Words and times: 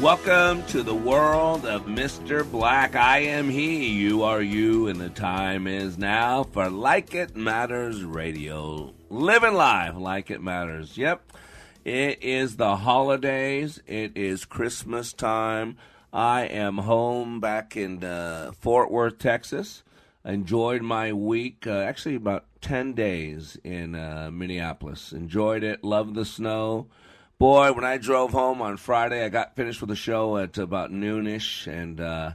Welcome 0.00 0.64
to 0.68 0.82
the 0.82 0.94
world 0.94 1.66
of 1.66 1.84
Mr. 1.84 2.50
Black. 2.50 2.96
I 2.96 3.18
am 3.18 3.50
he, 3.50 3.88
you 3.88 4.22
are 4.22 4.40
you, 4.40 4.88
and 4.88 4.98
the 4.98 5.10
time 5.10 5.66
is 5.66 5.98
now 5.98 6.44
for 6.44 6.70
Like 6.70 7.14
It 7.14 7.36
Matters 7.36 8.02
Radio. 8.02 8.94
Living 9.10 9.52
life 9.52 9.94
like 9.94 10.30
it 10.30 10.42
matters. 10.42 10.96
Yep. 10.96 11.32
It 11.84 12.22
is 12.22 12.56
the 12.56 12.76
holidays. 12.76 13.82
It 13.86 14.16
is 14.16 14.46
Christmas 14.46 15.12
time. 15.12 15.76
I 16.10 16.46
am 16.46 16.78
home 16.78 17.38
back 17.38 17.76
in 17.76 18.02
uh, 18.02 18.52
Fort 18.58 18.90
Worth, 18.90 19.18
Texas. 19.18 19.82
Enjoyed 20.24 20.80
my 20.80 21.12
week, 21.12 21.66
uh, 21.66 21.80
actually 21.80 22.14
about 22.14 22.46
10 22.62 22.94
days 22.94 23.58
in 23.62 23.94
uh, 23.94 24.30
Minneapolis. 24.32 25.12
Enjoyed 25.12 25.62
it. 25.62 25.84
Loved 25.84 26.14
the 26.14 26.24
snow 26.24 26.88
boy, 27.42 27.72
when 27.72 27.82
I 27.82 27.98
drove 27.98 28.30
home 28.30 28.62
on 28.62 28.76
Friday, 28.76 29.24
I 29.24 29.28
got 29.28 29.56
finished 29.56 29.80
with 29.80 29.90
the 29.90 29.96
show 29.96 30.36
at 30.36 30.58
about 30.58 30.92
noonish, 30.92 31.66
and 31.66 32.00
uh, 32.00 32.34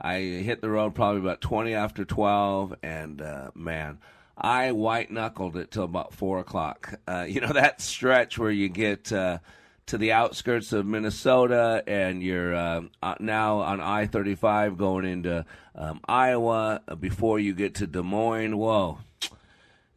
I 0.00 0.18
hit 0.18 0.60
the 0.60 0.68
road 0.68 0.92
probably 0.92 1.20
about 1.20 1.40
twenty 1.40 1.72
after 1.72 2.04
twelve, 2.04 2.74
and 2.82 3.22
uh, 3.22 3.52
man. 3.54 3.98
I 4.36 4.72
white 4.72 5.08
knuckled 5.08 5.56
it 5.56 5.70
till 5.70 5.84
about 5.84 6.14
four 6.14 6.40
o'clock. 6.40 6.98
Uh, 7.06 7.26
you 7.28 7.40
know 7.40 7.52
that 7.52 7.80
stretch 7.80 8.38
where 8.38 8.50
you 8.50 8.68
get 8.68 9.12
uh, 9.12 9.38
to 9.86 9.98
the 9.98 10.10
outskirts 10.10 10.72
of 10.72 10.84
Minnesota 10.84 11.84
and 11.86 12.20
you're 12.20 12.52
uh, 12.52 12.80
now 13.20 13.58
on 13.58 13.80
I 13.80 14.06
thirty 14.08 14.34
five 14.34 14.76
going 14.76 15.04
into 15.04 15.44
um, 15.76 16.00
Iowa 16.08 16.82
before 16.98 17.38
you 17.38 17.54
get 17.54 17.76
to 17.76 17.86
Des 17.86 18.02
Moines. 18.02 18.56
Whoa, 18.56 18.98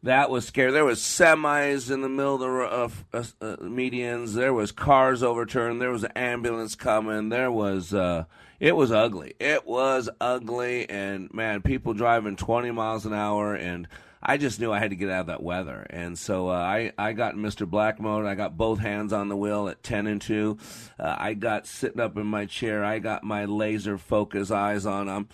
that 0.04 0.28
was 0.28 0.46
scary. 0.46 0.70
There 0.70 0.84
was 0.84 1.00
semis 1.00 1.90
in 1.90 2.02
the 2.02 2.10
middle 2.10 2.34
of 2.34 3.04
the 3.10 3.18
uh, 3.18 3.24
uh, 3.40 3.56
medians. 3.56 4.34
There 4.34 4.52
was 4.52 4.70
cars 4.70 5.22
overturned. 5.22 5.80
There 5.80 5.90
was 5.90 6.04
an 6.04 6.12
ambulance 6.14 6.74
coming. 6.74 7.30
There 7.30 7.50
was 7.50 7.94
uh, 7.94 8.24
it 8.60 8.76
was 8.76 8.92
ugly. 8.92 9.34
It 9.40 9.66
was 9.66 10.10
ugly, 10.20 10.88
and 10.90 11.32
man, 11.32 11.62
people 11.62 11.94
driving 11.94 12.36
20 12.36 12.70
miles 12.70 13.06
an 13.06 13.14
hour, 13.14 13.54
and 13.54 13.88
I 14.22 14.36
just 14.36 14.60
knew 14.60 14.72
I 14.72 14.78
had 14.78 14.90
to 14.90 14.96
get 14.96 15.08
out 15.08 15.22
of 15.22 15.26
that 15.28 15.42
weather. 15.42 15.86
And 15.88 16.18
so 16.18 16.50
uh, 16.50 16.52
I 16.52 16.92
I 16.98 17.14
got 17.14 17.34
Mr. 17.34 17.66
Black 17.66 17.98
mode. 17.98 18.26
I 18.26 18.34
got 18.34 18.58
both 18.58 18.80
hands 18.80 19.14
on 19.14 19.30
the 19.30 19.36
wheel 19.36 19.68
at 19.68 19.82
10 19.82 20.06
and 20.06 20.20
2. 20.20 20.58
Uh, 20.98 21.16
I 21.18 21.32
got 21.32 21.66
sitting 21.66 22.00
up 22.00 22.18
in 22.18 22.26
my 22.26 22.44
chair. 22.44 22.84
I 22.84 22.98
got 22.98 23.24
my 23.24 23.46
laser 23.46 23.96
focus 23.96 24.50
eyes 24.50 24.84
on 24.84 25.06
them. 25.06 25.28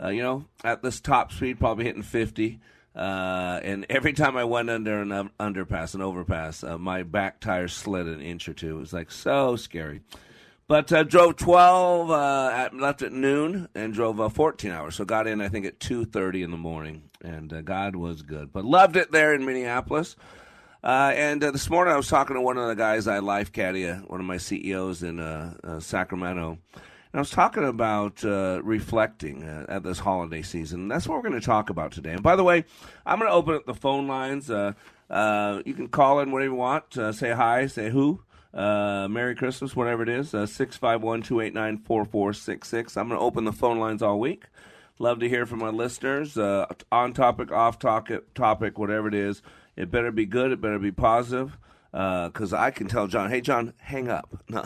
Uh, 0.00 0.10
you 0.10 0.22
know, 0.22 0.44
at 0.62 0.80
this 0.82 1.00
top 1.00 1.32
speed, 1.32 1.58
probably 1.58 1.84
hitting 1.84 2.02
50. 2.02 2.60
Uh, 2.94 3.58
and 3.62 3.86
every 3.88 4.12
time 4.12 4.36
I 4.36 4.44
went 4.44 4.68
under 4.68 5.00
an 5.00 5.30
underpass, 5.40 5.94
an 5.94 6.02
overpass, 6.02 6.62
uh, 6.62 6.76
my 6.76 7.02
back 7.02 7.40
tire 7.40 7.68
slid 7.68 8.06
an 8.06 8.20
inch 8.20 8.48
or 8.48 8.54
two. 8.54 8.76
It 8.76 8.80
was 8.80 8.92
like 8.92 9.10
so 9.10 9.56
scary. 9.56 10.02
But 10.68 10.92
uh, 10.92 11.02
drove 11.02 11.36
12, 11.36 12.10
uh, 12.10 12.50
at, 12.52 12.74
left 12.74 13.02
at 13.02 13.12
noon, 13.12 13.68
and 13.74 13.92
drove 13.92 14.20
uh, 14.20 14.28
14 14.28 14.70
hours. 14.70 14.94
So 14.94 15.04
got 15.04 15.26
in, 15.26 15.40
I 15.40 15.48
think, 15.48 15.66
at 15.66 15.80
2.30 15.80 16.44
in 16.44 16.50
the 16.50 16.56
morning. 16.56 17.10
And 17.22 17.52
uh, 17.52 17.62
God 17.62 17.96
was 17.96 18.22
good. 18.22 18.52
But 18.52 18.64
loved 18.64 18.96
it 18.96 19.10
there 19.10 19.34
in 19.34 19.44
Minneapolis. 19.44 20.16
and 20.82 21.42
this 21.42 21.68
morning 21.68 21.94
I 21.94 21.96
was 21.96 22.08
talking 22.08 22.36
to 22.36 22.42
one 22.42 22.58
of 22.58 22.68
the 22.68 22.74
guys 22.74 23.06
I 23.06 23.18
life 23.18 23.52
caddy, 23.52 23.86
one 23.86 24.20
of 24.20 24.26
my 24.26 24.36
CEOs 24.36 25.02
in 25.02 25.80
Sacramento. 25.80 26.58
I 27.14 27.18
was 27.18 27.30
talking 27.30 27.64
about 27.64 28.24
uh, 28.24 28.60
reflecting 28.62 29.44
uh, 29.44 29.66
at 29.68 29.82
this 29.82 29.98
holiday 29.98 30.40
season. 30.40 30.88
That's 30.88 31.06
what 31.06 31.16
we're 31.16 31.28
going 31.28 31.38
to 31.38 31.46
talk 31.46 31.68
about 31.68 31.92
today. 31.92 32.12
And 32.12 32.22
by 32.22 32.36
the 32.36 32.44
way, 32.44 32.64
I'm 33.04 33.18
going 33.18 33.30
to 33.30 33.34
open 33.34 33.54
up 33.54 33.66
the 33.66 33.74
phone 33.74 34.06
lines. 34.06 34.50
Uh, 34.50 34.72
uh 35.10 35.60
you 35.66 35.74
can 35.74 35.88
call 35.88 36.20
in 36.20 36.30
whatever 36.30 36.52
you 36.52 36.56
want. 36.56 36.96
Uh, 36.96 37.12
say 37.12 37.32
hi, 37.32 37.66
say 37.66 37.90
who. 37.90 38.22
Uh, 38.54 39.08
Merry 39.10 39.34
Christmas, 39.34 39.76
whatever 39.76 40.02
it 40.02 40.08
is. 40.08 40.30
651 40.30 41.20
289 41.22 41.78
4466. 41.84 42.96
I'm 42.96 43.08
going 43.08 43.18
to 43.18 43.24
open 43.24 43.44
the 43.44 43.52
phone 43.52 43.78
lines 43.78 44.02
all 44.02 44.18
week. 44.18 44.44
Love 44.98 45.20
to 45.20 45.28
hear 45.28 45.44
from 45.44 45.58
my 45.58 45.68
listeners. 45.68 46.38
on 46.38 47.12
topic, 47.12 47.52
off 47.52 47.78
topic, 47.78 48.32
topic, 48.32 48.78
whatever 48.78 49.08
it 49.08 49.14
is. 49.14 49.42
It 49.76 49.90
better 49.90 50.12
be 50.12 50.24
good. 50.24 50.50
It 50.50 50.62
better 50.62 50.78
be 50.78 50.92
positive 50.92 51.58
because 51.92 52.54
uh, 52.54 52.58
I 52.58 52.70
can 52.70 52.88
tell 52.88 53.06
John, 53.06 53.28
hey, 53.28 53.42
John, 53.42 53.74
hang 53.78 54.08
up. 54.08 54.28
No, 54.48 54.62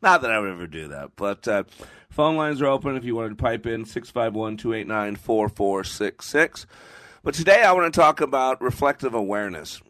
not 0.00 0.22
that 0.22 0.30
I 0.30 0.38
would 0.38 0.50
ever 0.50 0.66
do 0.66 0.88
that. 0.88 1.10
But 1.16 1.46
uh, 1.48 1.64
phone 2.10 2.36
lines 2.36 2.62
are 2.62 2.66
open 2.66 2.96
if 2.96 3.04
you 3.04 3.16
want 3.16 3.30
to 3.30 3.42
pipe 3.42 3.66
in 3.66 3.84
651 3.84 4.56
289 4.56 5.16
4466. 5.16 6.66
But 7.24 7.34
today 7.34 7.62
I 7.62 7.72
want 7.72 7.92
to 7.92 8.00
talk 8.00 8.20
about 8.20 8.62
reflective 8.62 9.14
awareness. 9.14 9.80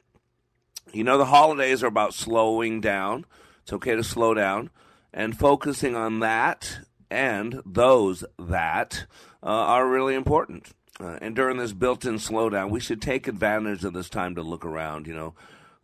You 0.93 1.05
know, 1.05 1.19
the 1.19 1.27
holidays 1.27 1.83
are 1.83 1.87
about 1.87 2.15
slowing 2.15 2.81
down. 2.81 3.27
It's 3.63 3.73
okay 3.75 3.95
to 3.95 4.05
slow 4.05 4.35
down 4.35 4.71
and 5.13 5.39
focusing 5.39 5.95
on 5.97 6.21
that 6.21 6.79
and 7.11 7.61
those 7.67 8.25
that 8.39 9.07
uh, 9.43 9.47
are 9.47 9.87
really 9.87 10.15
important. 10.15 10.69
Uh, 10.99 11.19
and 11.21 11.37
during 11.37 11.59
this 11.59 11.73
built 11.73 12.05
in 12.05 12.15
slowdown, 12.17 12.71
we 12.71 12.81
should 12.81 13.03
take 13.03 13.29
advantage 13.29 13.85
of 13.85 13.93
this 13.93 14.09
time 14.09 14.35
to 14.35 14.43
look 14.43 14.65
around, 14.65 15.07
you 15.07 15.15
know 15.15 15.35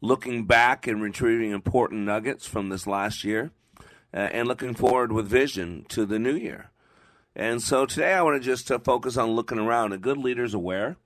looking 0.00 0.44
back 0.44 0.86
and 0.86 1.02
retrieving 1.02 1.50
important 1.50 2.02
nuggets 2.02 2.46
from 2.46 2.68
this 2.68 2.86
last 2.86 3.24
year, 3.24 3.50
uh, 4.14 4.16
and 4.16 4.48
looking 4.48 4.74
forward 4.74 5.12
with 5.12 5.26
vision 5.26 5.84
to 5.88 6.06
the 6.06 6.18
new 6.18 6.34
year. 6.34 6.70
And 7.34 7.62
so 7.62 7.86
today 7.86 8.14
I 8.14 8.22
want 8.22 8.40
to 8.40 8.44
just 8.44 8.70
uh, 8.70 8.78
focus 8.78 9.16
on 9.16 9.30
looking 9.30 9.58
around. 9.58 9.92
A 9.92 9.98
good 9.98 10.18
leader's 10.18 10.54
aware. 10.54 10.96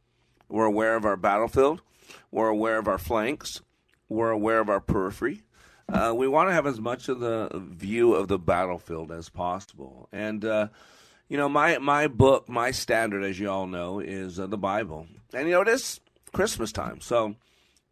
We're 0.48 0.66
aware 0.66 0.96
of 0.96 1.04
our 1.04 1.16
battlefield. 1.16 1.82
We're 2.30 2.48
aware 2.48 2.78
of 2.78 2.88
our 2.88 2.98
flanks. 2.98 3.60
We're 4.08 4.30
aware 4.30 4.60
of 4.60 4.68
our 4.68 4.80
periphery. 4.80 5.42
Uh, 5.88 6.12
we 6.14 6.28
want 6.28 6.48
to 6.48 6.54
have 6.54 6.66
as 6.66 6.80
much 6.80 7.08
of 7.08 7.20
the 7.20 7.50
view 7.54 8.14
of 8.14 8.28
the 8.28 8.38
battlefield 8.38 9.10
as 9.10 9.28
possible. 9.28 10.08
And 10.12 10.44
uh, 10.44 10.68
you 11.28 11.36
know, 11.36 11.48
my 11.48 11.78
my 11.78 12.06
book, 12.06 12.48
my 12.48 12.70
standard, 12.70 13.24
as 13.24 13.38
you 13.38 13.50
all 13.50 13.66
know, 13.66 13.98
is 14.00 14.38
uh, 14.38 14.46
the 14.46 14.58
Bible. 14.58 15.06
And 15.34 15.48
you 15.48 15.54
know, 15.54 15.62
it 15.62 15.68
is 15.68 16.00
Christmas 16.32 16.72
time, 16.72 17.00
so 17.00 17.34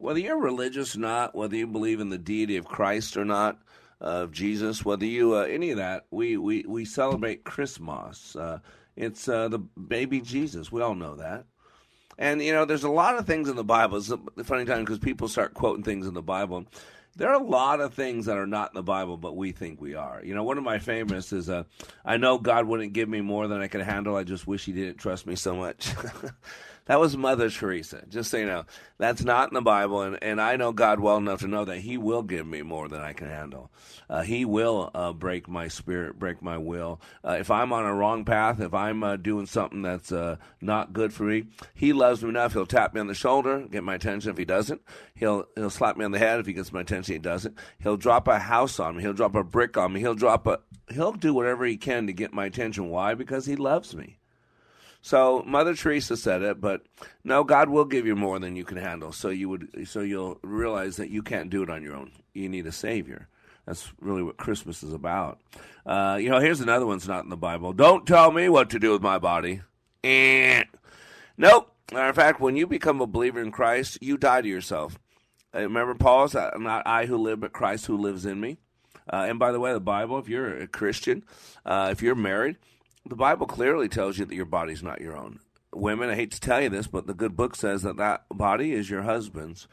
whether 0.01 0.19
you're 0.19 0.41
religious 0.41 0.97
or 0.97 1.01
not, 1.01 1.35
whether 1.35 1.57
you 1.57 1.67
believe 1.67 2.01
in 2.01 2.09
the 2.09 2.19
deity 2.19 2.57
of 2.57 2.65
Christ 2.65 3.17
or 3.17 3.25
not, 3.25 3.59
of 4.01 4.33
Jesus, 4.33 4.85
whether 4.85 5.05
you 5.05 5.37
uh, 5.37 5.43
any 5.43 5.71
of 5.71 5.77
that, 5.77 6.07
we 6.11 6.37
we 6.37 6.65
we 6.67 6.85
celebrate 6.85 7.45
Christmas. 7.45 8.35
Uh, 8.35 8.61
it's 8.97 9.29
uh, 9.29 9.49
the 9.49 9.59
baby 9.59 10.21
Jesus. 10.21 10.73
We 10.73 10.81
all 10.81 10.95
know 10.95 11.17
that. 11.17 11.45
And 12.19 12.43
you 12.43 12.53
know, 12.53 12.65
there's 12.65 12.85
a 12.85 12.91
lot 12.91 13.19
of 13.19 13.27
things 13.27 13.49
in 13.49 13.57
the 13.57 13.65
Bible. 13.65 13.99
It's 13.99 14.11
a 14.11 14.45
funny 14.45 14.65
time 14.65 14.81
because 14.81 14.99
people 14.99 15.29
start 15.29 15.55
quoting 15.55 15.85
things 15.85 16.07
in 16.07 16.15
the 16.15 16.23
Bible. 16.23 16.65
There 17.17 17.29
are 17.29 17.41
a 17.41 17.45
lot 17.45 17.81
of 17.81 17.93
things 17.93 18.27
that 18.27 18.39
are 18.39 18.47
not 18.47 18.71
in 18.71 18.77
the 18.77 18.83
Bible, 18.83 19.17
but 19.17 19.37
we 19.37 19.53
think 19.53 19.81
we 19.81 19.95
are. 19.95 20.23
You 20.25 20.35
know, 20.35 20.45
one 20.45 20.57
of 20.57 20.65
my 20.65 20.79
famous 20.79 21.33
is, 21.33 21.51
uh, 21.51 21.65
"I 22.05 22.17
know 22.17 22.39
God 22.39 22.67
wouldn't 22.67 22.95
give 22.95 23.09
me 23.09 23.21
more 23.21 23.49
than 23.49 23.61
I 23.61 23.69
can 23.69 23.81
handle. 23.81 24.17
I 24.17 24.25
just 24.25 24.47
wish 24.47 24.65
He 24.65 24.73
didn't 24.73 24.99
trust 24.99 25.27
me 25.27 25.35
so 25.35 25.55
much." 25.55 25.93
That 26.91 26.99
was 26.99 27.17
Mother 27.17 27.51
Teresa. 27.51 28.03
Just 28.09 28.33
so 28.33 28.39
you 28.39 28.47
know, 28.47 28.65
that's 28.99 29.23
not 29.23 29.49
in 29.49 29.55
the 29.55 29.61
Bible, 29.61 30.03
and, 30.03 30.19
and 30.25 30.41
I 30.41 30.57
know 30.57 30.73
God 30.73 30.99
well 30.99 31.19
enough 31.19 31.39
to 31.39 31.47
know 31.47 31.65
that 31.65 31.79
He 31.79 31.97
will 31.97 32.25
give 32.25 32.49
me 32.49 32.63
more 32.63 32.89
than 32.89 33.01
I 33.01 33.13
can 33.13 33.29
handle. 33.29 33.71
Uh, 34.09 34.23
he 34.23 34.45
will 34.45 34.91
uh, 34.93 35.13
break 35.13 35.47
my 35.47 35.69
spirit, 35.69 36.19
break 36.19 36.43
my 36.43 36.59
will. 36.59 37.01
Uh, 37.25 37.37
if 37.39 37.49
I'm 37.49 37.73
on 37.73 37.85
a 37.85 37.95
wrong 37.95 38.25
path, 38.25 38.59
if 38.59 38.75
I'm 38.75 39.05
uh, 39.05 39.15
doing 39.15 39.47
something 39.47 39.83
that's 39.83 40.11
uh, 40.11 40.35
not 40.61 40.93
good 40.93 41.13
for 41.13 41.23
me, 41.23 41.45
He 41.75 41.93
loves 41.93 42.25
me 42.25 42.31
enough. 42.31 42.55
He'll 42.55 42.67
tap 42.67 42.93
me 42.93 43.01
on 43.01 43.07
the 43.07 43.15
shoulder, 43.15 43.69
get 43.71 43.85
my 43.85 43.95
attention. 43.95 44.33
If 44.33 44.39
He 44.39 44.45
doesn't, 44.45 44.83
He'll 45.15 45.47
He'll 45.55 45.71
slap 45.71 45.97
me 45.97 46.05
on 46.05 46.11
the 46.11 46.19
head. 46.19 46.41
If 46.41 46.47
He 46.47 46.53
gets 46.55 46.73
my 46.73 46.81
attention, 46.81 47.13
He 47.13 47.21
doesn't. 47.21 47.57
He'll 47.79 47.99
drop 47.99 48.27
a 48.27 48.41
house 48.41 48.81
on 48.81 48.97
me. 48.97 49.03
He'll 49.03 49.13
drop 49.13 49.37
a 49.37 49.45
brick 49.45 49.77
on 49.77 49.93
me. 49.93 50.01
He'll 50.01 50.17
drop 50.17 50.49
a. 50.49 50.59
He'll 50.93 51.13
do 51.13 51.35
whatever 51.35 51.65
He 51.67 51.77
can 51.77 52.09
to 52.09 52.13
get 52.13 52.33
my 52.33 52.47
attention. 52.47 52.89
Why? 52.89 53.15
Because 53.15 53.47
He 53.47 53.55
loves 53.55 53.95
me. 53.95 54.17
So 55.03 55.43
Mother 55.47 55.75
Teresa 55.75 56.17
said 56.17 56.43
it, 56.43 56.61
but 56.61 56.83
no, 57.25 57.43
God 57.43 57.71
will 57.71 57.85
give 57.87 58.07
you 58.07 58.15
more 58.15 58.39
than 58.39 58.57
you 58.57 58.65
can 58.65 58.77
handle. 58.77 59.13
So 59.13 59.31
you 59.31 59.49
would, 59.49 59.89
so 59.89 60.01
you'll 60.01 60.39
realize 60.43 60.97
that 60.97 61.11
you 61.11 61.23
can't 61.23 61.51
do 61.51 61.63
it 61.63 61.71
on 61.71 61.83
your 61.83 61.97
own. 61.97 62.13
You 62.35 62.49
need 62.49 62.67
a 62.67 62.73
savior. 62.73 63.29
That's 63.67 63.93
really 64.01 64.23
what 64.23 64.37
Christmas 64.37 64.83
is 64.83 64.93
about. 64.93 65.41
Uh, 65.87 66.19
you 66.21 66.29
know, 66.29 66.39
here's 66.39 66.61
another 66.61 66.87
one's 66.87 67.09
not 67.09 67.25
in 67.25 67.31
the 67.31 67.37
Bible. 67.37 67.73
Don't 67.73 68.07
tell 68.07 68.31
me 68.31 68.49
what 68.49 68.71
to 68.71 68.79
do 68.79 68.93
with 68.93 69.03
my 69.03 69.19
body. 69.19 69.63
Eh. 70.05 70.65
Nope. 71.37 71.73
Matter 71.93 72.09
of 72.09 72.17
fact, 72.17 72.41
when 72.41 72.57
you 72.57 72.67
become 72.67 73.01
a 73.01 73.07
believer 73.07 73.41
in 73.41 73.51
Christ, 73.51 73.99
you 74.01 74.17
die 74.17 74.43
to 74.43 74.49
yourself. 74.49 74.99
Uh, 75.55 75.61
remember, 75.61 75.95
Paul 75.95 76.29
said, 76.29 76.53
"Not 76.59 76.87
I 76.87 77.07
who 77.07 77.17
live, 77.17 77.41
but 77.41 77.53
Christ 77.53 77.87
who 77.87 77.97
lives 77.97 78.25
in 78.25 78.41
me." 78.41 78.59
Uh, 79.13 79.27
and 79.29 79.39
by 79.39 79.51
the 79.51 79.59
way, 79.59 79.73
the 79.73 79.81
Bible, 79.81 80.19
if 80.19 80.29
you're 80.29 80.57
a 80.57 80.69
Christian, 80.69 81.25
uh, 81.65 81.89
if 81.91 82.03
you're 82.03 82.15
married, 82.15 82.57
the 83.07 83.17
Bible 83.17 83.47
clearly 83.47 83.89
tells 83.89 84.19
you 84.19 84.25
that 84.25 84.35
your 84.35 84.45
body's 84.45 84.83
not 84.83 85.01
your 85.01 85.17
own. 85.17 85.41
Women, 85.73 86.11
I 86.11 86.17
hate 86.17 86.33
to 86.33 86.41
tell 86.41 86.61
you 86.61 86.69
this, 86.69 86.87
but 86.87 87.07
the 87.07 87.15
good 87.15 87.37
book 87.37 87.55
says 87.55 87.83
that 87.83 87.97
that 87.97 88.25
body 88.31 88.73
is 88.73 88.91
your 88.91 89.03
husband's, 89.03 89.69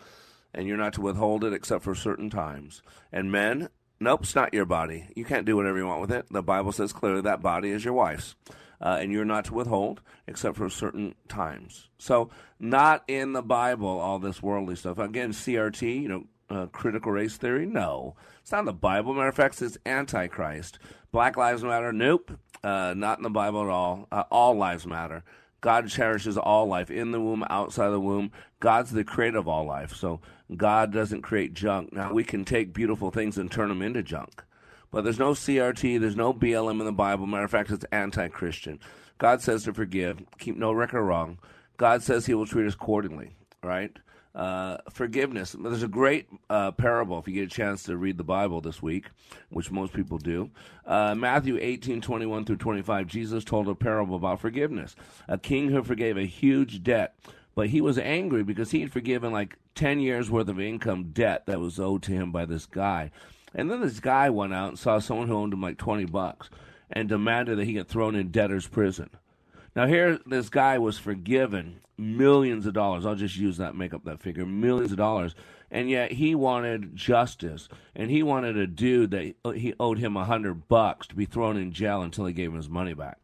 and 0.53 0.67
you're 0.67 0.77
not 0.77 0.93
to 0.93 1.01
withhold 1.01 1.43
it 1.43 1.53
except 1.53 1.83
for 1.83 1.95
certain 1.95 2.29
times. 2.29 2.81
And 3.11 3.31
men, 3.31 3.69
nope, 3.99 4.23
it's 4.23 4.35
not 4.35 4.53
your 4.53 4.65
body. 4.65 5.07
You 5.15 5.25
can't 5.25 5.45
do 5.45 5.55
whatever 5.55 5.77
you 5.77 5.87
want 5.87 6.01
with 6.01 6.11
it. 6.11 6.27
The 6.31 6.43
Bible 6.43 6.71
says 6.71 6.93
clearly 6.93 7.21
that 7.21 7.41
body 7.41 7.71
is 7.71 7.83
your 7.83 7.93
wife's 7.93 8.35
uh, 8.81 8.97
and 8.99 9.11
you're 9.11 9.25
not 9.25 9.45
to 9.45 9.53
withhold 9.53 10.01
except 10.27 10.57
for 10.57 10.69
certain 10.69 11.15
times. 11.27 11.89
So, 11.97 12.29
not 12.59 13.03
in 13.07 13.33
the 13.33 13.41
Bible, 13.41 13.87
all 13.87 14.19
this 14.19 14.41
worldly 14.41 14.75
stuff. 14.75 14.97
Again, 14.97 15.31
CRT, 15.31 16.01
you 16.01 16.07
know, 16.07 16.23
uh, 16.49 16.67
critical 16.67 17.11
race 17.11 17.37
theory? 17.37 17.65
No. 17.65 18.15
It's 18.41 18.51
not 18.51 18.59
in 18.59 18.65
the 18.65 18.73
Bible. 18.73 19.13
Matter 19.13 19.27
of 19.27 19.35
fact, 19.35 19.61
it's 19.61 19.77
Antichrist. 19.85 20.79
Black 21.11 21.35
Lives 21.35 21.63
Matter? 21.63 21.91
Nope. 21.91 22.31
Uh, 22.63 22.93
not 22.95 23.19
in 23.19 23.23
the 23.23 23.29
Bible 23.29 23.61
at 23.63 23.69
all. 23.69 24.07
Uh, 24.11 24.23
all 24.31 24.55
lives 24.55 24.85
matter. 24.85 25.23
God 25.61 25.89
cherishes 25.89 26.37
all 26.37 26.67
life 26.67 26.91
in 26.91 27.11
the 27.11 27.19
womb, 27.19 27.43
outside 27.49 27.89
the 27.89 27.99
womb. 27.99 28.31
God's 28.59 28.91
the 28.91 29.03
creator 29.03 29.39
of 29.39 29.47
all 29.47 29.65
life. 29.65 29.95
So 29.95 30.21
God 30.55 30.93
doesn't 30.93 31.23
create 31.23 31.53
junk. 31.53 31.93
Now, 31.93 32.13
we 32.13 32.23
can 32.23 32.45
take 32.45 32.73
beautiful 32.73 33.11
things 33.11 33.37
and 33.37 33.51
turn 33.51 33.69
them 33.69 33.81
into 33.81 34.03
junk. 34.03 34.43
But 34.91 35.03
there's 35.03 35.19
no 35.19 35.31
CRT, 35.31 35.99
there's 35.99 36.15
no 36.15 36.33
BLM 36.33 36.79
in 36.79 36.85
the 36.85 36.91
Bible. 36.91 37.27
Matter 37.27 37.43
of 37.43 37.51
fact, 37.51 37.71
it's 37.71 37.85
anti 37.91 38.27
Christian. 38.29 38.79
God 39.17 39.41
says 39.41 39.63
to 39.63 39.73
forgive, 39.73 40.21
keep 40.37 40.55
no 40.55 40.71
record 40.71 41.03
wrong. 41.03 41.39
God 41.77 42.03
says 42.03 42.25
he 42.25 42.33
will 42.33 42.45
treat 42.45 42.67
us 42.67 42.75
accordingly, 42.75 43.35
right? 43.63 43.91
Uh, 44.37 44.77
forgiveness. 44.91 45.55
There's 45.59 45.81
a 45.81 45.87
great 45.87 46.27
uh, 46.47 46.69
parable 46.69 47.17
if 47.17 47.27
you 47.27 47.33
get 47.33 47.51
a 47.51 47.55
chance 47.55 47.81
to 47.83 47.97
read 47.97 48.19
the 48.19 48.23
Bible 48.23 48.61
this 48.61 48.83
week, 48.83 49.05
which 49.49 49.71
most 49.71 49.93
people 49.93 50.19
do. 50.19 50.51
Uh, 50.85 51.15
Matthew 51.15 51.57
18, 51.59 52.01
21 52.01 52.45
through 52.45 52.57
25, 52.57 53.07
Jesus 53.07 53.43
told 53.43 53.67
a 53.67 53.73
parable 53.73 54.15
about 54.15 54.39
forgiveness. 54.39 54.95
A 55.27 55.39
king 55.39 55.69
who 55.69 55.81
forgave 55.81 56.17
a 56.17 56.27
huge 56.27 56.83
debt, 56.83 57.15
but 57.55 57.69
he 57.69 57.81
was 57.81 57.97
angry 57.97 58.43
because 58.43 58.69
he 58.69 58.81
had 58.81 58.93
forgiven 58.93 59.33
like 59.33 59.57
10 59.73 60.01
years 60.01 60.29
worth 60.29 60.49
of 60.49 60.59
income 60.59 61.05
debt 61.13 61.47
that 61.47 61.59
was 61.59 61.79
owed 61.79 62.03
to 62.03 62.11
him 62.11 62.31
by 62.31 62.45
this 62.45 62.67
guy. 62.67 63.09
And 63.55 63.71
then 63.71 63.81
this 63.81 63.99
guy 63.99 64.29
went 64.29 64.53
out 64.53 64.69
and 64.69 64.77
saw 64.77 64.99
someone 64.99 65.29
who 65.29 65.35
owed 65.35 65.51
him 65.51 65.61
like 65.63 65.79
20 65.79 66.05
bucks 66.05 66.51
and 66.91 67.09
demanded 67.09 67.57
that 67.57 67.65
he 67.65 67.73
get 67.73 67.87
thrown 67.87 68.13
in 68.13 68.29
debtor's 68.29 68.67
prison. 68.67 69.09
Now, 69.75 69.87
here, 69.87 70.19
this 70.27 70.49
guy 70.49 70.77
was 70.77 70.99
forgiven 70.99 71.79
millions 71.97 72.65
of 72.65 72.73
dollars. 72.73 73.05
I'll 73.05 73.15
just 73.15 73.37
use 73.37 73.57
that, 73.57 73.75
make 73.75 73.93
up 73.93 74.05
that 74.05 74.21
figure 74.21 74.45
millions 74.45 74.91
of 74.91 74.97
dollars. 74.97 75.35
And 75.69 75.89
yet 75.89 76.13
he 76.13 76.35
wanted 76.35 76.95
justice. 76.95 77.67
And 77.95 78.09
he 78.09 78.23
wanted 78.23 78.57
a 78.57 78.67
dude 78.67 79.11
that 79.11 79.35
he 79.55 79.73
owed 79.79 79.99
him 79.99 80.15
a 80.15 80.25
hundred 80.25 80.67
bucks 80.67 81.07
to 81.07 81.15
be 81.15 81.25
thrown 81.25 81.57
in 81.57 81.71
jail 81.71 82.01
until 82.01 82.25
he 82.25 82.33
gave 82.33 82.49
him 82.49 82.57
his 82.57 82.69
money 82.69 82.93
back. 82.93 83.19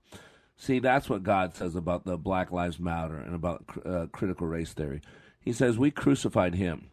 See, 0.56 0.80
that's 0.80 1.10
what 1.10 1.24
God 1.24 1.56
says 1.56 1.76
about 1.76 2.06
the 2.06 2.18
Black 2.18 2.52
Lives 2.52 2.80
Matter 2.80 3.18
and 3.18 3.36
about 3.36 3.66
uh, 3.86 4.08
critical 4.12 4.48
race 4.48 4.74
theory. 4.74 5.02
He 5.40 5.52
says, 5.52 5.78
We 5.78 5.92
crucified 5.92 6.56
him. 6.56 6.92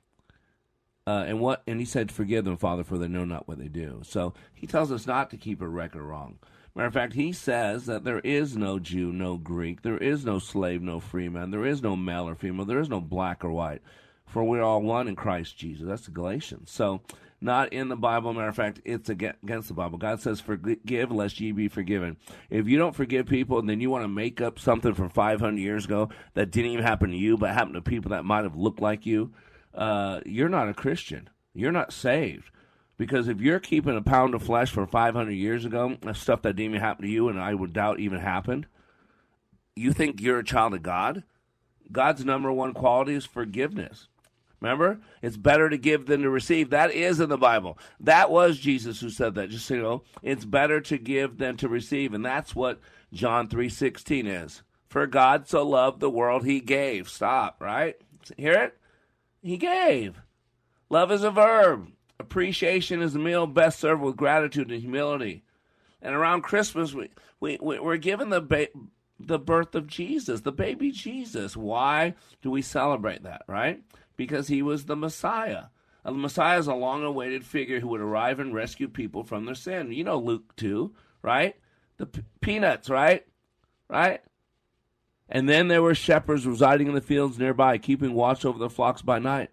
Uh, 1.06 1.24
and 1.26 1.40
what 1.40 1.62
and 1.66 1.80
he 1.80 1.86
said, 1.86 2.12
"Forgive 2.12 2.44
them, 2.44 2.56
Father, 2.56 2.84
for 2.84 2.98
they 2.98 3.08
know 3.08 3.24
not 3.24 3.48
what 3.48 3.58
they 3.58 3.68
do." 3.68 4.02
So 4.04 4.34
he 4.54 4.66
tells 4.66 4.92
us 4.92 5.06
not 5.06 5.30
to 5.30 5.36
keep 5.36 5.60
a 5.60 5.66
record 5.66 6.02
wrong. 6.02 6.38
Matter 6.74 6.88
of 6.88 6.94
fact, 6.94 7.14
he 7.14 7.32
says 7.32 7.86
that 7.86 8.04
there 8.04 8.20
is 8.20 8.56
no 8.56 8.78
Jew, 8.78 9.12
no 9.12 9.36
Greek, 9.36 9.82
there 9.82 9.98
is 9.98 10.24
no 10.24 10.38
slave, 10.38 10.82
no 10.82 11.00
free 11.00 11.28
man, 11.28 11.50
there 11.50 11.66
is 11.66 11.82
no 11.82 11.96
male 11.96 12.28
or 12.28 12.34
female, 12.34 12.64
there 12.64 12.80
is 12.80 12.88
no 12.88 13.00
black 13.00 13.44
or 13.44 13.50
white, 13.50 13.82
for 14.26 14.44
we're 14.44 14.62
all 14.62 14.82
one 14.82 15.08
in 15.08 15.16
Christ 15.16 15.56
Jesus. 15.56 15.86
That's 15.86 16.04
the 16.04 16.12
Galatians. 16.12 16.70
So, 16.70 17.00
not 17.40 17.72
in 17.72 17.88
the 17.88 17.96
Bible. 17.96 18.34
Matter 18.34 18.48
of 18.48 18.56
fact, 18.56 18.82
it's 18.84 19.08
against 19.08 19.68
the 19.68 19.74
Bible. 19.74 19.96
God 19.96 20.20
says, 20.20 20.40
"Forgive, 20.40 21.10
lest 21.10 21.40
ye 21.40 21.52
be 21.52 21.68
forgiven." 21.68 22.18
If 22.50 22.68
you 22.68 22.76
don't 22.76 22.94
forgive 22.94 23.26
people, 23.26 23.58
and 23.58 23.68
then 23.68 23.80
you 23.80 23.88
want 23.88 24.04
to 24.04 24.08
make 24.08 24.42
up 24.42 24.58
something 24.58 24.92
from 24.92 25.08
500 25.08 25.58
years 25.58 25.86
ago 25.86 26.10
that 26.34 26.50
didn't 26.50 26.72
even 26.72 26.84
happen 26.84 27.10
to 27.10 27.16
you, 27.16 27.38
but 27.38 27.50
happened 27.50 27.76
to 27.76 27.80
people 27.80 28.10
that 28.10 28.26
might 28.26 28.44
have 28.44 28.56
looked 28.56 28.80
like 28.80 29.06
you 29.06 29.32
uh, 29.74 30.20
you're 30.26 30.48
not 30.48 30.68
a 30.68 30.74
Christian. 30.74 31.28
You're 31.54 31.72
not 31.72 31.92
saved. 31.92 32.50
Because 33.00 33.28
if 33.28 33.40
you're 33.40 33.60
keeping 33.60 33.96
a 33.96 34.02
pound 34.02 34.34
of 34.34 34.42
flesh 34.42 34.70
from 34.70 34.86
500 34.86 35.30
years 35.30 35.64
ago, 35.64 35.96
stuff 36.12 36.42
that 36.42 36.56
didn't 36.56 36.72
even 36.72 36.80
happen 36.82 37.06
to 37.06 37.10
you 37.10 37.30
and 37.30 37.40
I 37.40 37.54
would 37.54 37.72
doubt 37.72 37.98
even 37.98 38.20
happened, 38.20 38.66
you 39.74 39.94
think 39.94 40.20
you're 40.20 40.40
a 40.40 40.44
child 40.44 40.74
of 40.74 40.82
God? 40.82 41.22
God's 41.90 42.26
number 42.26 42.52
one 42.52 42.74
quality 42.74 43.14
is 43.14 43.24
forgiveness. 43.24 44.08
Remember? 44.60 45.00
It's 45.22 45.38
better 45.38 45.70
to 45.70 45.78
give 45.78 46.04
than 46.04 46.20
to 46.20 46.28
receive. 46.28 46.68
That 46.68 46.92
is 46.92 47.20
in 47.20 47.30
the 47.30 47.38
Bible. 47.38 47.78
That 48.00 48.30
was 48.30 48.58
Jesus 48.58 49.00
who 49.00 49.08
said 49.08 49.34
that. 49.36 49.48
Just 49.48 49.64
so 49.64 49.76
you 49.76 49.82
know, 49.82 50.02
it's 50.22 50.44
better 50.44 50.82
to 50.82 50.98
give 50.98 51.38
than 51.38 51.56
to 51.56 51.70
receive. 51.70 52.12
And 52.12 52.22
that's 52.22 52.54
what 52.54 52.80
John 53.14 53.48
3.16 53.48 54.44
is. 54.44 54.62
For 54.88 55.06
God 55.06 55.48
so 55.48 55.66
loved 55.66 56.00
the 56.00 56.10
world, 56.10 56.44
he 56.44 56.60
gave. 56.60 57.08
Stop, 57.08 57.62
right? 57.62 57.96
Hear 58.36 58.52
it? 58.52 58.76
He 59.40 59.56
gave. 59.56 60.20
Love 60.90 61.10
is 61.10 61.22
a 61.22 61.30
verb. 61.30 61.92
Appreciation 62.30 63.02
is 63.02 63.16
a 63.16 63.18
meal 63.18 63.48
best 63.48 63.80
served 63.80 64.02
with 64.02 64.16
gratitude 64.16 64.70
and 64.70 64.80
humility. 64.80 65.42
And 66.00 66.14
around 66.14 66.42
Christmas, 66.42 66.94
we, 66.94 67.10
we, 67.40 67.58
we're 67.58 67.96
given 67.96 68.28
the, 68.30 68.40
ba- 68.40 68.68
the 69.18 69.40
birth 69.40 69.74
of 69.74 69.88
Jesus, 69.88 70.42
the 70.42 70.52
baby 70.52 70.92
Jesus. 70.92 71.56
Why 71.56 72.14
do 72.40 72.48
we 72.52 72.62
celebrate 72.62 73.24
that, 73.24 73.42
right? 73.48 73.82
Because 74.16 74.46
he 74.46 74.62
was 74.62 74.84
the 74.84 74.94
Messiah. 74.94 75.64
And 76.04 76.14
the 76.14 76.20
Messiah 76.20 76.60
is 76.60 76.68
a 76.68 76.74
long 76.74 77.02
awaited 77.02 77.44
figure 77.44 77.80
who 77.80 77.88
would 77.88 78.00
arrive 78.00 78.38
and 78.38 78.54
rescue 78.54 78.86
people 78.86 79.24
from 79.24 79.44
their 79.44 79.56
sin. 79.56 79.90
You 79.90 80.04
know 80.04 80.20
Luke 80.20 80.54
2, 80.54 80.94
right? 81.22 81.56
The 81.96 82.06
p- 82.06 82.22
peanuts, 82.40 82.88
right? 82.88 83.26
Right? 83.88 84.20
And 85.28 85.48
then 85.48 85.66
there 85.66 85.82
were 85.82 85.96
shepherds 85.96 86.46
residing 86.46 86.86
in 86.86 86.94
the 86.94 87.00
fields 87.00 87.40
nearby, 87.40 87.78
keeping 87.78 88.14
watch 88.14 88.44
over 88.44 88.60
their 88.60 88.68
flocks 88.68 89.02
by 89.02 89.18
night. 89.18 89.50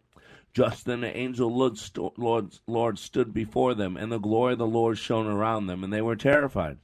Just 0.57 0.85
then 0.85 1.01
the 1.01 1.15
angel 1.15 1.55
Lord, 1.55 2.57
Lord 2.65 2.97
stood 2.97 3.31
before 3.31 3.75
them, 3.75 3.95
and 3.95 4.11
the 4.11 4.17
glory 4.17 4.53
of 4.53 4.57
the 4.57 4.65
Lord 4.65 4.97
shone 4.97 5.27
around 5.27 5.67
them, 5.67 5.83
and 5.83 5.93
they 5.93 6.01
were 6.01 6.15
terrified. 6.15 6.79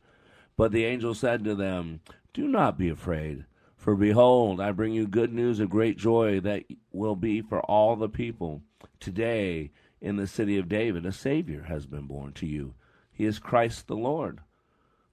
But 0.55 0.71
the 0.71 0.85
angel 0.85 1.15
said 1.15 1.43
to 1.43 1.55
them, 1.55 2.01
Do 2.35 2.47
not 2.47 2.77
be 2.77 2.89
afraid, 2.89 3.45
for 3.75 3.95
behold, 3.95 4.61
I 4.61 4.73
bring 4.73 4.93
you 4.93 5.07
good 5.07 5.33
news 5.33 5.59
of 5.59 5.71
great 5.71 5.97
joy 5.97 6.39
that 6.41 6.65
will 6.91 7.15
be 7.15 7.41
for 7.41 7.61
all 7.61 7.95
the 7.95 8.09
people. 8.09 8.61
Today, 8.99 9.71
in 9.99 10.17
the 10.17 10.27
city 10.27 10.59
of 10.59 10.69
David, 10.69 11.03
a 11.07 11.11
Savior 11.11 11.63
has 11.63 11.87
been 11.87 12.05
born 12.05 12.33
to 12.33 12.45
you. 12.45 12.75
He 13.11 13.25
is 13.25 13.39
Christ 13.39 13.87
the 13.87 13.95
Lord. 13.95 14.41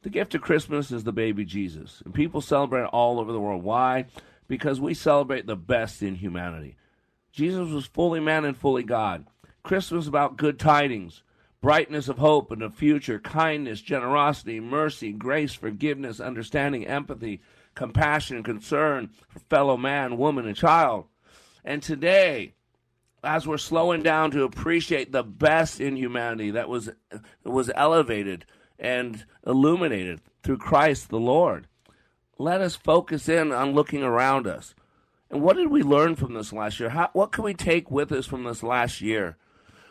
The 0.02 0.10
gift 0.10 0.34
of 0.34 0.42
Christmas 0.42 0.92
is 0.92 1.04
the 1.04 1.12
baby 1.12 1.46
Jesus. 1.46 2.02
And 2.04 2.12
people 2.12 2.42
celebrate 2.42 2.84
all 2.88 3.20
over 3.20 3.32
the 3.32 3.40
world. 3.40 3.62
Why? 3.62 4.04
Because 4.48 4.82
we 4.82 4.92
celebrate 4.92 5.46
the 5.46 5.56
best 5.56 6.02
in 6.02 6.16
humanity. 6.16 6.76
Jesus 7.32 7.70
was 7.70 7.86
fully 7.86 8.20
man 8.20 8.44
and 8.44 8.56
fully 8.56 8.82
God. 8.82 9.26
Christmas 9.62 10.04
is 10.04 10.08
about 10.08 10.36
good 10.36 10.58
tidings, 10.58 11.22
brightness 11.60 12.08
of 12.08 12.18
hope 12.18 12.50
and 12.50 12.62
a 12.62 12.70
future, 12.70 13.18
kindness, 13.18 13.80
generosity, 13.80 14.60
mercy, 14.60 15.12
grace, 15.12 15.54
forgiveness, 15.54 16.20
understanding, 16.20 16.86
empathy, 16.86 17.40
compassion, 17.74 18.42
concern 18.42 19.10
for 19.28 19.38
fellow 19.40 19.76
man, 19.76 20.16
woman, 20.16 20.46
and 20.46 20.56
child. 20.56 21.06
And 21.64 21.82
today, 21.82 22.54
as 23.22 23.46
we're 23.46 23.58
slowing 23.58 24.02
down 24.02 24.30
to 24.30 24.44
appreciate 24.44 25.12
the 25.12 25.22
best 25.22 25.80
in 25.80 25.96
humanity 25.96 26.50
that 26.52 26.68
was 26.68 26.90
was 27.44 27.70
elevated 27.74 28.46
and 28.78 29.24
illuminated 29.46 30.20
through 30.42 30.58
Christ 30.58 31.10
the 31.10 31.18
Lord. 31.20 31.66
Let 32.38 32.62
us 32.62 32.74
focus 32.74 33.28
in 33.28 33.52
on 33.52 33.74
looking 33.74 34.02
around 34.02 34.46
us. 34.46 34.74
And 35.30 35.42
what 35.42 35.56
did 35.56 35.70
we 35.70 35.82
learn 35.82 36.16
from 36.16 36.34
this 36.34 36.52
last 36.52 36.80
year? 36.80 36.90
How, 36.90 37.10
what 37.12 37.32
can 37.32 37.44
we 37.44 37.54
take 37.54 37.90
with 37.90 38.10
us 38.10 38.26
from 38.26 38.44
this 38.44 38.62
last 38.62 39.00
year? 39.00 39.36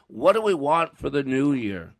What 0.07 0.33
do 0.33 0.41
we 0.41 0.53
want 0.53 0.97
for 0.97 1.09
the 1.09 1.23
new 1.23 1.53
year? 1.53 1.93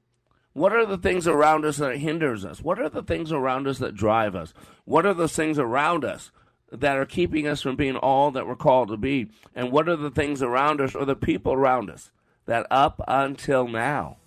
What 0.54 0.74
are 0.74 0.86
the 0.86 0.98
things 0.98 1.28
around 1.28 1.64
us 1.64 1.78
that 1.78 1.98
hinders 1.98 2.44
us? 2.44 2.62
What 2.62 2.80
are 2.80 2.90
the 2.90 3.04
things 3.04 3.32
around 3.32 3.68
us 3.68 3.78
that 3.78 3.96
drive 3.96 4.36
us? 4.36 4.54
What 4.84 5.06
are 5.06 5.14
the 5.14 5.30
things 5.30 5.58
around 5.58 6.04
us 6.04 6.32
that 6.72 6.98
are 6.98 7.06
keeping 7.06 7.48
us 7.48 7.62
from 7.62 7.76
being 7.76 7.96
all 7.96 8.32
that 8.32 8.46
we're 8.46 8.56
called 8.56 8.90
to 8.90 8.98
be? 8.98 9.30
And 9.56 9.72
what 9.72 9.88
are 9.88 9.96
the 9.96 10.12
things 10.12 10.42
around 10.42 10.82
us 10.82 10.96
or 10.96 11.06
the 11.06 11.16
people 11.16 11.54
around 11.54 11.90
us 11.90 12.12
that 12.46 12.68
up 12.72 13.00
until 13.08 13.68
now 13.68 14.18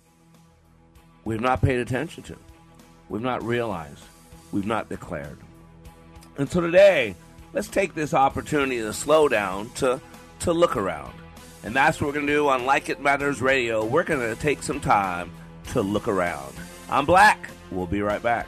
we've 1.23 1.41
not 1.41 1.61
paid 1.61 1.79
attention 1.79 2.23
to? 2.23 2.37
We've 3.09 3.21
not 3.21 3.43
realized. 3.43 4.03
We've 4.51 4.65
not 4.65 4.89
declared. 4.89 5.37
And 6.37 6.49
so 6.49 6.61
today, 6.61 7.15
let's 7.53 7.67
take 7.67 7.93
this 7.93 8.13
opportunity 8.13 8.79
to 8.79 8.93
slow 8.93 9.27
down 9.29 9.69
to 9.75 10.01
to 10.39 10.51
look 10.51 10.75
around. 10.75 11.13
And 11.63 11.73
that's 11.73 12.01
what 12.01 12.07
we're 12.07 12.13
going 12.13 12.27
to 12.27 12.33
do 12.33 12.49
on 12.49 12.65
Like 12.65 12.89
It 12.89 12.99
Matters 12.99 13.41
Radio. 13.41 13.85
We're 13.85 14.03
going 14.03 14.19
to 14.19 14.41
take 14.41 14.61
some 14.61 14.81
time 14.81 15.31
to 15.71 15.81
look 15.81 16.09
around. 16.09 16.53
I'm 16.89 17.05
Black. 17.05 17.49
We'll 17.71 17.87
be 17.87 18.01
right 18.01 18.21
back. 18.21 18.47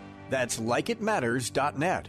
That's 0.31 0.59
likeitmatters.net. 0.59 2.07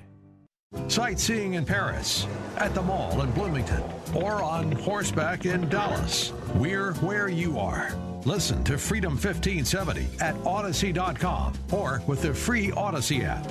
Sightseeing 0.89 1.55
in 1.55 1.67
Paris, 1.67 2.27
at 2.57 2.75
the 2.75 2.81
mall 2.81 3.21
in 3.21 3.31
Bloomington, 3.33 3.83
or 4.15 4.43
on 4.43 4.73
horseback 4.73 5.45
in 5.45 5.69
Dallas. 5.69 6.33
We're 6.55 6.95
where 6.95 7.29
you 7.29 7.59
are. 7.59 7.95
Listen 8.25 8.65
to 8.65 8.79
Freedom 8.79 9.13
1570 9.13 10.07
at 10.21 10.35
Odyssey.com 10.47 11.55
or 11.73 12.01
with 12.07 12.23
the 12.23 12.33
free 12.33 12.71
Odyssey 12.73 13.23
app. 13.23 13.45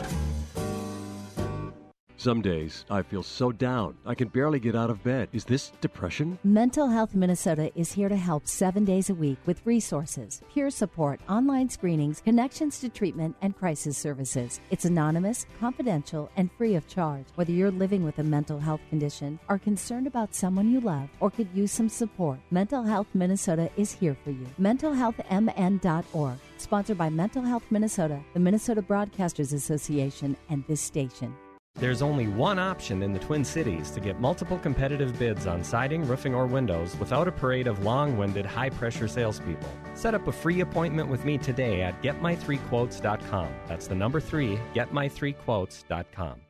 Some 2.22 2.44
days 2.44 2.86
I 2.88 3.02
feel 3.02 3.24
so 3.24 3.52
down, 3.52 3.98
I 4.06 4.14
can 4.14 4.28
barely 4.28 4.60
get 4.60 4.76
out 4.76 4.92
of 4.92 5.04
bed. 5.04 5.30
Is 5.34 5.44
this 5.44 5.72
depression? 5.82 6.38
Mental 6.44 6.88
Health 6.88 7.16
Minnesota 7.16 7.72
is 7.74 7.92
here 7.92 8.10
to 8.10 8.16
help 8.16 8.48
seven 8.48 8.86
days 8.86 9.10
a 9.10 9.16
week 9.16 9.40
with 9.48 9.66
resources, 9.66 10.44
peer 10.54 10.70
support, 10.70 11.20
online 11.28 11.68
screenings, 11.68 12.22
connections 12.22 12.80
to 12.82 12.90
treatment, 12.90 13.36
and 13.42 13.58
crisis 13.58 13.98
services. 13.98 14.62
It's 14.70 14.86
anonymous, 14.86 15.48
confidential, 15.60 16.30
and 16.38 16.52
free 16.60 16.76
of 16.76 16.88
charge. 16.88 17.26
Whether 17.34 17.54
you're 17.54 17.72
living 17.72 18.04
with 18.04 18.20
a 18.20 18.24
mental 18.24 18.60
health 18.60 18.82
condition, 18.90 19.40
are 19.50 19.58
concerned 19.58 20.06
about 20.06 20.36
someone 20.36 20.70
you 20.72 20.80
love, 20.80 21.10
or 21.22 21.32
could 21.32 21.50
use 21.56 21.72
some 21.72 21.90
support, 21.90 22.38
Mental 22.52 22.84
Health 22.84 23.08
Minnesota 23.16 23.68
is 23.78 23.94
here 23.94 24.16
for 24.24 24.30
you. 24.30 24.46
MentalHealthMN.org. 24.60 26.38
Sponsored 26.60 27.00
by 27.00 27.10
Mental 27.10 27.42
Health 27.42 27.66
Minnesota, 27.72 28.20
the 28.36 28.40
Minnesota 28.40 28.84
Broadcasters 28.84 29.54
Association, 29.54 30.38
and 30.50 30.64
this 30.68 30.82
station. 30.82 31.36
There's 31.76 32.04
only 32.04 32.28
one 32.28 32.60
option 32.60 33.02
in 33.02 33.12
the 33.12 33.18
Twin 33.18 33.44
Cities 33.44 33.90
to 33.92 34.00
get 34.00 34.20
multiple 34.20 34.60
competitive 34.60 35.18
bids 35.18 35.48
on 35.48 35.64
siding, 35.64 36.08
roofing, 36.08 36.36
or 36.36 36.46
windows 36.46 36.96
without 37.00 37.28
a 37.28 37.32
parade 37.32 37.66
of 37.66 37.84
long 37.84 38.18
winded, 38.18 38.46
high 38.46 38.70
pressure 38.70 39.08
salespeople. 39.08 39.68
Set 39.96 40.14
up 40.14 40.28
a 40.28 40.32
free 40.32 40.62
appointment 40.62 41.10
with 41.10 41.26
me 41.26 41.40
today 41.40 41.82
at 41.82 42.00
getmy3quotes.com. 42.04 43.50
That's 43.68 43.88
the 43.88 43.96
number 43.96 44.20
three, 44.20 44.60
getmy3quotes.com. 44.76 46.42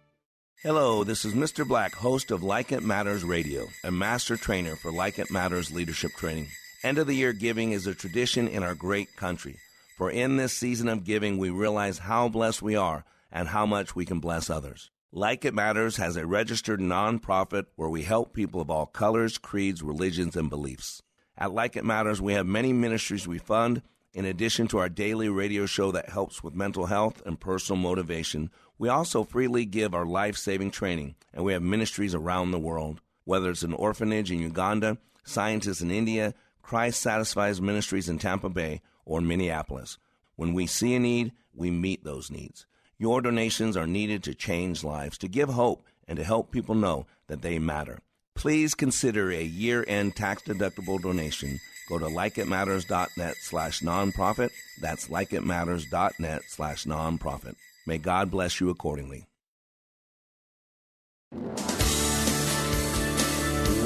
Hello, 0.63 1.03
this 1.05 1.23
is 1.23 1.33
Mr. 1.33 1.65
Black, 1.65 1.95
host 1.95 2.29
of 2.29 2.43
Like 2.43 2.73
It 2.73 2.83
Matters 2.83 3.23
Radio, 3.23 3.67
a 3.85 3.91
master 3.91 4.35
trainer 4.35 4.75
for 4.75 4.91
Like 4.91 5.17
It 5.17 5.31
Matters 5.31 5.71
leadership 5.71 6.11
training. 6.11 6.47
End 6.83 6.97
of 6.97 7.07
the 7.07 7.15
year 7.15 7.31
giving 7.31 7.71
is 7.71 7.87
a 7.87 7.95
tradition 7.95 8.49
in 8.49 8.63
our 8.63 8.75
great 8.75 9.15
country. 9.15 9.57
For 9.97 10.11
in 10.11 10.35
this 10.35 10.51
season 10.51 10.89
of 10.89 11.05
giving, 11.05 11.37
we 11.37 11.49
realize 11.49 11.99
how 11.99 12.27
blessed 12.27 12.61
we 12.61 12.75
are 12.75 13.05
and 13.31 13.47
how 13.47 13.65
much 13.65 13.95
we 13.95 14.05
can 14.05 14.19
bless 14.19 14.49
others. 14.49 14.91
Like 15.13 15.43
It 15.43 15.53
Matters 15.53 15.97
has 15.97 16.15
a 16.15 16.25
registered 16.25 16.79
nonprofit 16.79 17.65
where 17.75 17.89
we 17.89 18.03
help 18.03 18.31
people 18.31 18.61
of 18.61 18.69
all 18.69 18.85
colors, 18.85 19.37
creeds, 19.37 19.83
religions, 19.83 20.37
and 20.37 20.49
beliefs. 20.49 21.01
At 21.37 21.51
Like 21.51 21.75
It 21.75 21.83
Matters, 21.83 22.21
we 22.21 22.31
have 22.31 22.45
many 22.45 22.71
ministries 22.71 23.27
we 23.27 23.37
fund. 23.37 23.81
In 24.13 24.23
addition 24.23 24.67
to 24.67 24.77
our 24.77 24.87
daily 24.87 25.27
radio 25.27 25.65
show 25.65 25.91
that 25.91 26.11
helps 26.11 26.41
with 26.41 26.55
mental 26.55 26.85
health 26.85 27.21
and 27.25 27.37
personal 27.37 27.81
motivation, 27.81 28.51
we 28.77 28.87
also 28.87 29.25
freely 29.25 29.65
give 29.65 29.93
our 29.93 30.05
life 30.05 30.37
saving 30.37 30.71
training, 30.71 31.15
and 31.33 31.43
we 31.43 31.51
have 31.51 31.61
ministries 31.61 32.15
around 32.15 32.51
the 32.51 32.57
world. 32.57 33.01
Whether 33.25 33.49
it's 33.49 33.63
an 33.63 33.73
orphanage 33.73 34.31
in 34.31 34.39
Uganda, 34.39 34.97
scientists 35.25 35.81
in 35.81 35.91
India, 35.91 36.33
Christ 36.61 37.01
Satisfies 37.01 37.59
Ministries 37.59 38.07
in 38.07 38.17
Tampa 38.17 38.47
Bay, 38.47 38.81
or 39.03 39.19
Minneapolis. 39.19 39.97
When 40.37 40.53
we 40.53 40.67
see 40.67 40.95
a 40.95 40.99
need, 40.99 41.33
we 41.53 41.69
meet 41.69 42.05
those 42.05 42.31
needs. 42.31 42.65
Your 43.01 43.19
donations 43.19 43.75
are 43.75 43.87
needed 43.87 44.21
to 44.25 44.35
change 44.35 44.83
lives, 44.83 45.17
to 45.17 45.27
give 45.27 45.49
hope, 45.49 45.83
and 46.07 46.19
to 46.19 46.23
help 46.23 46.51
people 46.51 46.75
know 46.75 47.07
that 47.25 47.41
they 47.41 47.57
matter. 47.57 47.97
Please 48.35 48.75
consider 48.75 49.31
a 49.31 49.41
year-end 49.41 50.15
tax-deductible 50.15 51.01
donation. 51.01 51.59
Go 51.89 51.97
to 51.97 52.05
likeitmatters.net 52.05 53.37
slash 53.39 53.79
nonprofit. 53.79 54.51
That's 54.79 55.07
likeitmatters.net 55.07 56.43
slash 56.47 56.85
nonprofit. 56.85 57.55
May 57.87 57.97
God 57.97 58.29
bless 58.29 58.61
you 58.61 58.69
accordingly. 58.69 59.25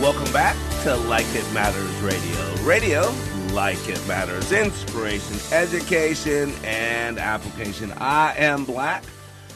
Welcome 0.01 0.33
back 0.33 0.57
to 0.83 0.93
Like 1.07 1.25
It 1.29 1.49
Matters 1.53 1.95
Radio. 2.01 2.65
Radio, 2.65 3.13
like 3.53 3.89
it 3.89 4.05
matters. 4.07 4.51
Inspiration, 4.51 5.37
education, 5.53 6.53
and 6.63 7.17
application. 7.19 7.91
I 7.97 8.35
am 8.37 8.65
Black. 8.65 9.03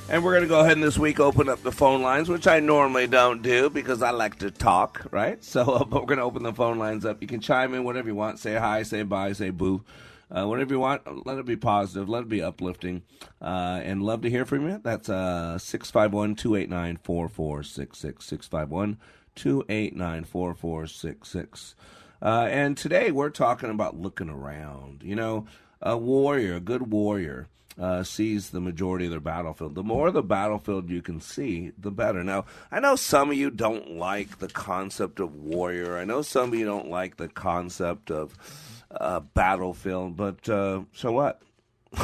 And 0.10 0.24
we're 0.24 0.32
going 0.32 0.44
to 0.44 0.50
go 0.50 0.62
ahead 0.62 0.72
and 0.72 0.84
this 0.84 0.98
week 0.98 1.20
open 1.20 1.50
up 1.50 1.62
the 1.62 1.72
phone 1.72 2.02
lines, 2.02 2.30
which 2.30 2.48
I 2.48 2.60
normally 2.60 3.06
don't 3.06 3.44
do 3.44 3.70
because 3.70 4.02
I 4.02 4.10
like 4.10 4.40
to 4.40 4.50
talk, 4.50 5.06
right? 5.12 5.44
So, 5.44 5.62
uh, 5.62 5.84
but 5.86 6.02
we're 6.02 6.08
going 6.08 6.18
to 6.18 6.24
open 6.24 6.42
the 6.42 6.54
phone 6.54 6.80
lines 6.80 7.06
up. 7.06 7.22
You 7.22 7.28
can 7.28 7.42
chime 7.42 7.76
in 7.76 7.84
whatever 7.84 8.08
you 8.08 8.16
want. 8.16 8.40
Say 8.40 8.56
hi, 8.56 8.82
say 8.82 9.04
bye, 9.04 9.34
say 9.34 9.52
boo. 9.52 9.84
Uh, 10.32 10.46
whatever 10.46 10.74
you 10.74 10.80
want, 10.80 11.26
let 11.26 11.38
it 11.38 11.46
be 11.46 11.56
positive, 11.56 12.08
let 12.08 12.24
it 12.24 12.30
be 12.30 12.42
uplifting, 12.42 13.02
uh, 13.42 13.82
and 13.84 14.04
love 14.04 14.22
to 14.22 14.30
hear 14.30 14.46
from 14.46 14.68
you. 14.68 14.80
That's 14.84 15.10
uh, 15.10 15.58
651 15.58 16.36
289 16.36 16.98
4466. 16.98 18.26
651 18.26 18.98
289 19.36 20.24
4466. 20.24 21.76
Uh, 22.22 22.48
and 22.50 22.78
today 22.78 23.12
we're 23.12 23.30
talking 23.30 23.70
about 23.70 23.98
looking 23.98 24.30
around. 24.30 25.02
You 25.04 25.16
know, 25.16 25.46
a 25.82 25.98
warrior, 25.98 26.56
a 26.56 26.60
good 26.60 26.92
warrior, 26.92 27.48
uh, 27.80 28.04
sees 28.04 28.50
the 28.50 28.60
majority 28.60 29.06
of 29.06 29.12
their 29.12 29.20
battlefield. 29.20 29.76
The 29.76 29.84
more 29.84 30.12
the 30.12 30.22
battlefield 30.22 30.90
you 30.90 31.02
can 31.02 31.22
see, 31.22 31.72
the 31.78 31.92
better. 31.92 32.24
Now, 32.24 32.46
I 32.72 32.80
know 32.80 32.96
some 32.96 33.32
of 33.32 33.38
you 33.38 33.50
don't 33.50 33.92
like 33.92 34.40
the 34.40 34.50
concept 34.50 35.20
of 35.20 35.34
warrior. 35.34 35.98
I 35.98 36.04
know 36.04 36.22
some 36.22 36.50
of 36.50 36.60
you 36.60 36.66
don't 36.66 36.90
like 36.90 37.16
the 37.18 37.30
concept 37.30 38.12
of 38.12 38.36
uh, 38.92 39.22
battlefield, 39.22 40.18
but 40.18 40.50
uh, 40.50 40.82
so 40.94 41.12
what? 41.14 41.42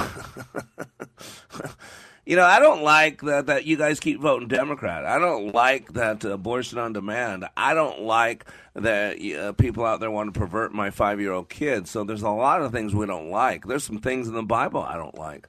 you 2.25 2.35
know, 2.35 2.43
I 2.43 2.59
don't 2.59 2.81
like 2.81 3.21
that 3.21 3.45
that 3.47 3.65
you 3.65 3.77
guys 3.77 3.99
keep 3.99 4.19
voting 4.19 4.47
Democrat. 4.47 5.05
I 5.05 5.19
don't 5.19 5.53
like 5.53 5.93
that 5.93 6.23
abortion 6.23 6.79
on 6.79 6.93
demand. 6.93 7.45
I 7.55 7.75
don't 7.75 8.01
like 8.01 8.45
that 8.73 9.17
uh, 9.21 9.53
people 9.53 9.85
out 9.85 9.99
there 9.99 10.09
want 10.09 10.33
to 10.33 10.39
pervert 10.39 10.73
my 10.73 10.89
five 10.89 11.21
year 11.21 11.31
old 11.31 11.49
kids. 11.49 11.91
So 11.91 12.03
there's 12.03 12.23
a 12.23 12.29
lot 12.29 12.61
of 12.61 12.71
things 12.71 12.95
we 12.95 13.05
don't 13.05 13.29
like. 13.29 13.65
There's 13.65 13.83
some 13.83 13.99
things 13.99 14.27
in 14.27 14.33
the 14.33 14.43
Bible 14.43 14.81
I 14.81 14.95
don't 14.95 15.17
like. 15.17 15.47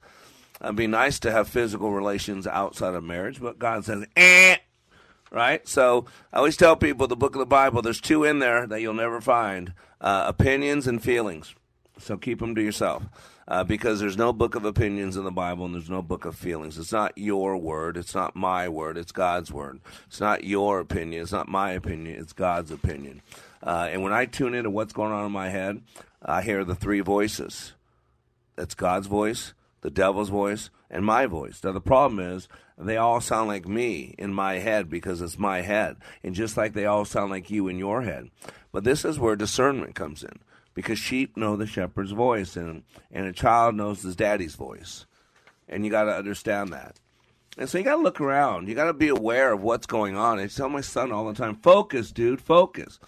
It'd 0.62 0.76
be 0.76 0.86
nice 0.86 1.18
to 1.20 1.32
have 1.32 1.48
physical 1.48 1.92
relations 1.92 2.46
outside 2.46 2.94
of 2.94 3.04
marriage, 3.04 3.40
but 3.40 3.58
God 3.58 3.84
says, 3.84 4.06
eh. 4.16 4.56
Right? 5.30 5.66
So 5.66 6.06
I 6.32 6.38
always 6.38 6.56
tell 6.56 6.76
people 6.76 7.06
the 7.06 7.16
book 7.16 7.34
of 7.34 7.40
the 7.40 7.46
Bible, 7.46 7.82
there's 7.82 8.00
two 8.00 8.24
in 8.24 8.38
there 8.38 8.66
that 8.66 8.80
you'll 8.80 8.94
never 8.94 9.20
find 9.20 9.72
uh, 10.00 10.24
opinions 10.26 10.86
and 10.86 11.02
feelings. 11.02 11.54
So 11.98 12.16
keep 12.16 12.38
them 12.38 12.54
to 12.54 12.62
yourself. 12.62 13.04
Uh, 13.48 13.62
because 13.62 14.00
there's 14.00 14.16
no 14.16 14.32
book 14.32 14.56
of 14.56 14.64
opinions 14.64 15.16
in 15.16 15.22
the 15.22 15.30
Bible 15.30 15.64
and 15.64 15.74
there's 15.74 15.88
no 15.88 16.02
book 16.02 16.24
of 16.24 16.34
feelings. 16.34 16.78
It's 16.78 16.92
not 16.92 17.16
your 17.16 17.56
word. 17.56 17.96
It's 17.96 18.14
not 18.14 18.34
my 18.34 18.68
word. 18.68 18.98
It's 18.98 19.12
God's 19.12 19.52
word. 19.52 19.80
It's 20.08 20.20
not 20.20 20.42
your 20.42 20.80
opinion. 20.80 21.22
It's 21.22 21.32
not 21.32 21.48
my 21.48 21.70
opinion. 21.70 22.20
It's 22.20 22.32
God's 22.32 22.72
opinion. 22.72 23.22
Uh, 23.62 23.88
and 23.90 24.02
when 24.02 24.12
I 24.12 24.26
tune 24.26 24.54
into 24.54 24.70
what's 24.70 24.92
going 24.92 25.12
on 25.12 25.26
in 25.26 25.32
my 25.32 25.50
head, 25.50 25.80
I 26.20 26.42
hear 26.42 26.64
the 26.64 26.74
three 26.74 27.00
voices. 27.00 27.74
That's 28.56 28.74
God's 28.74 29.06
voice, 29.06 29.54
the 29.82 29.90
devil's 29.90 30.28
voice, 30.28 30.70
and 30.90 31.04
my 31.04 31.26
voice. 31.26 31.62
Now, 31.62 31.72
the 31.72 31.80
problem 31.80 32.18
is 32.18 32.48
they 32.78 32.96
all 32.96 33.20
sound 33.20 33.48
like 33.48 33.66
me 33.66 34.14
in 34.18 34.32
my 34.32 34.54
head 34.54 34.88
because 34.88 35.20
it's 35.20 35.38
my 35.38 35.60
head, 35.60 35.96
and 36.22 36.34
just 36.34 36.56
like 36.56 36.72
they 36.72 36.86
all 36.86 37.04
sound 37.04 37.30
like 37.30 37.50
you 37.50 37.68
in 37.68 37.78
your 37.78 38.02
head. 38.02 38.30
But 38.72 38.84
this 38.84 39.04
is 39.04 39.18
where 39.18 39.36
discernment 39.36 39.94
comes 39.94 40.22
in 40.22 40.38
because 40.76 40.98
sheep 40.98 41.38
know 41.38 41.56
the 41.56 41.66
shepherd's 41.66 42.12
voice, 42.12 42.54
and, 42.54 42.84
and 43.10 43.26
a 43.26 43.32
child 43.32 43.74
knows 43.74 44.02
his 44.02 44.14
daddy's 44.14 44.54
voice. 44.54 45.06
And 45.68 45.84
you 45.84 45.90
got 45.90 46.04
to 46.04 46.14
understand 46.14 46.72
that. 46.74 47.00
And 47.56 47.68
so 47.68 47.78
you 47.78 47.84
got 47.84 47.96
to 47.96 48.02
look 48.02 48.20
around. 48.20 48.68
You 48.68 48.74
got 48.74 48.84
to 48.84 48.92
be 48.92 49.08
aware 49.08 49.54
of 49.54 49.62
what's 49.62 49.86
going 49.86 50.16
on. 50.16 50.38
I 50.38 50.46
tell 50.46 50.68
my 50.68 50.82
son 50.82 51.10
all 51.10 51.26
the 51.26 51.34
time, 51.34 51.56
focus, 51.56 52.12
dude, 52.12 52.42
focus. 52.42 53.00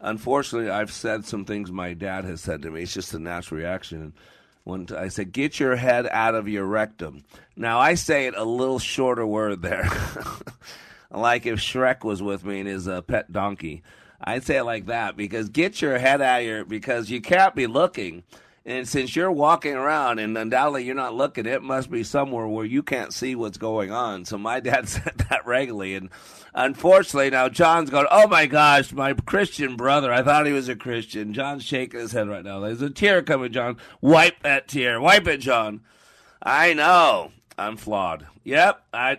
Unfortunately, 0.00 0.70
I've 0.70 0.92
said 0.92 1.24
some 1.24 1.44
things 1.44 1.72
my 1.72 1.92
dad 1.92 2.24
has 2.24 2.40
said 2.40 2.62
to 2.62 2.70
me. 2.70 2.82
It's 2.82 2.94
just 2.94 3.12
a 3.12 3.18
natural 3.18 3.60
reaction. 3.60 4.14
When 4.62 4.86
I 4.96 5.08
said, 5.08 5.32
get 5.32 5.58
your 5.58 5.74
head 5.74 6.06
out 6.06 6.36
of 6.36 6.48
your 6.48 6.66
rectum. 6.66 7.24
Now, 7.56 7.80
I 7.80 7.94
say 7.94 8.28
it 8.28 8.34
a 8.36 8.44
little 8.44 8.78
shorter 8.78 9.26
word 9.26 9.60
there. 9.60 9.90
like 11.10 11.46
if 11.46 11.58
Shrek 11.58 12.04
was 12.04 12.22
with 12.22 12.44
me 12.44 12.60
and 12.60 12.68
his 12.68 12.86
uh, 12.86 13.02
pet 13.02 13.32
donkey. 13.32 13.82
I'd 14.20 14.44
say 14.44 14.58
it 14.58 14.64
like 14.64 14.86
that 14.86 15.16
because 15.16 15.48
get 15.48 15.80
your 15.80 15.98
head 15.98 16.20
out 16.20 16.40
of 16.40 16.46
your, 16.46 16.64
because 16.64 17.10
you 17.10 17.20
can't 17.20 17.54
be 17.54 17.66
looking 17.66 18.24
and 18.68 18.86
since 18.86 19.16
you're 19.16 19.32
walking 19.32 19.72
around 19.72 20.18
and 20.18 20.36
undoubtedly 20.36 20.84
you're 20.84 20.94
not 20.94 21.14
looking, 21.14 21.46
it 21.46 21.62
must 21.62 21.90
be 21.90 22.04
somewhere 22.04 22.46
where 22.46 22.66
you 22.66 22.82
can't 22.82 23.14
see 23.14 23.34
what's 23.34 23.56
going 23.56 23.90
on. 23.90 24.26
So 24.26 24.36
my 24.36 24.60
dad 24.60 24.86
said 24.90 25.14
that 25.30 25.46
regularly. 25.46 25.94
And 25.94 26.10
unfortunately, 26.52 27.30
now 27.30 27.48
John's 27.48 27.88
going, 27.88 28.06
Oh 28.10 28.28
my 28.28 28.44
gosh, 28.44 28.92
my 28.92 29.14
Christian 29.14 29.74
brother. 29.76 30.12
I 30.12 30.22
thought 30.22 30.44
he 30.44 30.52
was 30.52 30.68
a 30.68 30.76
Christian. 30.76 31.32
John's 31.32 31.64
shaking 31.64 31.98
his 31.98 32.12
head 32.12 32.28
right 32.28 32.44
now. 32.44 32.60
There's 32.60 32.82
a 32.82 32.90
tear 32.90 33.22
coming, 33.22 33.52
John. 33.52 33.78
Wipe 34.02 34.42
that 34.42 34.68
tear. 34.68 35.00
Wipe 35.00 35.26
it, 35.26 35.38
John. 35.38 35.80
I 36.42 36.74
know. 36.74 37.32
I'm 37.58 37.76
flawed. 37.76 38.26
Yep. 38.44 38.82
I 38.94 39.18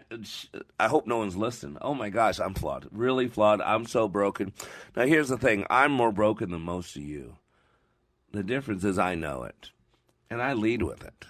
I 0.80 0.88
hope 0.88 1.06
no 1.06 1.18
one's 1.18 1.36
listening. 1.36 1.78
Oh 1.82 1.94
my 1.94 2.10
gosh, 2.10 2.40
I'm 2.40 2.54
flawed. 2.54 2.88
Really 2.92 3.28
flawed. 3.28 3.62
I'm 3.62 3.86
so 3.86 4.08
broken. 4.08 4.54
Now 4.96 5.06
here's 5.06 5.28
the 5.28 5.38
thing. 5.38 5.66
I'm 5.70 5.92
more 5.92 6.12
broken 6.12 6.52
than 6.52 6.62
most 6.62 6.96
of 6.96 7.04
you. 7.04 7.36
The 8.32 8.44
difference 8.44 8.84
is 8.84 8.98
I 8.98 9.16
know 9.16 9.44
it, 9.44 9.72
and 10.30 10.42
I 10.42 10.54
lead 10.54 10.84
with 10.84 11.04
it. 11.04 11.26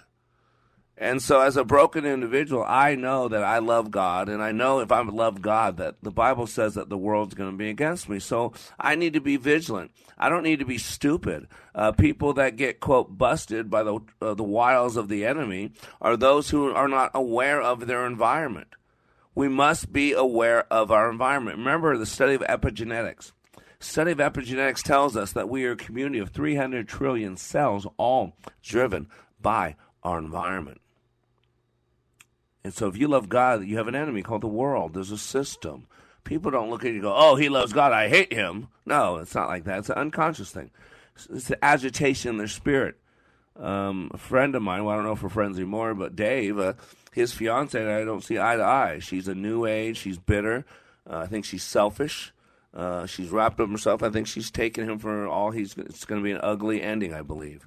And 1.02 1.22
so, 1.22 1.40
as 1.40 1.56
a 1.56 1.64
broken 1.64 2.04
individual, 2.04 2.62
I 2.68 2.94
know 2.94 3.26
that 3.28 3.42
I 3.42 3.58
love 3.58 3.90
God, 3.90 4.28
and 4.28 4.42
I 4.42 4.52
know 4.52 4.80
if 4.80 4.92
I 4.92 5.00
love 5.00 5.40
God, 5.40 5.78
that 5.78 5.96
the 6.02 6.10
Bible 6.10 6.46
says 6.46 6.74
that 6.74 6.90
the 6.90 6.98
world's 6.98 7.34
going 7.34 7.50
to 7.50 7.56
be 7.56 7.70
against 7.70 8.06
me. 8.06 8.18
So, 8.18 8.52
I 8.78 8.96
need 8.96 9.14
to 9.14 9.20
be 9.20 9.38
vigilant. 9.38 9.92
I 10.18 10.28
don't 10.28 10.42
need 10.42 10.58
to 10.58 10.66
be 10.66 10.76
stupid. 10.76 11.48
Uh, 11.74 11.92
people 11.92 12.34
that 12.34 12.56
get 12.56 12.80
quote 12.80 13.16
busted 13.16 13.70
by 13.70 13.82
the 13.82 14.00
uh, 14.20 14.34
the 14.34 14.42
wiles 14.44 14.98
of 14.98 15.08
the 15.08 15.24
enemy 15.24 15.72
are 16.02 16.18
those 16.18 16.50
who 16.50 16.70
are 16.70 16.88
not 16.88 17.12
aware 17.14 17.62
of 17.62 17.86
their 17.86 18.06
environment. 18.06 18.68
We 19.34 19.48
must 19.48 19.94
be 19.94 20.12
aware 20.12 20.70
of 20.70 20.90
our 20.90 21.10
environment. 21.10 21.56
Remember 21.56 21.96
the 21.96 22.04
study 22.04 22.34
of 22.34 22.42
epigenetics. 22.42 23.32
Study 23.78 24.10
of 24.10 24.18
epigenetics 24.18 24.82
tells 24.82 25.16
us 25.16 25.32
that 25.32 25.48
we 25.48 25.64
are 25.64 25.72
a 25.72 25.76
community 25.76 26.18
of 26.18 26.28
300 26.28 26.86
trillion 26.86 27.38
cells, 27.38 27.86
all 27.96 28.36
driven 28.62 29.08
by 29.40 29.76
our 30.02 30.18
environment. 30.18 30.82
And 32.62 32.74
so, 32.74 32.88
if 32.88 32.96
you 32.96 33.08
love 33.08 33.28
God, 33.28 33.64
you 33.64 33.78
have 33.78 33.88
an 33.88 33.94
enemy 33.94 34.22
called 34.22 34.42
the 34.42 34.48
world. 34.48 34.94
There's 34.94 35.10
a 35.10 35.18
system. 35.18 35.86
People 36.24 36.50
don't 36.50 36.70
look 36.70 36.84
at 36.84 36.88
you 36.88 36.94
and 36.94 37.02
go, 37.02 37.14
oh, 37.16 37.36
he 37.36 37.48
loves 37.48 37.72
God, 37.72 37.92
I 37.92 38.08
hate 38.08 38.32
him. 38.32 38.68
No, 38.84 39.16
it's 39.16 39.34
not 39.34 39.48
like 39.48 39.64
that. 39.64 39.78
It's 39.78 39.88
an 39.88 39.96
unconscious 39.96 40.50
thing. 40.50 40.70
It's 41.30 41.48
the 41.48 41.64
agitation 41.64 42.32
in 42.32 42.36
their 42.38 42.48
spirit. 42.48 42.96
Um, 43.58 44.10
a 44.12 44.18
friend 44.18 44.54
of 44.54 44.62
mine, 44.62 44.84
well, 44.84 44.94
I 44.94 44.96
don't 44.96 45.06
know 45.06 45.12
if 45.12 45.22
we're 45.22 45.28
friends 45.28 45.56
anymore, 45.58 45.94
but 45.94 46.16
Dave, 46.16 46.58
uh, 46.58 46.74
his 47.12 47.32
fiance 47.32 47.78
and 47.78 47.90
I 47.90 48.04
don't 48.04 48.22
see 48.24 48.38
eye 48.38 48.56
to 48.56 48.62
eye. 48.62 48.98
She's 49.00 49.28
a 49.28 49.34
new 49.34 49.66
age. 49.66 49.96
She's 49.96 50.18
bitter. 50.18 50.64
Uh, 51.08 51.18
I 51.18 51.26
think 51.26 51.44
she's 51.44 51.62
selfish. 51.62 52.32
Uh, 52.72 53.06
she's 53.06 53.30
wrapped 53.30 53.60
up 53.60 53.68
herself. 53.68 54.02
I 54.02 54.10
think 54.10 54.26
she's 54.26 54.50
taken 54.50 54.88
him 54.88 54.98
for 54.98 55.26
all 55.26 55.50
he's. 55.50 55.76
It's 55.76 56.04
going 56.04 56.20
to 56.20 56.24
be 56.24 56.32
an 56.32 56.40
ugly 56.42 56.80
ending, 56.82 57.12
I 57.12 57.22
believe. 57.22 57.66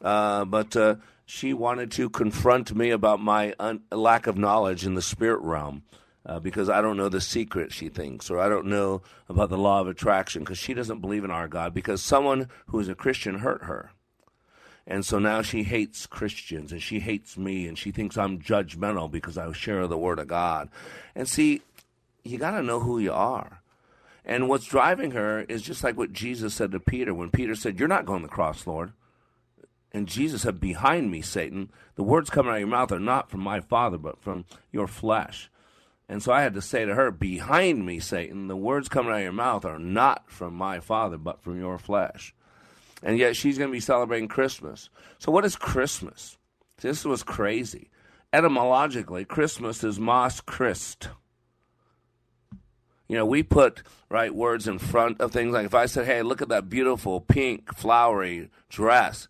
Uh, 0.00 0.44
but 0.44 0.76
uh, 0.76 0.96
she 1.26 1.54
wanted 1.54 1.90
to 1.92 2.10
confront 2.10 2.74
me 2.74 2.90
about 2.90 3.20
my 3.20 3.54
un- 3.58 3.82
lack 3.90 4.26
of 4.26 4.36
knowledge 4.36 4.84
in 4.84 4.94
the 4.94 5.02
spirit 5.02 5.40
realm. 5.40 5.82
Uh, 6.26 6.40
because 6.40 6.70
I 6.70 6.80
don't 6.80 6.96
know 6.96 7.10
the 7.10 7.20
secret, 7.20 7.70
she 7.70 7.90
thinks, 7.90 8.30
or 8.30 8.40
I 8.40 8.48
don't 8.48 8.64
know 8.64 9.02
about 9.28 9.50
the 9.50 9.58
law 9.58 9.82
of 9.82 9.88
attraction, 9.88 10.42
because 10.42 10.56
she 10.56 10.72
doesn't 10.72 11.02
believe 11.02 11.22
in 11.22 11.30
our 11.30 11.48
God, 11.48 11.74
because 11.74 12.00
someone 12.00 12.48
who 12.68 12.80
is 12.80 12.88
a 12.88 12.94
Christian 12.94 13.40
hurt 13.40 13.64
her. 13.64 13.90
And 14.86 15.04
so 15.04 15.18
now 15.18 15.42
she 15.42 15.62
hates 15.62 16.06
Christians 16.06 16.70
and 16.70 16.82
she 16.82 17.00
hates 17.00 17.38
me 17.38 17.66
and 17.66 17.78
she 17.78 17.90
thinks 17.90 18.18
I'm 18.18 18.38
judgmental 18.38 19.10
because 19.10 19.38
I 19.38 19.50
share 19.52 19.86
the 19.86 19.96
Word 19.96 20.18
of 20.18 20.28
God. 20.28 20.68
And 21.14 21.28
see, 21.28 21.62
you 22.22 22.38
got 22.38 22.52
to 22.52 22.62
know 22.62 22.80
who 22.80 22.98
you 22.98 23.12
are. 23.12 23.62
And 24.26 24.48
what's 24.48 24.66
driving 24.66 25.12
her 25.12 25.42
is 25.42 25.62
just 25.62 25.84
like 25.84 25.96
what 25.96 26.12
Jesus 26.12 26.54
said 26.54 26.72
to 26.72 26.80
Peter 26.80 27.14
when 27.14 27.30
Peter 27.30 27.54
said, 27.54 27.78
You're 27.78 27.88
not 27.88 28.06
going 28.06 28.22
to 28.22 28.26
the 28.26 28.32
cross, 28.32 28.66
Lord. 28.66 28.92
And 29.94 30.08
Jesus 30.08 30.42
said, 30.42 30.60
Behind 30.60 31.10
me, 31.10 31.22
Satan, 31.22 31.70
the 31.94 32.02
words 32.02 32.28
coming 32.28 32.50
out 32.50 32.56
of 32.56 32.60
your 32.60 32.68
mouth 32.68 32.90
are 32.90 32.98
not 32.98 33.30
from 33.30 33.40
my 33.40 33.60
Father, 33.60 33.96
but 33.96 34.20
from 34.20 34.44
your 34.72 34.88
flesh. 34.88 35.50
And 36.08 36.22
so 36.22 36.32
I 36.32 36.42
had 36.42 36.54
to 36.54 36.60
say 36.60 36.84
to 36.84 36.96
her, 36.96 37.12
Behind 37.12 37.86
me, 37.86 38.00
Satan, 38.00 38.48
the 38.48 38.56
words 38.56 38.88
coming 38.88 39.12
out 39.12 39.18
of 39.18 39.22
your 39.22 39.32
mouth 39.32 39.64
are 39.64 39.78
not 39.78 40.28
from 40.30 40.54
my 40.54 40.80
Father, 40.80 41.16
but 41.16 41.42
from 41.42 41.60
your 41.60 41.78
flesh. 41.78 42.34
And 43.04 43.18
yet 43.18 43.36
she's 43.36 43.56
going 43.56 43.70
to 43.70 43.72
be 43.72 43.80
celebrating 43.80 44.28
Christmas. 44.28 44.90
So, 45.20 45.30
what 45.30 45.44
is 45.44 45.54
Christmas? 45.54 46.38
This 46.78 47.04
was 47.04 47.22
crazy. 47.22 47.88
Etymologically, 48.32 49.24
Christmas 49.24 49.84
is 49.84 50.00
Mas 50.00 50.40
Christ 50.40 51.08
you 53.08 53.16
know, 53.16 53.26
we 53.26 53.42
put 53.42 53.82
right 54.08 54.34
words 54.34 54.66
in 54.66 54.78
front 54.78 55.20
of 55.20 55.32
things. 55.32 55.52
Like 55.52 55.66
if 55.66 55.74
I 55.74 55.86
said, 55.86 56.06
"Hey, 56.06 56.22
look 56.22 56.40
at 56.40 56.48
that 56.48 56.68
beautiful 56.70 57.20
pink 57.20 57.74
flowery 57.74 58.50
dress," 58.68 59.28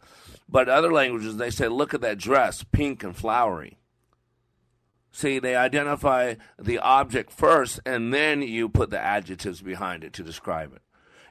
but 0.48 0.68
other 0.68 0.92
languages 0.92 1.36
they 1.36 1.50
say, 1.50 1.68
"Look 1.68 1.94
at 1.94 2.00
that 2.02 2.18
dress, 2.18 2.64
pink 2.64 3.02
and 3.02 3.16
flowery." 3.16 3.78
See, 5.10 5.38
they 5.38 5.54
identify 5.54 6.34
the 6.58 6.78
object 6.78 7.30
first, 7.30 7.80
and 7.86 8.12
then 8.12 8.42
you 8.42 8.68
put 8.68 8.90
the 8.90 8.98
adjectives 8.98 9.62
behind 9.62 10.02
it 10.02 10.12
to 10.14 10.24
describe 10.24 10.74
it. 10.74 10.82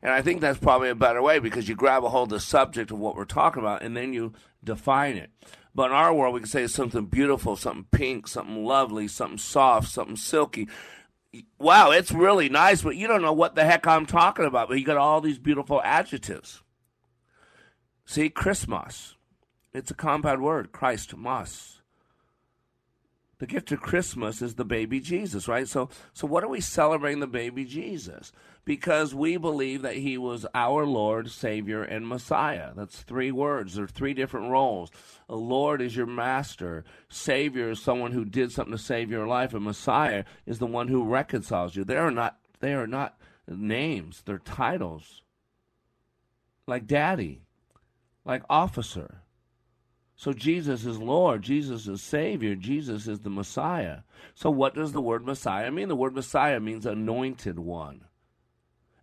And 0.02 0.12
I 0.12 0.22
think 0.22 0.42
that's 0.42 0.60
probably 0.60 0.90
a 0.90 0.96
better 0.96 1.22
way 1.22 1.40
because 1.40 1.68
you 1.68 1.76
grab 1.76 2.04
a 2.04 2.10
hold 2.10 2.32
of 2.32 2.38
the 2.38 2.40
subject 2.40 2.92
of 2.92 3.00
what 3.00 3.16
we're 3.16 3.26
talking 3.26 3.62
about, 3.62 3.84
and 3.84 3.96
then 3.96 4.14
you 4.14 4.34
define 4.64 5.18
it. 5.18 5.32
But 5.76 5.92
in 5.92 5.98
our 5.98 6.14
world, 6.14 6.34
we 6.34 6.42
can 6.42 6.50
say 6.50 6.68
something 6.68 7.06
beautiful, 7.06 7.56
something 7.56 7.88
pink, 7.92 8.28
something 8.28 8.64
lovely, 8.64 9.08
something 9.08 9.38
soft, 9.38 9.90
something 9.90 10.18
silky 10.18 10.68
wow, 11.60 11.92
it's 11.92 12.12
really 12.12 12.50
nice, 12.50 12.82
but 12.82 12.96
you 12.96 13.08
don't 13.08 13.22
know 13.22 13.34
what 13.34 13.56
the 13.56 13.66
heck 13.66 13.88
I'm 13.88 14.06
talking 14.06 14.46
about. 14.46 14.70
But 14.70 14.80
you 14.80 14.86
got 14.86 14.98
all 14.98 15.22
these 15.22 15.40
beautiful 15.40 15.82
adjectives. 15.84 16.62
See, 18.06 18.30
Christmas. 18.30 19.16
It's 19.74 19.92
a 19.92 19.96
compound 19.96 20.44
word, 20.44 20.72
Christ 20.72 21.16
mas. 21.16 21.82
The 23.40 23.48
gift 23.48 23.72
of 23.72 23.82
Christmas 23.82 24.42
is 24.42 24.56
the 24.56 24.66
baby 24.66 25.00
Jesus, 25.00 25.48
right? 25.48 25.68
So, 25.68 25.90
so 26.14 26.28
what 26.28 26.44
are 26.44 26.50
we 26.50 26.62
celebrating 26.62 27.20
the 27.20 27.28
baby 27.28 27.66
Jesus? 27.66 28.32
because 28.66 29.14
we 29.14 29.38
believe 29.38 29.82
that 29.82 29.98
he 29.98 30.18
was 30.18 30.46
our 30.54 30.86
Lord, 30.86 31.30
Savior, 31.30 31.84
and 31.84 32.08
Messiah. 32.08 32.72
That's 32.76 33.02
three 33.02 33.32
words. 33.32 33.76
There 33.76 33.86
are 33.86 33.88
three 33.88 34.14
different 34.14 34.50
roles. 34.50 34.90
A 35.28 35.36
Lord 35.36 35.82
is 35.82 35.96
your 35.96 36.06
master. 36.06 36.86
Savior 37.10 37.72
is 37.72 37.82
someone 37.82 38.12
who 38.12 38.26
did 38.26 38.52
something 38.52 38.72
to 38.72 38.78
save 38.78 39.12
your 39.12 39.28
life, 39.28 39.54
and 39.54 39.64
Messiah 39.64 40.24
is 40.46 40.60
the 40.60 40.66
one 40.66 40.88
who 40.88 41.04
reconciles 41.04 41.76
you. 41.76 41.84
They 41.84 41.98
are 41.98 42.12
not 42.12 42.38
they 42.60 42.74
are 42.74 42.88
not 42.88 43.18
names, 43.48 44.22
they're 44.26 44.38
titles. 44.38 45.22
Like 46.66 46.88
daddy, 46.88 47.42
like 48.26 48.44
officer. 48.50 49.22
So 50.16 50.32
Jesus 50.32 50.86
is 50.86 51.00
Lord, 51.00 51.42
Jesus 51.42 51.88
is 51.88 52.02
Savior, 52.02 52.56
Jesus 52.56 53.08
is 53.08 53.22
the 53.22 53.30
Messiah. 53.30 54.00
So 54.36 54.50
what 54.50 54.76
does 54.76 54.92
the 54.92 55.02
word 55.02 55.26
Messiah 55.26 55.72
mean? 55.72 55.90
The 55.90 55.96
word 55.96 56.14
Messiah 56.14 56.60
means 56.60 56.86
anointed 56.86 57.60
one 57.60 58.06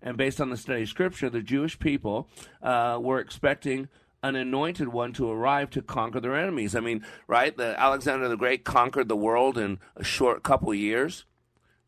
and 0.03 0.17
based 0.17 0.41
on 0.41 0.51
the 0.51 0.57
study 0.57 0.83
of 0.83 0.89
Scripture, 0.89 1.29
the 1.29 1.43
Jewish 1.43 1.79
people 1.79 2.29
uh, 2.63 2.99
were 3.01 3.21
expecting 3.21 3.89
an 4.23 4.37
anointed 4.37 4.89
one 4.89 5.13
to 5.15 5.31
arrive 5.31 5.71
to 5.71 5.83
conquer 5.83 6.21
their 6.21 6.37
enemies. 6.37 6.75
I 6.75 6.81
mean, 6.81 7.05
right? 7.27 7.57
The 7.57 7.79
Alexander 7.79 8.29
the 8.29 8.37
Great 8.37 8.65
conquered 8.65 9.09
the 9.09 9.17
world 9.17 9.57
in 9.57 9.79
a 9.97 10.05
short 10.05 10.43
couple 10.43 10.73
years. 10.75 11.25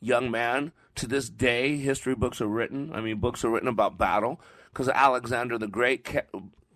Young 0.01 0.31
man. 0.31 0.73
To 0.97 1.07
this 1.07 1.31
day, 1.31 1.79
history 1.79 2.14
books 2.14 2.40
are 2.42 2.47
written. 2.47 2.92
I 2.92 3.01
mean, 3.01 3.18
books 3.18 3.45
are 3.45 3.51
written 3.51 3.68
about 3.68 3.97
battle 3.97 4.40
because 4.71 4.88
Alexander 4.90 5.57
the 5.57 5.68
Great 5.68 6.07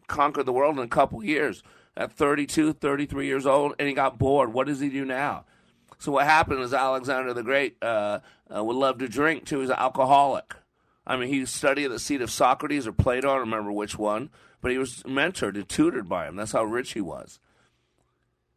conquered 0.06 0.46
the 0.46 0.52
world 0.52 0.78
in 0.78 0.84
a 0.84 0.88
couple 0.88 1.24
years. 1.24 1.62
At 1.96 2.12
32, 2.12 2.74
33 2.74 3.26
years 3.26 3.46
old, 3.46 3.74
and 3.78 3.88
he 3.88 3.94
got 3.94 4.18
bored. 4.18 4.52
What 4.52 4.66
does 4.66 4.80
he 4.80 4.90
do 4.90 5.06
now? 5.06 5.46
So 5.98 6.12
what 6.12 6.26
happened 6.26 6.60
is 6.60 6.74
Alexander 6.74 7.32
the 7.32 7.42
Great 7.42 7.76
uh, 7.82 8.20
uh, 8.54 8.62
would 8.62 8.76
love 8.76 8.98
to 8.98 9.08
drink 9.08 9.46
too. 9.46 9.60
He's 9.60 9.70
an 9.70 9.76
alcoholic 9.78 10.56
I 11.06 11.16
mean, 11.16 11.28
he 11.28 11.46
studied 11.46 11.86
at 11.86 11.90
the 11.92 11.98
seat 11.98 12.20
of 12.20 12.30
Socrates 12.30 12.86
or 12.86 12.92
Plato, 12.92 13.28
I 13.28 13.34
don't 13.34 13.40
remember 13.40 13.70
which 13.70 13.96
one, 13.96 14.30
but 14.60 14.72
he 14.72 14.78
was 14.78 15.04
mentored 15.04 15.54
and 15.54 15.68
tutored 15.68 16.08
by 16.08 16.26
him. 16.26 16.36
That's 16.36 16.52
how 16.52 16.64
rich 16.64 16.94
he 16.94 17.00
was. 17.00 17.38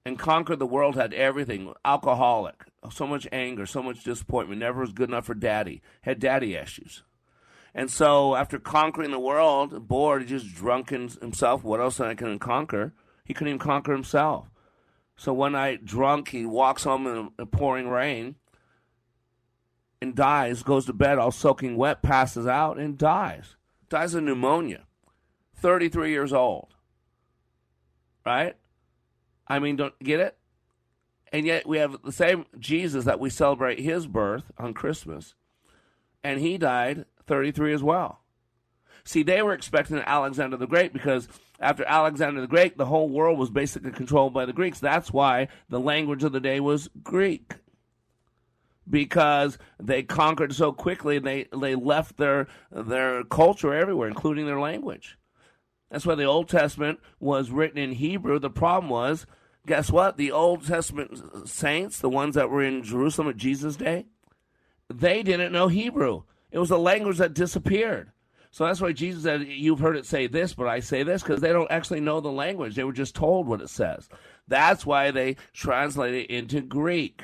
And 0.04 0.18
conquered 0.18 0.58
the 0.58 0.66
world, 0.66 0.96
had 0.96 1.14
everything. 1.14 1.74
Alcoholic, 1.86 2.66
so 2.92 3.06
much 3.06 3.28
anger, 3.32 3.68
so 3.68 3.84
much 3.84 4.04
disappointment, 4.04 4.62
never 4.62 4.82
was 4.82 4.94
good 4.94 5.10
enough 5.10 5.26
for 5.26 5.36
daddy, 5.36 5.82
had 6.02 6.20
daddy 6.20 6.56
issues. 6.56 7.04
And 7.74 7.90
so, 7.90 8.36
after 8.36 8.58
conquering 8.58 9.12
the 9.12 9.20
world, 9.20 9.88
bored, 9.88 10.28
just 10.28 10.54
drunken 10.54 11.10
himself. 11.22 11.64
What 11.64 11.80
else 11.80 11.98
can 11.98 12.08
I 12.08 12.16
can 12.16 12.40
conquer? 12.40 12.94
He 13.24 13.34
couldn't 13.34 13.50
even 13.50 13.60
conquer 13.60 13.94
himself. 13.94 14.50
So 15.16 15.34
one 15.34 15.52
night, 15.52 15.86
drunk, 15.86 16.30
he 16.30 16.46
walks 16.46 16.86
home 16.86 17.06
in 17.06 17.30
a 17.38 17.46
pouring 17.46 17.90
rain 17.90 18.36
and 20.02 20.16
dies. 20.16 20.64
Goes 20.64 20.86
to 20.86 20.94
bed 20.94 21.20
all 21.20 21.32
soaking 21.32 21.76
wet, 21.78 22.02
passes 22.02 22.48
out, 22.48 22.80
and 22.80 22.98
dies. 22.98 23.56
Dies 23.90 24.14
of 24.14 24.24
pneumonia. 24.24 24.86
Thirty-three 25.56 26.12
years 26.12 26.32
old. 26.32 26.74
Right? 28.26 28.56
I 29.48 29.60
mean, 29.60 29.76
don't 29.76 29.98
get 30.00 30.20
it. 30.20 30.38
And 31.32 31.46
yet 31.46 31.68
we 31.68 31.78
have 31.78 32.02
the 32.04 32.12
same 32.12 32.46
Jesus 32.58 33.06
that 33.06 33.20
we 33.20 33.30
celebrate 33.30 33.80
his 33.80 34.08
birth 34.08 34.52
on 34.58 34.74
Christmas, 34.74 35.36
and 36.24 36.40
he 36.40 36.58
died 36.58 37.06
33 37.30 37.74
as 37.74 37.82
well. 37.82 38.20
See, 39.06 39.24
they 39.24 39.42
were 39.42 39.54
expecting 39.54 39.98
Alexander 40.00 40.58
the 40.58 40.68
Great 40.68 40.92
because 40.92 41.28
after 41.60 41.86
Alexander 41.86 42.42
the 42.42 42.48
Great, 42.48 42.78
the 42.78 42.86
whole 42.86 43.10
world 43.10 43.40
was 43.40 43.50
basically 43.50 43.92
controlled 43.92 44.34
by 44.34 44.46
the 44.46 44.54
Greeks. 44.54 44.80
That's 44.80 45.14
why 45.14 45.48
the 45.70 45.80
language 45.80 46.24
of 46.24 46.32
the 46.32 46.40
day 46.40 46.60
was 46.60 46.90
Greek. 47.02 47.56
Because 48.90 49.58
they 49.80 50.04
conquered 50.04 50.54
so 50.54 50.72
quickly, 50.72 51.20
they, 51.20 51.48
they 51.56 51.76
left 51.76 52.18
their, 52.18 52.48
their 52.72 53.24
culture 53.24 53.74
everywhere, 53.74 54.08
including 54.08 54.46
their 54.46 54.60
language. 54.60 55.18
That's 55.92 56.06
why 56.06 56.16
the 56.16 56.26
Old 56.26 56.50
Testament 56.50 57.00
was 57.20 57.52
written 57.52 57.78
in 57.78 57.94
Hebrew. 57.94 58.40
The 58.40 58.50
problem 58.50 58.90
was, 58.90 59.26
guess 59.66 59.92
what? 59.92 60.18
The 60.18 60.32
Old 60.32 60.66
Testament 60.66 61.48
saints, 61.48 62.00
the 62.00 62.10
ones 62.10 62.36
that 62.36 62.50
were 62.50 62.64
in 62.64 62.84
Jerusalem 62.84 63.30
at 63.30 63.38
Jesus' 63.38 63.76
day, 63.76 64.06
they 64.92 65.24
didn't 65.24 65.52
know 65.52 65.68
Hebrew. 65.68 66.24
It 66.52 66.60
was 66.60 66.72
a 66.72 66.78
language 66.78 67.18
that 67.18 67.34
disappeared. 67.34 68.12
So 68.52 68.66
that's 68.66 68.82
why 68.82 68.94
Jesus 68.94 69.24
said, 69.24 69.48
You've 69.48 69.80
heard 69.80 69.98
it 69.98 70.06
say 70.06 70.28
this, 70.28 70.54
but 70.54 70.68
I 70.68 70.80
say 70.80 71.04
this, 71.04 71.22
because 71.22 71.42
they 71.42 71.54
don't 71.54 71.72
actually 71.72 72.00
know 72.00 72.20
the 72.20 72.32
language. 72.32 72.76
They 72.76 72.84
were 72.84 72.94
just 72.94 73.16
told 73.16 73.48
what 73.48 73.62
it 73.62 73.70
says. 73.70 74.10
That's 74.48 74.86
why 74.86 75.12
they 75.12 75.36
translate 75.54 76.16
it 76.16 76.32
into 76.32 76.62
Greek. 76.62 77.24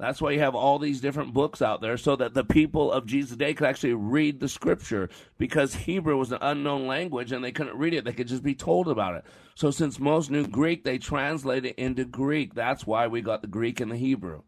That's 0.00 0.22
why 0.22 0.30
you 0.30 0.40
have 0.40 0.54
all 0.54 0.78
these 0.78 1.02
different 1.02 1.34
books 1.34 1.60
out 1.60 1.82
there 1.82 1.98
so 1.98 2.16
that 2.16 2.32
the 2.32 2.42
people 2.42 2.90
of 2.90 3.04
Jesus' 3.04 3.36
day 3.36 3.52
could 3.52 3.66
actually 3.66 3.92
read 3.92 4.40
the 4.40 4.48
scripture 4.48 5.10
because 5.36 5.74
Hebrew 5.74 6.16
was 6.16 6.32
an 6.32 6.38
unknown 6.40 6.86
language 6.86 7.32
and 7.32 7.44
they 7.44 7.52
couldn't 7.52 7.76
read 7.76 7.92
it. 7.92 8.06
They 8.06 8.14
could 8.14 8.26
just 8.26 8.42
be 8.42 8.54
told 8.54 8.88
about 8.88 9.14
it. 9.16 9.24
So 9.54 9.70
since 9.70 10.00
most 10.00 10.30
knew 10.30 10.46
Greek, 10.46 10.84
they 10.84 10.96
translated 10.96 11.72
it 11.72 11.78
into 11.78 12.06
Greek. 12.06 12.54
That's 12.54 12.86
why 12.86 13.08
we 13.08 13.20
got 13.20 13.42
the 13.42 13.46
Greek 13.46 13.78
and 13.78 13.92
the 13.92 13.96
Hebrew. 13.96 14.42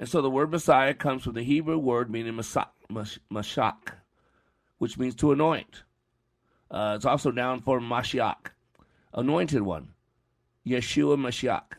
And 0.00 0.08
so 0.08 0.20
the 0.20 0.30
word 0.30 0.50
Messiah 0.50 0.94
comes 0.94 1.22
from 1.22 1.34
the 1.34 1.44
Hebrew 1.44 1.78
word 1.78 2.10
meaning 2.10 2.34
mashak, 2.34 3.76
which 4.78 4.98
means 4.98 5.14
to 5.16 5.30
anoint. 5.30 5.84
Uh, 6.70 6.94
it's 6.96 7.04
also 7.04 7.30
noun 7.30 7.60
for 7.60 7.80
Mashiach, 7.80 8.48
anointed 9.14 9.62
one. 9.62 9.90
Yeshua 10.66 11.16
Mashiach 11.16 11.76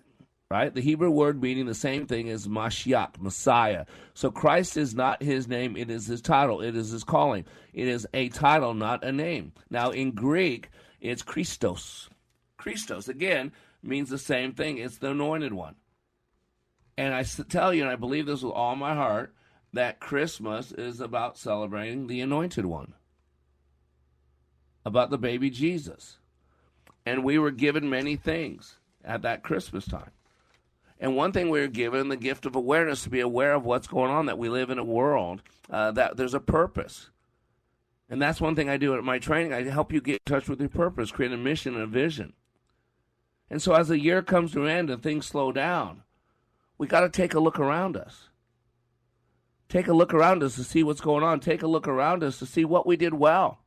right? 0.51 0.75
The 0.75 0.81
Hebrew 0.81 1.10
word 1.10 1.41
meaning 1.41 1.65
the 1.65 1.73
same 1.73 2.05
thing 2.05 2.29
as 2.29 2.45
Mashiach, 2.45 3.21
Messiah. 3.21 3.86
So 4.13 4.29
Christ 4.29 4.75
is 4.75 4.93
not 4.93 5.23
his 5.23 5.47
name, 5.47 5.77
it 5.77 5.89
is 5.89 6.07
his 6.07 6.21
title, 6.21 6.60
it 6.60 6.75
is 6.75 6.89
his 6.89 7.05
calling. 7.05 7.45
It 7.73 7.88
is 7.88 8.05
a 8.13 8.27
title, 8.27 8.73
not 8.73 9.01
a 9.01 9.13
name. 9.13 9.53
Now, 9.69 9.91
in 9.91 10.12
Greek, 10.12 10.69
it's 10.99 11.21
Christos. 11.21 12.10
Christos, 12.57 13.07
again, 13.07 13.53
means 13.81 14.10
the 14.10 14.17
same 14.17 14.51
thing. 14.51 14.77
It's 14.77 14.97
the 14.97 15.12
anointed 15.12 15.53
one. 15.53 15.75
And 16.97 17.13
I 17.13 17.23
tell 17.23 17.73
you, 17.73 17.84
and 17.84 17.91
I 17.91 17.95
believe 17.95 18.25
this 18.25 18.43
with 18.43 18.54
all 18.54 18.75
my 18.75 18.93
heart, 18.95 19.34
that 19.73 19.99
Christmas 19.99 20.71
is 20.71 20.99
about 20.99 21.38
celebrating 21.38 22.08
the 22.08 22.21
anointed 22.21 22.65
one, 22.65 22.93
about 24.86 25.10
the 25.10 25.17
baby 25.17 25.49
Jesus. 25.49 26.17
And 27.06 27.23
we 27.23 27.39
were 27.39 27.51
given 27.51 27.89
many 27.89 28.15
things 28.15 28.77
at 29.04 29.21
that 29.21 29.43
Christmas 29.43 29.86
time. 29.86 30.12
And 30.99 31.15
one 31.15 31.32
thing 31.32 31.49
we 31.49 31.62
were 31.62 31.67
given 31.67 32.10
the 32.10 32.17
gift 32.17 32.45
of 32.45 32.56
awareness 32.56 33.04
to 33.04 33.10
be 33.10 33.21
aware 33.21 33.54
of 33.54 33.65
what's 33.65 33.88
going 33.88 34.12
on, 34.12 34.27
that 34.27 34.38
we 34.38 34.49
live 34.49 34.69
in 34.69 34.77
a 34.77 34.84
world 34.84 35.41
uh, 35.69 35.91
that 35.91 36.17
there's 36.17 36.36
a 36.36 36.39
purpose. 36.39 37.10
And 38.08 38.21
that's 38.21 38.41
one 38.41 38.56
thing 38.56 38.69
I 38.69 38.77
do 38.77 38.93
at 38.95 39.04
my 39.04 39.17
training. 39.17 39.54
I 39.54 39.63
help 39.63 39.91
you 39.91 40.01
get 40.01 40.21
in 40.25 40.32
touch 40.32 40.47
with 40.47 40.60
your 40.60 40.69
purpose, 40.69 41.12
create 41.12 41.32
a 41.32 41.38
mission 41.38 41.73
and 41.73 41.84
a 41.84 41.88
vision. 41.88 42.34
And 43.49 43.62
so 43.62 43.73
as 43.73 43.88
the 43.88 43.99
year 43.99 44.21
comes 44.21 44.51
to 44.51 44.63
an 44.63 44.69
end 44.69 44.89
and 44.89 45.01
things 45.01 45.25
slow 45.25 45.51
down, 45.51 46.04
we 46.81 46.87
got 46.87 47.01
to 47.01 47.09
take 47.09 47.35
a 47.35 47.39
look 47.39 47.59
around 47.59 47.95
us. 47.95 48.29
Take 49.69 49.87
a 49.87 49.93
look 49.93 50.15
around 50.15 50.41
us 50.41 50.55
to 50.55 50.63
see 50.63 50.81
what's 50.81 50.99
going 50.99 51.23
on. 51.23 51.39
Take 51.39 51.61
a 51.61 51.67
look 51.67 51.87
around 51.87 52.23
us 52.23 52.39
to 52.39 52.47
see 52.47 52.65
what 52.65 52.87
we 52.87 52.97
did 52.97 53.13
well. 53.13 53.59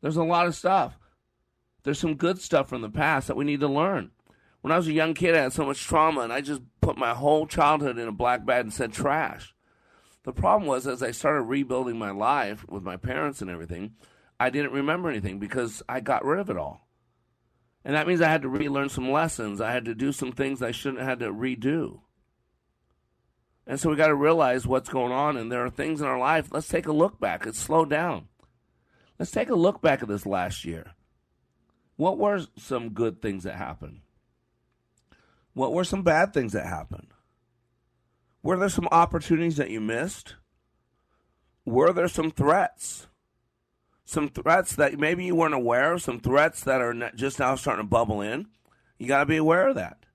There's 0.00 0.16
a 0.16 0.24
lot 0.24 0.48
of 0.48 0.56
stuff. 0.56 0.98
There's 1.84 2.00
some 2.00 2.16
good 2.16 2.40
stuff 2.40 2.68
from 2.68 2.82
the 2.82 2.90
past 2.90 3.28
that 3.28 3.36
we 3.36 3.44
need 3.44 3.60
to 3.60 3.68
learn. 3.68 4.10
When 4.62 4.72
I 4.72 4.76
was 4.76 4.88
a 4.88 4.92
young 4.92 5.14
kid, 5.14 5.36
I 5.36 5.42
had 5.42 5.52
so 5.52 5.64
much 5.64 5.84
trauma, 5.84 6.22
and 6.22 6.32
I 6.32 6.40
just 6.40 6.60
put 6.80 6.98
my 6.98 7.14
whole 7.14 7.46
childhood 7.46 7.98
in 7.98 8.08
a 8.08 8.12
black 8.12 8.44
bag 8.44 8.64
and 8.64 8.74
said 8.74 8.92
trash. 8.92 9.54
The 10.24 10.32
problem 10.32 10.66
was, 10.66 10.88
as 10.88 11.04
I 11.04 11.12
started 11.12 11.42
rebuilding 11.42 12.00
my 12.00 12.10
life 12.10 12.66
with 12.68 12.82
my 12.82 12.96
parents 12.96 13.40
and 13.40 13.48
everything, 13.48 13.92
I 14.40 14.50
didn't 14.50 14.72
remember 14.72 15.08
anything 15.08 15.38
because 15.38 15.84
I 15.88 16.00
got 16.00 16.24
rid 16.24 16.40
of 16.40 16.50
it 16.50 16.56
all. 16.56 16.88
And 17.84 17.94
that 17.94 18.08
means 18.08 18.20
I 18.20 18.28
had 18.28 18.42
to 18.42 18.48
relearn 18.48 18.88
some 18.88 19.08
lessons. 19.08 19.60
I 19.60 19.70
had 19.70 19.84
to 19.84 19.94
do 19.94 20.10
some 20.10 20.32
things 20.32 20.62
I 20.62 20.72
shouldn't 20.72 20.98
have 20.98 21.08
had 21.08 21.20
to 21.20 21.32
redo. 21.32 22.00
And 23.68 23.78
so 23.78 23.90
we 23.90 23.96
got 23.96 24.06
to 24.06 24.14
realize 24.14 24.66
what's 24.66 24.88
going 24.88 25.12
on, 25.12 25.36
and 25.36 25.52
there 25.52 25.62
are 25.62 25.70
things 25.70 26.00
in 26.00 26.06
our 26.06 26.18
life. 26.18 26.48
Let's 26.50 26.68
take 26.68 26.86
a 26.86 26.92
look 26.92 27.20
back. 27.20 27.44
Let's 27.44 27.58
slow 27.58 27.84
down. 27.84 28.28
Let's 29.18 29.30
take 29.30 29.50
a 29.50 29.54
look 29.54 29.82
back 29.82 30.02
at 30.02 30.08
this 30.08 30.24
last 30.24 30.64
year. 30.64 30.92
What 31.96 32.16
were 32.16 32.40
some 32.56 32.90
good 32.90 33.20
things 33.20 33.44
that 33.44 33.56
happened? 33.56 34.00
What 35.52 35.74
were 35.74 35.84
some 35.84 36.02
bad 36.02 36.32
things 36.32 36.54
that 36.54 36.66
happened? 36.66 37.08
Were 38.42 38.56
there 38.56 38.70
some 38.70 38.88
opportunities 38.90 39.56
that 39.58 39.70
you 39.70 39.82
missed? 39.82 40.36
Were 41.66 41.92
there 41.92 42.08
some 42.08 42.30
threats? 42.30 43.08
Some 44.06 44.30
threats 44.30 44.76
that 44.76 44.98
maybe 44.98 45.26
you 45.26 45.34
weren't 45.34 45.52
aware 45.52 45.92
of, 45.92 46.00
some 46.00 46.20
threats 46.20 46.62
that 46.62 46.80
are 46.80 47.10
just 47.14 47.38
now 47.38 47.54
starting 47.56 47.84
to 47.84 47.88
bubble 47.90 48.22
in. 48.22 48.46
You 48.98 49.08
got 49.08 49.20
to 49.20 49.26
be 49.26 49.36
aware 49.36 49.68
of 49.68 49.74
that. 49.74 50.06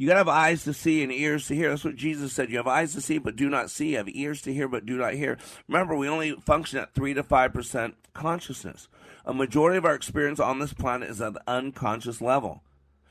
You 0.00 0.06
got 0.06 0.14
to 0.14 0.20
have 0.20 0.28
eyes 0.28 0.64
to 0.64 0.72
see 0.72 1.02
and 1.02 1.12
ears 1.12 1.46
to 1.48 1.54
hear. 1.54 1.68
That's 1.68 1.84
what 1.84 1.94
Jesus 1.94 2.32
said. 2.32 2.48
You 2.48 2.56
have 2.56 2.66
eyes 2.66 2.94
to 2.94 3.02
see, 3.02 3.18
but 3.18 3.36
do 3.36 3.50
not 3.50 3.70
see. 3.70 3.90
You 3.90 3.98
have 3.98 4.08
ears 4.08 4.40
to 4.42 4.54
hear, 4.54 4.66
but 4.66 4.86
do 4.86 4.96
not 4.96 5.12
hear. 5.12 5.36
Remember, 5.68 5.94
we 5.94 6.08
only 6.08 6.32
function 6.36 6.78
at 6.78 6.94
3 6.94 7.12
to 7.12 7.22
5% 7.22 7.92
consciousness. 8.14 8.88
A 9.26 9.34
majority 9.34 9.76
of 9.76 9.84
our 9.84 9.94
experience 9.94 10.40
on 10.40 10.58
this 10.58 10.72
planet 10.72 11.10
is 11.10 11.20
at 11.20 11.34
the 11.34 11.42
unconscious 11.46 12.22
level. 12.22 12.62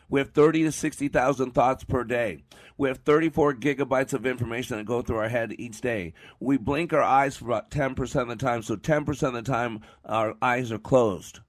We 0.09 0.19
have 0.19 0.31
30 0.31 0.63
to 0.63 0.71
60,000 0.71 1.51
thoughts 1.51 1.83
per 1.83 2.03
day. 2.03 2.43
We 2.75 2.89
have 2.89 2.97
34 2.97 3.53
gigabytes 3.57 4.13
of 4.13 4.25
information 4.25 4.77
that 4.77 4.87
go 4.87 5.03
through 5.03 5.17
our 5.17 5.29
head 5.29 5.53
each 5.59 5.81
day. 5.81 6.15
We 6.39 6.57
blink 6.57 6.91
our 6.91 7.03
eyes 7.03 7.37
for 7.37 7.45
about 7.45 7.69
10% 7.69 8.19
of 8.19 8.29
the 8.29 8.35
time, 8.35 8.63
so 8.63 8.75
10% 8.75 9.27
of 9.27 9.33
the 9.33 9.43
time 9.43 9.81
our 10.05 10.33
eyes 10.41 10.71
are 10.71 10.79
closed. 10.79 11.41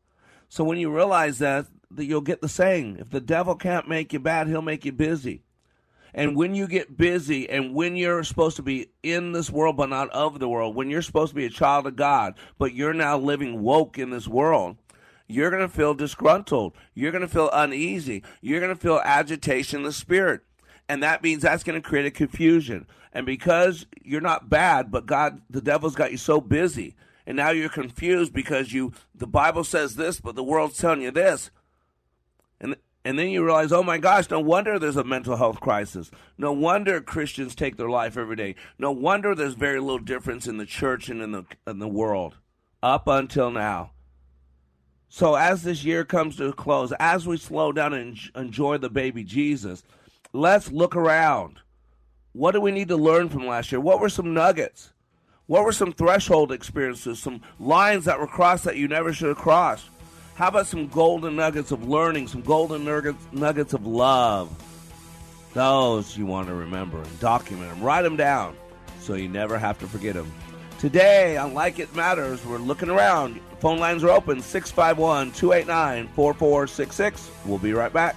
So 0.50 0.64
when 0.64 0.76
you 0.76 0.94
realize 0.94 1.38
that, 1.38 1.64
that 1.90 2.04
you'll 2.04 2.20
get 2.20 2.40
the 2.40 2.48
saying, 2.48 2.96
if 2.98 3.10
the 3.10 3.20
devil 3.20 3.54
can't 3.54 3.88
make 3.88 4.12
you 4.12 4.18
bad, 4.18 4.46
he'll 4.46 4.62
make 4.62 4.84
you 4.84 4.92
busy. 4.92 5.42
And 6.12 6.36
when 6.36 6.54
you 6.54 6.66
get 6.66 6.96
busy 6.96 7.48
and 7.48 7.74
when 7.74 7.96
you're 7.96 8.24
supposed 8.24 8.56
to 8.56 8.62
be 8.62 8.88
in 9.02 9.32
this 9.32 9.50
world 9.50 9.76
but 9.76 9.90
not 9.90 10.10
of 10.10 10.40
the 10.40 10.48
world, 10.48 10.74
when 10.74 10.90
you're 10.90 11.02
supposed 11.02 11.30
to 11.30 11.36
be 11.36 11.46
a 11.46 11.50
child 11.50 11.86
of 11.86 11.96
God, 11.96 12.34
but 12.58 12.74
you're 12.74 12.94
now 12.94 13.16
living 13.16 13.62
woke 13.62 13.98
in 13.98 14.10
this 14.10 14.26
world, 14.26 14.76
you're 15.28 15.50
going 15.50 15.62
to 15.62 15.68
feel 15.68 15.94
disgruntled. 15.94 16.74
You're 16.94 17.12
going 17.12 17.22
to 17.22 17.28
feel 17.28 17.50
uneasy. 17.52 18.24
You're 18.40 18.60
going 18.60 18.74
to 18.74 18.80
feel 18.80 19.00
agitation 19.04 19.80
in 19.80 19.84
the 19.84 19.92
spirit. 19.92 20.40
And 20.88 21.04
that 21.04 21.22
means 21.22 21.42
that's 21.42 21.62
going 21.62 21.80
to 21.80 21.88
create 21.88 22.06
a 22.06 22.10
confusion. 22.10 22.88
And 23.12 23.24
because 23.24 23.86
you're 24.02 24.20
not 24.20 24.50
bad, 24.50 24.90
but 24.90 25.06
God, 25.06 25.40
the 25.48 25.60
devil's 25.60 25.94
got 25.94 26.10
you 26.10 26.16
so 26.16 26.40
busy, 26.40 26.96
and 27.26 27.36
now 27.36 27.50
you're 27.50 27.68
confused 27.68 28.32
because 28.32 28.72
you, 28.72 28.92
the 29.14 29.26
Bible 29.26 29.62
says 29.62 29.94
this, 29.94 30.20
but 30.20 30.34
the 30.34 30.42
world's 30.42 30.78
telling 30.78 31.02
you 31.02 31.12
this. 31.12 31.52
And, 32.60 32.76
and 33.04 33.18
then 33.18 33.28
you 33.28 33.44
realize, 33.44 33.72
oh 33.72 33.82
my 33.82 33.98
gosh, 33.98 34.30
no 34.30 34.40
wonder 34.40 34.78
there's 34.78 34.96
a 34.96 35.04
mental 35.04 35.36
health 35.36 35.60
crisis. 35.60 36.10
No 36.36 36.52
wonder 36.52 37.00
Christians 37.00 37.54
take 37.54 37.76
their 37.76 37.88
life 37.88 38.16
every 38.16 38.36
day. 38.36 38.54
No 38.78 38.92
wonder 38.92 39.34
there's 39.34 39.54
very 39.54 39.80
little 39.80 39.98
difference 39.98 40.46
in 40.46 40.58
the 40.58 40.66
church 40.66 41.08
and 41.08 41.22
in 41.22 41.32
the, 41.32 41.44
in 41.66 41.78
the 41.78 41.88
world 41.88 42.36
up 42.82 43.06
until 43.06 43.50
now. 43.50 43.92
So 45.08 45.34
as 45.34 45.64
this 45.64 45.84
year 45.84 46.04
comes 46.04 46.36
to 46.36 46.48
a 46.48 46.52
close, 46.52 46.92
as 47.00 47.26
we 47.26 47.36
slow 47.36 47.72
down 47.72 47.94
and 47.94 48.18
enjoy 48.36 48.78
the 48.78 48.90
baby 48.90 49.24
Jesus, 49.24 49.82
let's 50.32 50.70
look 50.70 50.94
around. 50.94 51.58
What 52.32 52.52
do 52.52 52.60
we 52.60 52.70
need 52.70 52.88
to 52.88 52.96
learn 52.96 53.28
from 53.28 53.46
last 53.46 53.72
year? 53.72 53.80
What 53.80 54.00
were 54.00 54.08
some 54.08 54.32
nuggets? 54.34 54.92
What 55.46 55.64
were 55.64 55.72
some 55.72 55.92
threshold 55.92 56.52
experiences, 56.52 57.18
some 57.18 57.40
lines 57.58 58.04
that 58.04 58.20
were 58.20 58.28
crossed 58.28 58.62
that 58.64 58.76
you 58.76 58.86
never 58.86 59.12
should 59.12 59.30
have 59.30 59.36
crossed? 59.36 59.86
How 60.40 60.48
about 60.48 60.66
some 60.66 60.86
golden 60.86 61.36
nuggets 61.36 61.70
of 61.70 61.86
learning, 61.86 62.26
some 62.26 62.40
golden 62.40 62.82
nuggets, 62.82 63.22
nuggets 63.30 63.74
of 63.74 63.86
love? 63.86 64.50
Those 65.52 66.16
you 66.16 66.24
want 66.24 66.48
to 66.48 66.54
remember 66.54 66.96
and 66.96 67.20
document 67.20 67.68
them. 67.68 67.82
Write 67.82 68.00
them 68.00 68.16
down 68.16 68.56
so 69.00 69.12
you 69.12 69.28
never 69.28 69.58
have 69.58 69.78
to 69.80 69.86
forget 69.86 70.14
them. 70.14 70.32
Today 70.78 71.36
on 71.36 71.52
Like 71.52 71.78
It 71.78 71.94
Matters, 71.94 72.42
we're 72.46 72.56
looking 72.56 72.88
around. 72.88 73.38
Phone 73.58 73.80
lines 73.80 74.02
are 74.02 74.08
open 74.08 74.40
651 74.40 75.32
289 75.32 76.08
4466. 76.14 77.30
We'll 77.44 77.58
be 77.58 77.74
right 77.74 77.92
back. 77.92 78.16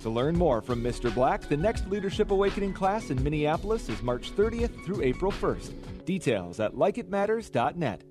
To 0.00 0.08
learn 0.08 0.36
more 0.36 0.62
from 0.62 0.82
Mr. 0.82 1.14
Black, 1.14 1.42
the 1.42 1.56
next 1.56 1.86
Leadership 1.88 2.30
Awakening 2.30 2.72
class 2.72 3.10
in 3.10 3.22
Minneapolis 3.22 3.90
is 3.90 4.02
March 4.02 4.34
30th 4.34 4.84
through 4.84 5.02
April 5.02 5.30
1st. 5.30 6.04
Details 6.06 6.58
at 6.58 6.72
likeitmatters.net. 6.74 8.02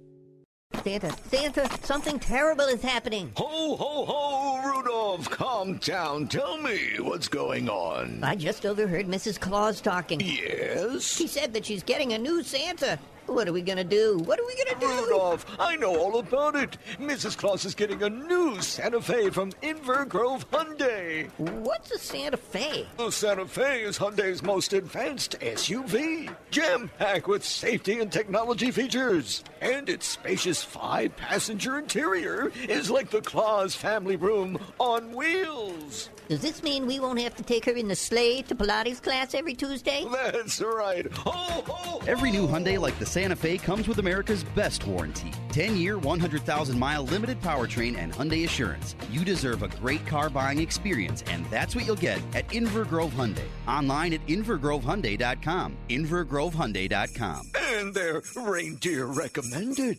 Santa, 0.84 1.12
Santa, 1.28 1.70
something 1.84 2.20
terrible 2.20 2.66
is 2.66 2.84
happening. 2.84 3.32
Ho, 3.36 3.76
ho, 3.76 4.06
ho, 4.06 4.59
Rudolph, 4.70 5.30
calm 5.32 5.78
down. 5.78 6.28
Tell 6.28 6.60
me 6.60 7.00
what's 7.00 7.28
going 7.28 7.70
on. 7.70 8.20
I 8.24 8.36
just 8.36 8.68
overheard 8.68 9.08
Mrs. 9.08 9.40
Claus 9.40 9.82
talking. 9.82 10.20
Yes? 10.22 11.04
She 11.04 11.26
said 11.26 11.54
that 11.54 11.66
she's 11.66 11.82
getting 11.82 12.14
a 12.14 12.20
new 12.20 12.44
Santa. 12.44 13.00
What 13.26 13.48
are 13.48 13.54
we 13.54 13.62
gonna 13.62 13.84
do? 13.84 14.18
What 14.26 14.40
are 14.40 14.46
we 14.46 14.56
gonna 14.64 14.80
do? 14.80 14.88
Rudolph, 14.88 15.46
I 15.60 15.76
know 15.76 15.96
all 15.96 16.18
about 16.18 16.56
it. 16.56 16.78
Mrs. 17.00 17.38
Claus 17.38 17.64
is 17.64 17.76
getting 17.76 18.02
a 18.02 18.10
new 18.10 18.60
Santa 18.60 19.00
Fe 19.00 19.30
from 19.30 19.52
Inver 19.62 20.08
Grove 20.08 20.50
Hyundai. 20.50 21.30
What's 21.38 21.92
a 21.92 22.00
Santa 22.00 22.38
Fe? 22.38 22.88
The 22.98 23.12
Santa 23.12 23.46
Fe 23.46 23.84
is 23.84 24.00
Hyundai's 24.00 24.42
most 24.42 24.74
advanced 24.74 25.40
SUV, 25.42 26.36
jam-packed 26.50 27.28
with 27.28 27.46
safety 27.46 28.00
and 28.00 28.12
technology 28.12 28.72
features. 28.72 29.44
And 29.62 29.90
its 29.90 30.08
spacious 30.08 30.64
five-passenger 30.64 31.78
interior 31.78 32.52
is 32.68 32.90
like 32.90 33.12
the 33.12 33.22
Claus 33.22 33.76
family 33.76 34.16
room 34.16 34.59
on 34.80 35.16
wheels. 35.16 36.10
Does 36.28 36.42
this 36.42 36.62
mean 36.62 36.86
we 36.86 37.00
won't 37.00 37.20
have 37.20 37.36
to 37.38 37.44
take 37.44 37.66
her 37.66 37.72
in 37.72 37.88
the 37.88 37.96
sleigh 37.96 38.44
to 38.44 38.56
Pilates 38.56 39.02
class 39.02 39.34
every 39.34 39.56
Tuesday? 39.56 40.06
That's 40.12 40.62
right. 40.62 41.12
Ho, 41.12 41.32
ho, 41.32 42.00
Every 42.08 42.32
new 42.32 42.48
Hyundai 42.48 42.80
like 42.80 42.98
the 43.00 43.06
Santa 43.06 43.36
Fe 43.36 43.58
comes 43.58 43.88
with 43.88 43.98
America's 43.98 44.44
best 44.44 44.86
warranty 44.86 45.32
10 45.52 45.76
year, 45.76 45.98
100,000 45.98 46.78
mile 46.78 47.04
limited 47.04 47.42
powertrain 47.42 47.98
and 47.98 48.14
Hyundai 48.14 48.46
Assurance. 48.46 48.96
You 49.12 49.26
deserve 49.26 49.64
a 49.64 49.68
great 49.68 50.06
car 50.06 50.30
buying 50.30 50.60
experience, 50.60 51.24
and 51.32 51.46
that's 51.48 51.76
what 51.76 51.86
you'll 51.86 51.96
get 51.96 52.22
at 52.36 52.48
Inver 52.50 52.88
Grove 52.88 53.12
Hyundai. 53.14 53.44
Online 53.68 54.14
at 54.14 54.26
InverGroveHyundai.com. 54.28 55.78
InverGroveHyundai.com. 55.90 57.52
And 57.60 57.94
they're 57.94 58.22
reindeer 58.36 59.06
recommended. 59.08 59.98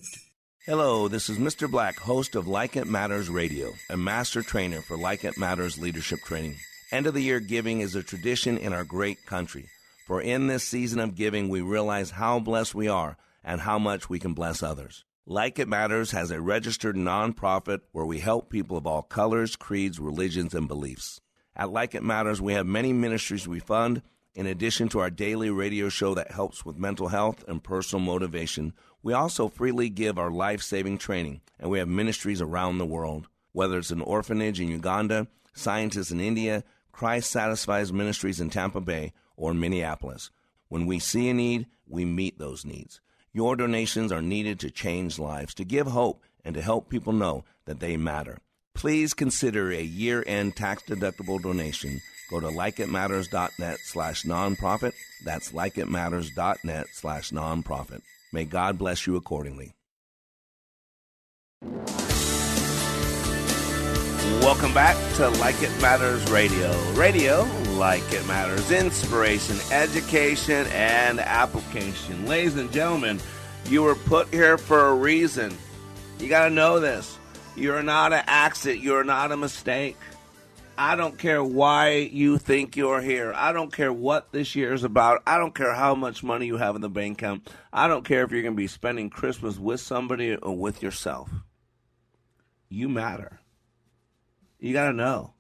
Hello, 0.71 1.09
this 1.09 1.29
is 1.29 1.37
Mr. 1.37 1.69
Black, 1.69 1.99
host 1.99 2.37
of 2.37 2.47
Like 2.47 2.77
It 2.77 2.87
Matters 2.87 3.29
Radio, 3.29 3.73
a 3.89 3.97
master 3.97 4.41
trainer 4.41 4.81
for 4.81 4.97
Like 4.97 5.25
It 5.25 5.37
Matters 5.37 5.81
leadership 5.81 6.21
training. 6.21 6.55
End 6.93 7.09
of 7.09 7.15
the 7.15 7.25
year 7.25 7.41
giving 7.41 7.81
is 7.81 7.97
a 7.97 8.05
tradition 8.05 8.57
in 8.57 8.73
our 8.73 8.85
great 8.85 9.27
country. 9.27 9.67
For 10.07 10.23
in 10.23 10.47
this 10.47 10.63
season 10.63 11.01
of 11.01 11.17
giving, 11.17 11.49
we 11.49 11.61
realize 11.61 12.13
how 12.13 12.39
blessed 12.39 12.77
we 12.77 12.87
are 12.87 13.17
and 13.43 13.61
how 13.63 13.81
much 13.81 14.09
we 14.09 14.21
can 14.21 14.33
bless 14.33 14.63
others. 14.63 15.05
Like 15.27 15.59
It 15.59 15.67
Matters 15.67 16.13
has 16.13 16.31
a 16.31 16.41
registered 16.41 16.95
nonprofit 16.95 17.81
where 17.91 18.07
we 18.07 18.21
help 18.21 18.49
people 18.49 18.77
of 18.77 18.87
all 18.87 19.03
colors, 19.03 19.57
creeds, 19.57 19.99
religions, 19.99 20.55
and 20.55 20.69
beliefs. 20.69 21.21
At 21.57 21.73
Like 21.73 21.97
It 21.97 22.05
Matters, 22.05 22.41
we 22.41 22.53
have 22.53 22.65
many 22.65 22.93
ministries 22.93 23.49
we 23.49 23.59
fund. 23.59 24.03
In 24.35 24.47
addition 24.47 24.89
to 24.91 25.01
our 25.01 25.11
daily 25.11 25.51
radio 25.51 25.89
show 25.89 26.15
that 26.15 26.31
helps 26.31 26.65
with 26.65 26.79
mental 26.79 27.09
health 27.09 27.45
and 27.49 27.63
personal 27.63 28.05
motivation, 28.05 28.75
we 29.03 29.13
also 29.13 29.49
freely 29.49 29.89
give 29.89 30.19
our 30.19 30.31
life 30.31 30.63
saving 30.63 30.99
training, 30.99 31.41
and 31.59 31.69
we 31.69 31.81
have 31.81 31.89
ministries 31.89 32.41
around 32.41 32.79
the 32.79 32.87
world. 32.87 33.27
Whether 33.53 33.79
it's 33.79 33.91
an 33.91 34.01
orphanage 34.01 34.61
in 34.61 34.69
Uganda, 34.69 35.27
scientists 35.53 36.13
in 36.13 36.21
India, 36.21 36.63
Christ 36.93 37.31
Satisfies 37.31 37.93
Ministries 37.93 38.41
in 38.41 38.51
Tampa 38.51 38.81
Bay, 38.81 39.13
or 39.37 39.53
Minneapolis. 39.53 40.31
When 40.69 40.87
we 40.87 41.01
see 41.01 41.29
a 41.29 41.35
need, 41.35 41.67
we 41.89 42.05
meet 42.05 42.39
those 42.39 42.65
needs. 42.65 43.01
Your 43.33 43.57
donations 43.57 44.13
are 44.13 44.23
needed 44.23 44.61
to 44.61 44.71
change 44.71 45.19
lives, 45.19 45.55
to 45.55 45.65
give 45.65 45.89
hope, 45.89 46.23
and 46.45 46.55
to 46.55 46.63
help 46.63 46.89
people 46.89 47.13
know 47.13 47.45
that 47.65 47.81
they 47.81 47.97
matter. 47.97 48.39
Please 48.75 49.13
consider 49.13 49.73
a 49.73 49.83
year-end 49.83 50.55
tax-deductible 50.55 51.43
donation. 51.43 52.01
Go 52.31 52.39
to 52.39 52.47
likeitmatters.net 52.47 53.81
slash 53.83 54.23
nonprofit. 54.23 54.93
That's 55.25 55.51
likeitmatters.net 55.51 56.87
slash 56.93 57.31
nonprofit. 57.31 58.03
May 58.33 58.45
God 58.45 58.79
bless 58.79 59.07
you 59.07 59.17
accordingly. 59.17 59.75
Welcome 64.41 64.73
back 64.73 64.97
to 65.17 65.29
Like 65.29 65.61
It 65.61 65.83
Matters 65.83 66.31
Radio. 66.31 66.73
Radio, 66.93 67.47
like 67.73 68.11
it 68.13 68.27
matters, 68.27 68.71
inspiration, 68.71 69.57
education, 69.73 70.67
and 70.69 71.21
application. 71.21 72.27
Ladies 72.27 72.57
and 72.57 72.73
gentlemen, 72.73 73.21
you 73.67 73.83
were 73.83 73.97
put 73.97 74.29
here 74.29 74.57
for 74.57 74.89
a 74.89 74.95
reason. 74.95 75.55
You 76.19 76.29
got 76.29 76.45
to 76.45 76.51
know 76.51 76.81
this. 76.81 77.19
You're 77.57 77.83
not 77.83 78.13
an 78.13 78.23
accident, 78.27 78.83
you're 78.83 79.05
not 79.05 79.33
a 79.33 79.37
mistake. 79.37 79.97
I 80.83 80.97
don't 80.97 81.19
care 81.19 81.45
why 81.45 82.09
you 82.11 82.39
think 82.39 82.75
you're 82.75 83.03
here. 83.03 83.35
I 83.37 83.53
don't 83.53 83.71
care 83.71 83.93
what 83.93 84.33
this 84.33 84.57
year 84.57 84.73
is 84.73 84.83
about. 84.83 85.23
I 85.27 85.37
don't 85.37 85.55
care 85.55 85.75
how 85.75 85.95
much 85.95 86.23
money 86.23 86.47
you 86.47 86.57
have 86.57 86.75
in 86.75 86.81
the 86.81 86.89
bank 86.89 87.21
account. 87.21 87.51
I 87.71 87.87
don't 87.87 88.03
care 88.03 88.25
if 88.25 88.31
you're 88.31 88.41
going 88.41 88.55
to 88.55 88.63
be 88.63 88.67
spending 88.67 89.11
Christmas 89.11 89.59
with 89.59 89.81
somebody 89.81 90.37
or 90.37 90.57
with 90.57 90.83
yourself. 90.83 91.29
You 92.71 92.89
matter. 92.89 93.41
You 94.59 94.73
got 94.73 94.87
to 94.87 94.95
know. 94.95 95.35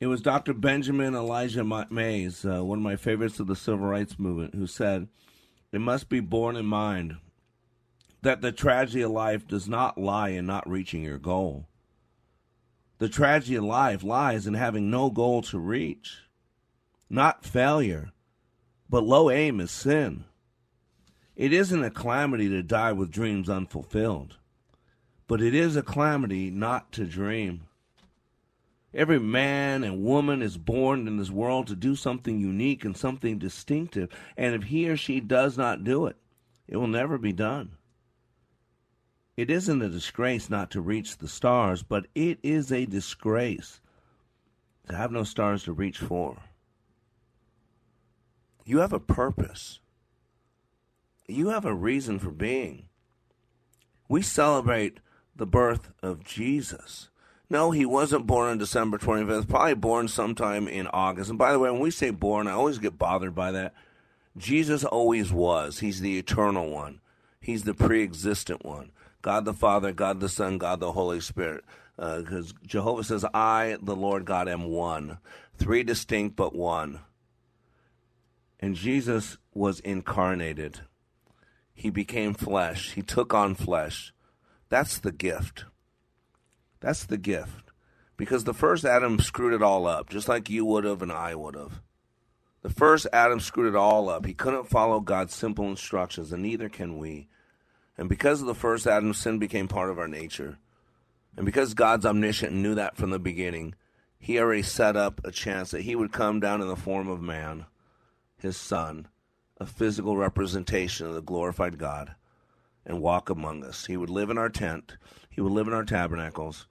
It 0.00 0.08
was 0.08 0.20
Dr. 0.20 0.52
Benjamin 0.52 1.14
Elijah 1.14 1.86
Mays, 1.88 2.44
uh, 2.44 2.64
one 2.64 2.78
of 2.78 2.82
my 2.82 2.96
favorites 2.96 3.38
of 3.38 3.46
the 3.46 3.54
civil 3.54 3.86
rights 3.86 4.18
movement, 4.18 4.56
who 4.56 4.66
said, 4.66 5.06
It 5.70 5.80
must 5.80 6.08
be 6.08 6.18
borne 6.18 6.56
in 6.56 6.66
mind 6.66 7.18
that 8.22 8.40
the 8.40 8.50
tragedy 8.50 9.02
of 9.02 9.12
life 9.12 9.46
does 9.46 9.68
not 9.68 9.96
lie 9.96 10.30
in 10.30 10.44
not 10.44 10.68
reaching 10.68 11.04
your 11.04 11.18
goal. 11.18 11.68
The 13.04 13.10
tragedy 13.10 13.56
of 13.56 13.64
life 13.64 14.02
lies 14.02 14.46
in 14.46 14.54
having 14.54 14.90
no 14.90 15.10
goal 15.10 15.42
to 15.42 15.58
reach. 15.58 16.22
Not 17.10 17.44
failure, 17.44 18.12
but 18.88 19.04
low 19.04 19.28
aim 19.28 19.60
is 19.60 19.70
sin. 19.70 20.24
It 21.36 21.52
isn't 21.52 21.84
a 21.84 21.90
calamity 21.90 22.48
to 22.48 22.62
die 22.62 22.92
with 22.92 23.10
dreams 23.10 23.50
unfulfilled, 23.50 24.38
but 25.26 25.42
it 25.42 25.54
is 25.54 25.76
a 25.76 25.82
calamity 25.82 26.50
not 26.50 26.92
to 26.92 27.04
dream. 27.04 27.66
Every 28.94 29.20
man 29.20 29.84
and 29.84 30.02
woman 30.02 30.40
is 30.40 30.56
born 30.56 31.06
in 31.06 31.18
this 31.18 31.30
world 31.30 31.66
to 31.66 31.76
do 31.76 31.96
something 31.96 32.40
unique 32.40 32.86
and 32.86 32.96
something 32.96 33.36
distinctive, 33.36 34.08
and 34.34 34.54
if 34.54 34.62
he 34.62 34.88
or 34.88 34.96
she 34.96 35.20
does 35.20 35.58
not 35.58 35.84
do 35.84 36.06
it, 36.06 36.16
it 36.66 36.78
will 36.78 36.86
never 36.86 37.18
be 37.18 37.34
done. 37.34 37.72
It 39.36 39.50
isn't 39.50 39.82
a 39.82 39.88
disgrace 39.88 40.48
not 40.48 40.70
to 40.72 40.80
reach 40.80 41.18
the 41.18 41.28
stars, 41.28 41.82
but 41.82 42.06
it 42.14 42.38
is 42.42 42.70
a 42.70 42.86
disgrace 42.86 43.80
to 44.88 44.96
have 44.96 45.10
no 45.10 45.24
stars 45.24 45.64
to 45.64 45.72
reach 45.72 45.98
for. 45.98 46.36
You 48.64 48.78
have 48.78 48.92
a 48.92 49.00
purpose. 49.00 49.80
You 51.26 51.48
have 51.48 51.64
a 51.64 51.74
reason 51.74 52.18
for 52.18 52.30
being. 52.30 52.88
We 54.08 54.22
celebrate 54.22 55.00
the 55.34 55.46
birth 55.46 55.90
of 56.02 56.24
Jesus. 56.24 57.08
No, 57.50 57.72
he 57.72 57.84
wasn't 57.84 58.26
born 58.26 58.50
on 58.50 58.58
December 58.58 58.98
25th, 58.98 59.48
probably 59.48 59.74
born 59.74 60.08
sometime 60.08 60.68
in 60.68 60.86
August. 60.88 61.30
And 61.30 61.38
by 61.38 61.52
the 61.52 61.58
way, 61.58 61.70
when 61.70 61.80
we 61.80 61.90
say 61.90 62.10
born, 62.10 62.46
I 62.46 62.52
always 62.52 62.78
get 62.78 62.98
bothered 62.98 63.34
by 63.34 63.52
that. 63.52 63.74
Jesus 64.36 64.84
always 64.84 65.32
was. 65.32 65.80
He's 65.80 66.00
the 66.00 66.18
eternal 66.18 66.70
one, 66.70 67.00
He's 67.40 67.64
the 67.64 67.74
pre 67.74 68.02
existent 68.02 68.64
one. 68.64 68.90
God 69.24 69.46
the 69.46 69.54
Father, 69.54 69.90
God 69.90 70.20
the 70.20 70.28
Son, 70.28 70.58
God 70.58 70.80
the 70.80 70.92
Holy 70.92 71.18
Spirit. 71.18 71.64
Because 71.96 72.50
uh, 72.50 72.56
Jehovah 72.66 73.04
says, 73.04 73.24
I, 73.32 73.78
the 73.80 73.96
Lord 73.96 74.26
God, 74.26 74.50
am 74.50 74.64
one. 74.64 75.16
Three 75.56 75.82
distinct, 75.82 76.36
but 76.36 76.54
one. 76.54 77.00
And 78.60 78.74
Jesus 78.74 79.38
was 79.54 79.80
incarnated. 79.80 80.80
He 81.72 81.88
became 81.88 82.34
flesh. 82.34 82.92
He 82.92 83.00
took 83.00 83.32
on 83.32 83.54
flesh. 83.54 84.12
That's 84.68 84.98
the 84.98 85.12
gift. 85.12 85.64
That's 86.80 87.06
the 87.06 87.16
gift. 87.16 87.70
Because 88.18 88.44
the 88.44 88.52
first 88.52 88.84
Adam 88.84 89.18
screwed 89.20 89.54
it 89.54 89.62
all 89.62 89.86
up, 89.86 90.10
just 90.10 90.28
like 90.28 90.50
you 90.50 90.66
would 90.66 90.84
have 90.84 91.00
and 91.00 91.10
I 91.10 91.34
would 91.34 91.54
have. 91.54 91.80
The 92.60 92.68
first 92.68 93.06
Adam 93.10 93.40
screwed 93.40 93.72
it 93.72 93.76
all 93.76 94.10
up. 94.10 94.26
He 94.26 94.34
couldn't 94.34 94.68
follow 94.68 95.00
God's 95.00 95.34
simple 95.34 95.66
instructions, 95.66 96.30
and 96.30 96.42
neither 96.42 96.68
can 96.68 96.98
we. 96.98 97.28
And 97.96 98.08
because 98.08 98.40
of 98.40 98.46
the 98.46 98.54
first 98.54 98.86
Adam, 98.86 99.14
sin 99.14 99.38
became 99.38 99.68
part 99.68 99.90
of 99.90 99.98
our 99.98 100.08
nature. 100.08 100.58
And 101.36 101.46
because 101.46 101.74
God's 101.74 102.06
omniscient 102.06 102.52
knew 102.52 102.74
that 102.74 102.96
from 102.96 103.10
the 103.10 103.18
beginning, 103.18 103.74
he 104.18 104.38
already 104.38 104.62
set 104.62 104.96
up 104.96 105.20
a 105.24 105.30
chance 105.30 105.70
that 105.70 105.82
he 105.82 105.94
would 105.94 106.12
come 106.12 106.40
down 106.40 106.60
in 106.60 106.68
the 106.68 106.76
form 106.76 107.08
of 107.08 107.20
man, 107.20 107.66
his 108.36 108.56
son, 108.56 109.08
a 109.58 109.66
physical 109.66 110.16
representation 110.16 111.06
of 111.06 111.14
the 111.14 111.22
glorified 111.22 111.78
God, 111.78 112.14
and 112.86 113.00
walk 113.00 113.30
among 113.30 113.64
us. 113.64 113.86
He 113.86 113.96
would 113.96 114.10
live 114.10 114.30
in 114.30 114.38
our 114.38 114.48
tent, 114.48 114.96
he 115.30 115.40
would 115.40 115.52
live 115.52 115.66
in 115.68 115.74
our 115.74 115.84
tabernacles. 115.84 116.66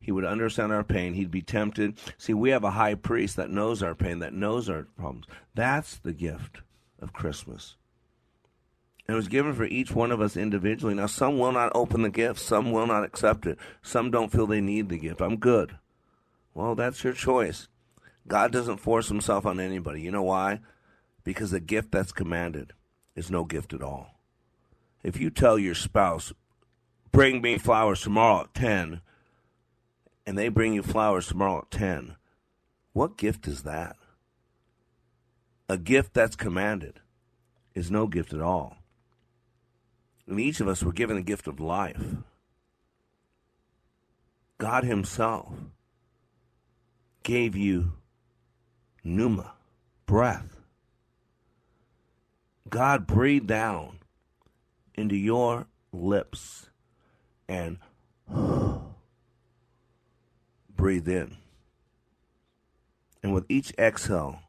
He 0.00 0.12
would 0.12 0.24
understand 0.24 0.72
our 0.72 0.84
pain. 0.84 1.12
He'd 1.12 1.30
be 1.30 1.42
tempted. 1.42 1.98
See, 2.16 2.32
we 2.32 2.50
have 2.50 2.64
a 2.64 2.70
high 2.70 2.94
priest 2.94 3.36
that 3.36 3.50
knows 3.50 3.82
our 3.82 3.94
pain, 3.94 4.20
that 4.20 4.32
knows 4.32 4.70
our 4.70 4.84
problems. 4.96 5.26
That's 5.54 5.98
the 5.98 6.12
gift 6.12 6.62
of 6.98 7.12
Christmas. 7.12 7.76
It 9.08 9.14
was 9.14 9.28
given 9.28 9.54
for 9.54 9.64
each 9.64 9.92
one 9.92 10.12
of 10.12 10.20
us 10.20 10.36
individually. 10.36 10.92
Now, 10.94 11.06
some 11.06 11.38
will 11.38 11.52
not 11.52 11.72
open 11.74 12.02
the 12.02 12.10
gift, 12.10 12.40
some 12.40 12.72
will 12.72 12.86
not 12.86 13.04
accept 13.04 13.46
it, 13.46 13.58
some 13.80 14.10
don't 14.10 14.30
feel 14.30 14.46
they 14.46 14.60
need 14.60 14.90
the 14.90 14.98
gift. 14.98 15.22
I'm 15.22 15.36
good. 15.36 15.78
Well, 16.52 16.74
that's 16.74 17.02
your 17.02 17.14
choice. 17.14 17.68
God 18.26 18.52
doesn't 18.52 18.76
force 18.76 19.08
himself 19.08 19.46
on 19.46 19.60
anybody. 19.60 20.02
You 20.02 20.10
know 20.10 20.24
why? 20.24 20.60
Because 21.24 21.52
the 21.52 21.60
gift 21.60 21.90
that's 21.90 22.12
commanded 22.12 22.74
is 23.16 23.30
no 23.30 23.44
gift 23.44 23.72
at 23.72 23.82
all. 23.82 24.14
If 25.02 25.18
you 25.18 25.30
tell 25.30 25.58
your 25.58 25.74
spouse, 25.74 26.34
bring 27.10 27.40
me 27.40 27.56
flowers 27.56 28.02
tomorrow 28.02 28.42
at 28.42 28.52
10, 28.52 29.00
and 30.26 30.36
they 30.36 30.48
bring 30.48 30.74
you 30.74 30.82
flowers 30.82 31.28
tomorrow 31.28 31.60
at 31.60 31.70
10, 31.70 32.16
what 32.92 33.16
gift 33.16 33.46
is 33.48 33.62
that? 33.62 33.96
A 35.66 35.78
gift 35.78 36.12
that's 36.12 36.36
commanded 36.36 37.00
is 37.74 37.90
no 37.90 38.06
gift 38.06 38.34
at 38.34 38.42
all. 38.42 38.77
And 40.28 40.38
each 40.38 40.60
of 40.60 40.68
us 40.68 40.82
were 40.82 40.92
given 40.92 41.16
the 41.16 41.22
gift 41.22 41.48
of 41.48 41.58
life. 41.58 42.16
God 44.58 44.84
Himself 44.84 45.54
gave 47.22 47.56
you 47.56 47.92
pneuma, 49.02 49.54
breath. 50.04 50.60
God 52.68 53.06
breathed 53.06 53.46
down 53.46 54.00
into 54.94 55.16
your 55.16 55.66
lips 55.92 56.68
and 57.48 57.78
breathe 60.76 61.08
in. 61.08 61.38
And 63.22 63.32
with 63.32 63.46
each 63.48 63.72
exhale, 63.78 64.40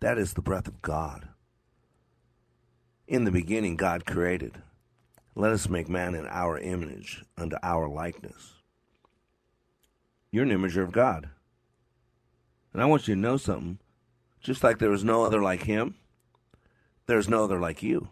that 0.00 0.18
is 0.18 0.34
the 0.34 0.42
breath 0.42 0.68
of 0.68 0.82
God. 0.82 1.28
In 3.08 3.24
the 3.24 3.32
beginning, 3.32 3.76
God 3.76 4.04
created. 4.04 4.60
Let 5.34 5.52
us 5.52 5.68
make 5.68 5.88
man 5.88 6.14
in 6.14 6.26
our 6.26 6.58
image, 6.58 7.24
unto 7.38 7.56
our 7.62 7.88
likeness. 7.88 8.54
You're 10.30 10.44
an 10.44 10.50
imager 10.50 10.82
of 10.82 10.92
God. 10.92 11.30
And 12.72 12.82
I 12.82 12.86
want 12.86 13.08
you 13.08 13.14
to 13.14 13.20
know 13.20 13.36
something. 13.36 13.78
Just 14.40 14.62
like 14.62 14.78
there 14.78 14.92
is 14.92 15.04
no 15.04 15.24
other 15.24 15.40
like 15.40 15.62
him, 15.62 15.94
there 17.06 17.18
is 17.18 17.28
no 17.28 17.44
other 17.44 17.60
like 17.60 17.82
you. 17.82 18.08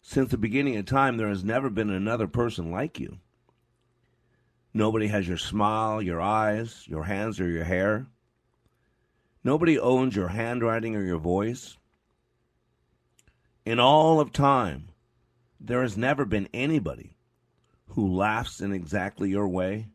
Since 0.00 0.30
the 0.30 0.38
beginning 0.38 0.76
of 0.76 0.86
time, 0.86 1.16
there 1.16 1.28
has 1.28 1.44
never 1.44 1.68
been 1.68 1.90
another 1.90 2.26
person 2.26 2.70
like 2.70 2.98
you. 2.98 3.18
Nobody 4.72 5.08
has 5.08 5.26
your 5.26 5.36
smile, 5.36 6.00
your 6.00 6.20
eyes, 6.20 6.84
your 6.86 7.04
hands, 7.04 7.40
or 7.40 7.48
your 7.48 7.64
hair. 7.64 8.06
Nobody 9.42 9.78
owns 9.78 10.14
your 10.14 10.28
handwriting 10.28 10.94
or 10.94 11.02
your 11.02 11.18
voice. 11.18 11.76
In 13.64 13.80
all 13.80 14.20
of 14.20 14.32
time, 14.32 14.88
there 15.60 15.82
has 15.82 15.96
never 15.96 16.24
been 16.24 16.48
anybody 16.52 17.16
who 17.88 18.14
laughs 18.14 18.60
in 18.60 18.72
exactly 18.72 19.30
your 19.30 19.48
way. 19.48 19.88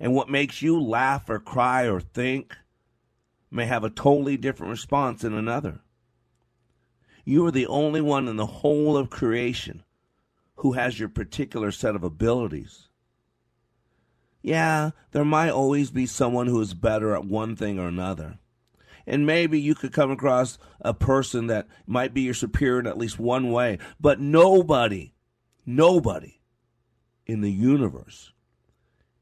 And 0.00 0.14
what 0.14 0.30
makes 0.30 0.62
you 0.62 0.80
laugh 0.80 1.28
or 1.28 1.38
cry 1.38 1.88
or 1.88 2.00
think 2.00 2.56
may 3.50 3.66
have 3.66 3.84
a 3.84 3.90
totally 3.90 4.36
different 4.36 4.70
response 4.70 5.24
in 5.24 5.32
another. 5.32 5.80
You 7.24 7.44
are 7.46 7.50
the 7.50 7.66
only 7.66 8.00
one 8.00 8.28
in 8.28 8.36
the 8.36 8.46
whole 8.46 8.96
of 8.96 9.10
creation 9.10 9.82
who 10.56 10.72
has 10.72 10.98
your 10.98 11.08
particular 11.08 11.70
set 11.70 11.94
of 11.94 12.04
abilities. 12.04 12.88
Yeah, 14.42 14.90
there 15.12 15.24
might 15.24 15.50
always 15.50 15.90
be 15.90 16.06
someone 16.06 16.46
who 16.46 16.60
is 16.60 16.74
better 16.74 17.14
at 17.14 17.24
one 17.24 17.56
thing 17.56 17.78
or 17.78 17.88
another. 17.88 18.38
And 19.08 19.24
maybe 19.24 19.58
you 19.58 19.74
could 19.74 19.94
come 19.94 20.10
across 20.10 20.58
a 20.82 20.92
person 20.92 21.46
that 21.46 21.66
might 21.86 22.12
be 22.12 22.20
your 22.20 22.34
superior 22.34 22.78
in 22.78 22.86
at 22.86 22.98
least 22.98 23.18
one 23.18 23.50
way. 23.50 23.78
But 23.98 24.20
nobody, 24.20 25.14
nobody 25.64 26.40
in 27.26 27.40
the 27.40 27.50
universe 27.50 28.32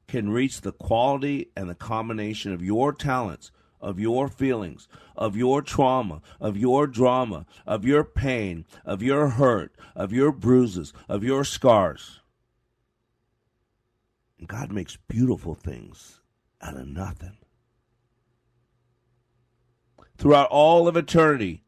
can 0.08 0.30
reach 0.30 0.60
the 0.60 0.72
quality 0.72 1.50
and 1.56 1.70
the 1.70 1.74
combination 1.76 2.52
of 2.52 2.64
your 2.64 2.92
talents, 2.92 3.52
of 3.80 4.00
your 4.00 4.26
feelings, 4.26 4.88
of 5.14 5.36
your 5.36 5.62
trauma, 5.62 6.20
of 6.40 6.56
your 6.56 6.88
drama, 6.88 7.46
of 7.64 7.84
your 7.84 8.02
pain, 8.02 8.66
of 8.84 9.04
your 9.04 9.28
hurt, 9.28 9.72
of 9.94 10.12
your 10.12 10.32
bruises, 10.32 10.92
of 11.08 11.22
your 11.22 11.44
scars. 11.44 12.20
God 14.44 14.72
makes 14.72 14.96
beautiful 15.08 15.54
things 15.54 16.20
out 16.60 16.76
of 16.76 16.88
nothing 16.88 17.38
throughout 20.16 20.48
all 20.50 20.88
of 20.88 20.96
eternity. 20.96 21.62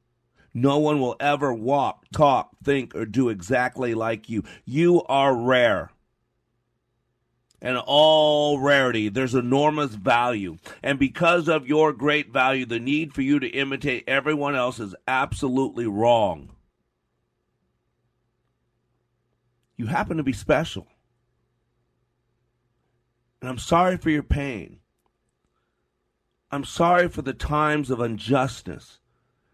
No 0.54 0.78
one 0.78 1.00
will 1.00 1.16
ever 1.20 1.52
walk, 1.52 2.06
talk, 2.12 2.50
think, 2.64 2.94
or 2.94 3.04
do 3.04 3.28
exactly 3.28 3.94
like 3.94 4.28
you. 4.28 4.44
You 4.64 5.02
are 5.04 5.34
rare. 5.34 5.90
And 7.60 7.76
all 7.76 8.60
rarity, 8.60 9.08
there's 9.08 9.34
enormous 9.34 9.94
value. 9.94 10.58
And 10.82 10.98
because 10.98 11.48
of 11.48 11.66
your 11.66 11.92
great 11.92 12.32
value, 12.32 12.64
the 12.64 12.78
need 12.78 13.14
for 13.14 13.22
you 13.22 13.40
to 13.40 13.48
imitate 13.48 14.04
everyone 14.06 14.54
else 14.54 14.78
is 14.78 14.94
absolutely 15.08 15.86
wrong. 15.86 16.50
You 19.76 19.86
happen 19.86 20.16
to 20.16 20.22
be 20.22 20.32
special. 20.32 20.86
And 23.40 23.48
I'm 23.48 23.58
sorry 23.58 23.96
for 23.96 24.10
your 24.10 24.24
pain. 24.24 24.80
I'm 26.50 26.64
sorry 26.64 27.08
for 27.08 27.22
the 27.22 27.34
times 27.34 27.90
of 27.90 28.00
injustice 28.00 28.98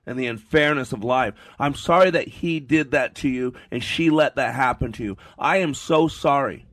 and 0.06 0.18
the 0.18 0.26
unfairness 0.26 0.92
of 0.92 1.02
life. 1.02 1.34
I'm 1.58 1.74
sorry 1.74 2.10
that 2.10 2.28
he 2.28 2.60
did 2.60 2.90
that 2.92 3.14
to 3.16 3.28
you 3.28 3.54
and 3.70 3.82
she 3.82 4.10
let 4.10 4.36
that 4.36 4.54
happen 4.54 4.92
to 4.92 5.04
you. 5.04 5.16
I 5.38 5.58
am 5.58 5.74
so 5.74 6.08
sorry. 6.08 6.66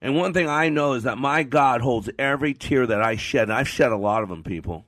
And 0.00 0.14
one 0.14 0.32
thing 0.32 0.48
I 0.48 0.68
know 0.68 0.92
is 0.92 1.04
that 1.04 1.18
my 1.18 1.42
God 1.42 1.80
holds 1.80 2.10
every 2.18 2.54
tear 2.54 2.86
that 2.86 3.02
I 3.02 3.16
shed. 3.16 3.44
And 3.44 3.52
I've 3.52 3.68
shed 3.68 3.92
a 3.92 3.96
lot 3.96 4.22
of 4.22 4.28
them, 4.28 4.42
people. 4.42 4.84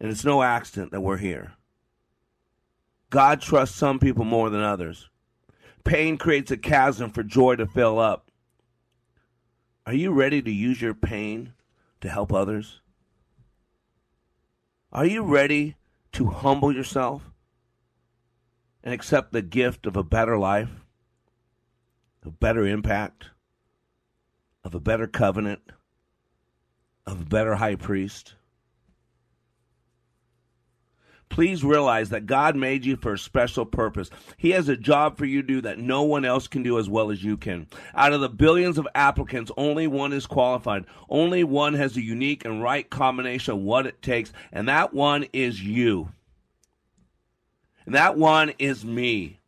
And 0.00 0.10
it's 0.10 0.24
no 0.24 0.42
accident 0.42 0.92
that 0.92 1.02
we're 1.02 1.18
here. 1.18 1.52
God 3.10 3.40
trusts 3.40 3.76
some 3.76 3.98
people 3.98 4.24
more 4.24 4.48
than 4.48 4.62
others. 4.62 5.08
Pain 5.84 6.16
creates 6.16 6.50
a 6.50 6.56
chasm 6.56 7.10
for 7.10 7.22
joy 7.22 7.56
to 7.56 7.66
fill 7.66 7.98
up. 7.98 8.29
Are 9.90 10.02
you 10.02 10.12
ready 10.12 10.40
to 10.40 10.50
use 10.52 10.80
your 10.80 10.94
pain 10.94 11.52
to 12.00 12.08
help 12.08 12.32
others? 12.32 12.80
Are 14.92 15.04
you 15.04 15.24
ready 15.24 15.74
to 16.12 16.28
humble 16.28 16.72
yourself 16.72 17.32
and 18.84 18.94
accept 18.94 19.32
the 19.32 19.42
gift 19.42 19.86
of 19.86 19.96
a 19.96 20.04
better 20.04 20.38
life, 20.38 20.70
of 22.24 22.38
better 22.38 22.64
impact, 22.64 23.30
of 24.62 24.76
a 24.76 24.80
better 24.80 25.08
covenant, 25.08 25.72
of 27.04 27.22
a 27.22 27.24
better 27.24 27.56
high 27.56 27.74
priest? 27.74 28.36
Please 31.30 31.64
realize 31.64 32.10
that 32.10 32.26
God 32.26 32.54
made 32.54 32.84
you 32.84 32.96
for 32.96 33.14
a 33.14 33.18
special 33.18 33.64
purpose. 33.64 34.10
He 34.36 34.50
has 34.50 34.68
a 34.68 34.76
job 34.76 35.16
for 35.16 35.24
you 35.24 35.40
to 35.40 35.48
do 35.48 35.60
that 35.62 35.78
no 35.78 36.02
one 36.02 36.26
else 36.26 36.46
can 36.46 36.62
do 36.62 36.78
as 36.78 36.90
well 36.90 37.10
as 37.10 37.24
you 37.24 37.38
can. 37.38 37.66
Out 37.94 38.12
of 38.12 38.20
the 38.20 38.28
billions 38.28 38.76
of 38.76 38.86
applicants, 38.94 39.50
only 39.56 39.86
one 39.86 40.12
is 40.12 40.26
qualified. 40.26 40.84
Only 41.08 41.44
one 41.44 41.74
has 41.74 41.96
a 41.96 42.02
unique 42.02 42.44
and 42.44 42.62
right 42.62 42.88
combination 42.90 43.54
of 43.54 43.60
what 43.60 43.86
it 43.86 44.02
takes, 44.02 44.32
and 44.52 44.68
that 44.68 44.92
one 44.92 45.24
is 45.32 45.62
you. 45.62 46.12
And 47.86 47.94
that 47.94 48.18
one 48.18 48.52
is 48.58 48.84
me. 48.84 49.38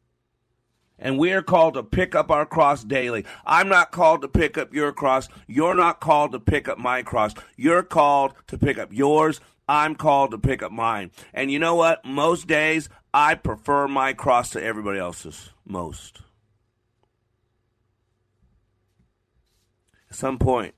And 0.98 1.18
we 1.18 1.32
are 1.32 1.42
called 1.42 1.74
to 1.74 1.82
pick 1.82 2.14
up 2.14 2.30
our 2.30 2.46
cross 2.46 2.84
daily. 2.84 3.24
I'm 3.44 3.68
not 3.68 3.90
called 3.90 4.22
to 4.22 4.28
pick 4.28 4.56
up 4.56 4.72
your 4.72 4.92
cross. 4.92 5.28
You're 5.48 5.74
not 5.74 6.00
called 6.00 6.30
to 6.30 6.38
pick 6.38 6.68
up 6.68 6.78
my 6.78 7.02
cross. 7.02 7.34
You're 7.56 7.82
called 7.82 8.34
to 8.46 8.56
pick 8.56 8.78
up 8.78 8.92
yours. 8.92 9.40
I'm 9.68 9.94
called 9.94 10.32
to 10.32 10.38
pick 10.38 10.62
up 10.62 10.72
mine. 10.72 11.10
And 11.32 11.50
you 11.50 11.58
know 11.58 11.74
what? 11.74 12.04
Most 12.04 12.46
days, 12.46 12.88
I 13.14 13.34
prefer 13.34 13.88
my 13.88 14.12
cross 14.12 14.50
to 14.50 14.62
everybody 14.62 14.98
else's. 14.98 15.50
Most. 15.64 16.20
At 20.10 20.16
some 20.16 20.38
point, 20.38 20.74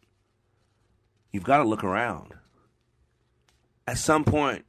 you've 1.32 1.44
got 1.44 1.58
to 1.58 1.64
look 1.64 1.82
around. 1.82 2.34
At 3.86 3.98
some 3.98 4.24
point, 4.24 4.64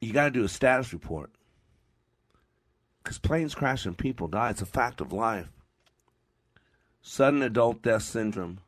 you 0.00 0.12
got 0.12 0.24
to 0.24 0.30
do 0.30 0.44
a 0.44 0.48
status 0.48 0.92
report. 0.92 1.30
Because 3.02 3.18
planes 3.18 3.54
crash 3.54 3.86
and 3.86 3.96
people 3.96 4.28
die. 4.28 4.50
It's 4.50 4.62
a 4.62 4.66
fact 4.66 5.00
of 5.00 5.12
life. 5.12 5.48
Sudden 7.02 7.42
adult 7.42 7.82
death 7.82 8.02
syndrome. 8.02 8.60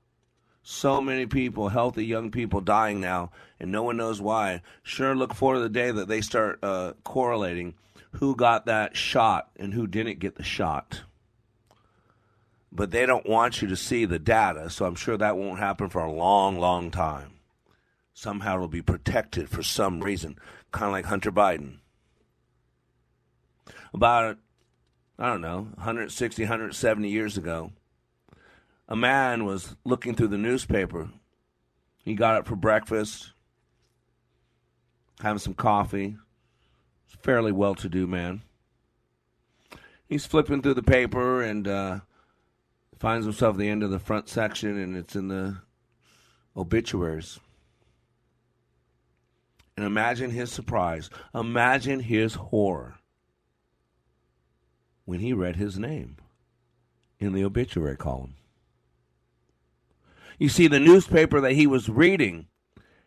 So 0.71 1.01
many 1.01 1.25
people, 1.25 1.71
healthy 1.71 2.05
young 2.05 2.31
people, 2.31 2.61
dying 2.61 3.01
now, 3.01 3.31
and 3.59 3.73
no 3.73 3.83
one 3.85 3.97
knows 3.97 4.21
why. 4.21 4.61
Sure, 4.83 5.17
look 5.17 5.33
forward 5.33 5.57
to 5.57 5.63
the 5.63 5.71
day 5.71 5.91
that 5.91 6.09
they 6.09 6.21
start 6.21 6.59
uh, 6.63 6.93
correlating 7.05 7.73
who 8.13 8.37
got 8.37 8.67
that 8.67 8.95
shot 8.95 9.49
and 9.57 9.73
who 9.73 9.87
didn't 9.87 10.19
get 10.19 10.35
the 10.35 10.43
shot. 10.43 11.05
But 12.71 12.91
they 12.91 13.07
don't 13.07 13.27
want 13.27 13.63
you 13.63 13.69
to 13.69 13.77
see 13.77 14.05
the 14.05 14.19
data, 14.19 14.69
so 14.69 14.85
I'm 14.85 14.95
sure 14.95 15.17
that 15.17 15.39
won't 15.39 15.59
happen 15.59 15.89
for 15.89 16.03
a 16.03 16.13
long, 16.13 16.61
long 16.61 16.91
time. 16.91 17.41
Somehow 18.13 18.57
it'll 18.57 18.69
be 18.69 18.83
protected 18.83 19.49
for 19.49 19.63
some 19.63 20.01
reason, 20.01 20.37
kind 20.71 20.89
of 20.89 20.93
like 20.93 21.07
Hunter 21.07 21.33
Biden 21.33 21.79
about, 23.95 24.37
I 25.19 25.29
don't 25.29 25.41
know, 25.41 25.69
160, 25.77 26.43
170 26.43 27.09
years 27.09 27.39
ago, 27.39 27.73
a 28.89 28.97
man 28.97 29.45
was 29.45 29.77
looking 29.85 30.15
through 30.15 30.29
the 30.29 30.39
newspaper. 30.39 31.11
He 32.05 32.15
got 32.15 32.37
up 32.37 32.47
for 32.47 32.57
breakfast, 32.57 33.33
having 35.21 35.39
some 35.39 35.55
coffee. 35.55 36.17
Fairly 37.23 37.53
well 37.53 37.75
to 37.75 37.89
do 37.89 38.07
man. 38.07 38.43
He's 40.09 40.25
flipping 40.25 40.63
through 40.63 40.75
the 40.75 40.83
paper 40.83 41.43
and 41.43 41.67
uh, 41.67 42.01
finds 42.99 43.27
himself 43.27 43.55
at 43.55 43.59
the 43.59 43.69
end 43.69 43.83
of 43.83 43.91
the 43.91 43.99
front 43.99 44.29
section, 44.29 44.79
and 44.79 44.97
it's 44.97 45.17
in 45.17 45.29
the 45.29 45.59
obituaries. 46.57 47.39
And 49.77 49.85
imagine 49.85 50.31
his 50.31 50.51
surprise. 50.51 51.11
Imagine 51.35 52.01
his 52.01 52.35
horror 52.35 52.97
when 55.05 55.21
he 55.21 55.33
read 55.33 55.57
his 55.57 55.79
name 55.79 56.17
in 57.19 57.33
the 57.33 57.45
obituary 57.45 57.97
column. 57.97 58.35
You 60.39 60.49
see, 60.49 60.69
the 60.69 60.81
newspaper 60.81 61.41
that 61.41 61.53
he 61.53 61.67
was 61.67 61.89
reading 61.89 62.47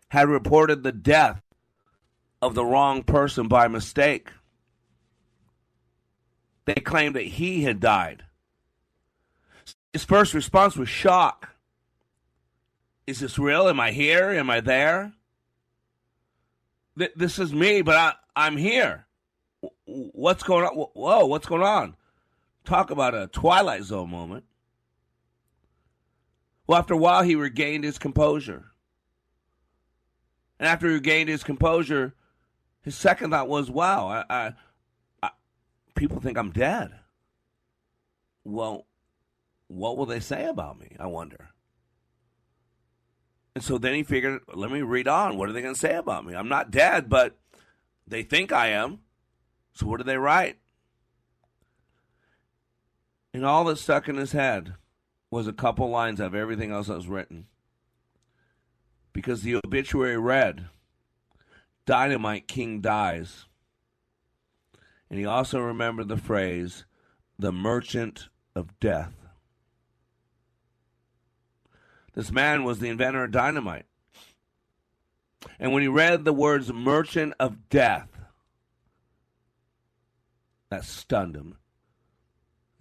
had 0.10 0.28
reported 0.28 0.84
the 0.84 0.92
death 0.92 1.42
of 2.42 2.56
the 2.56 2.66
wrong 2.66 3.04
person 3.04 3.48
by 3.48 3.68
mistake. 3.68 4.32
They 6.66 6.76
claimed 6.76 7.16
that 7.16 7.24
he 7.24 7.64
had 7.64 7.80
died. 7.80 8.24
His 9.94 10.04
first 10.04 10.34
response 10.34 10.76
was 10.76 10.90
shock. 10.90 11.56
Is 13.08 13.20
this 13.20 13.40
real? 13.40 13.68
Am 13.68 13.80
I 13.80 13.92
here? 13.92 14.30
Am 14.30 14.50
I 14.50 14.60
there? 14.60 15.14
Th- 16.98 17.12
this 17.16 17.40
is 17.40 17.54
me, 17.54 17.82
but 17.82 17.96
I, 17.96 18.14
I'm 18.36 18.58
here 18.58 19.06
what's 19.86 20.44
going 20.44 20.66
on? 20.66 20.74
Whoa, 20.94 21.26
what's 21.26 21.48
going 21.48 21.64
on? 21.64 21.96
Talk 22.66 22.92
about 22.92 23.16
a 23.16 23.28
Twilight 23.28 23.84
Zone 23.84 24.10
moment. 24.10 24.46
Well, 26.72 26.80
after 26.80 26.94
a 26.94 26.98
while, 26.98 27.24
he 27.24 27.36
regained 27.36 27.84
his 27.84 27.98
composure. 27.98 28.72
And 30.58 30.70
after 30.70 30.88
he 30.88 30.94
regained 30.94 31.28
his 31.28 31.44
composure, 31.44 32.16
his 32.82 32.96
second 32.96 33.32
thought 33.32 33.50
was, 33.50 33.70
wow, 33.70 34.08
I, 34.08 34.24
I, 34.30 34.54
I, 35.22 35.32
people 35.96 36.22
think 36.22 36.38
I'm 36.38 36.52
dead. 36.52 36.92
Well, 38.46 38.88
what 39.68 39.98
will 39.98 40.06
they 40.06 40.22
say 40.22 40.46
about 40.46 40.80
me? 40.80 40.96
I 40.98 41.08
wonder. 41.08 41.50
And 43.54 43.66
so 43.66 43.78
then 43.78 43.94
he 43.94 44.04
figured, 44.04 44.40
let 44.54 44.72
me 44.72 44.82
read 44.82 45.10
on. 45.10 45.38
What 45.38 45.50
are 45.50 45.52
they 45.52 45.62
going 45.62 45.74
to 45.74 45.78
say 45.78 45.96
about 45.96 46.26
me? 46.26 46.36
I'm 46.36 46.48
not 46.48 46.72
dead, 46.72 47.10
but 47.10 47.38
they 48.08 48.24
think 48.24 48.54
I 48.54 48.68
am. 48.68 49.00
So 49.74 49.88
what 49.88 49.98
do 49.98 50.06
they 50.06 50.16
write? 50.16 50.56
And 53.34 53.46
all 53.46 53.66
that 53.66 53.78
stuck 53.78 54.08
in 54.08 54.16
his 54.16 54.32
head 54.32 54.76
was 55.32 55.48
a 55.48 55.54
couple 55.54 55.90
lines 55.90 56.20
of 56.20 56.36
everything 56.36 56.72
else 56.72 56.88
that 56.88 56.96
was 56.96 57.08
written. 57.08 57.48
Because 59.14 59.42
the 59.42 59.56
obituary 59.56 60.18
read, 60.18 60.66
Dynamite 61.86 62.48
King 62.48 62.82
dies. 62.82 63.46
And 65.10 65.18
he 65.18 65.26
also 65.26 65.60
remembered 65.60 66.10
the 66.10 66.18
phrase, 66.18 66.86
the 67.40 67.52
merchant 67.52 68.28
of 68.56 68.78
death. 68.80 69.14
This 72.14 72.32
man 72.32 72.66
was 72.66 72.80
the 72.80 72.90
inventor 72.90 73.24
of 73.24 73.32
dynamite. 73.32 73.86
And 75.60 75.72
when 75.72 75.82
he 75.82 75.88
read 75.88 76.24
the 76.26 76.34
words 76.34 76.72
merchant 76.72 77.34
of 77.40 77.70
death, 77.70 78.10
that 80.70 80.84
stunned 80.84 81.36
him. 81.36 81.58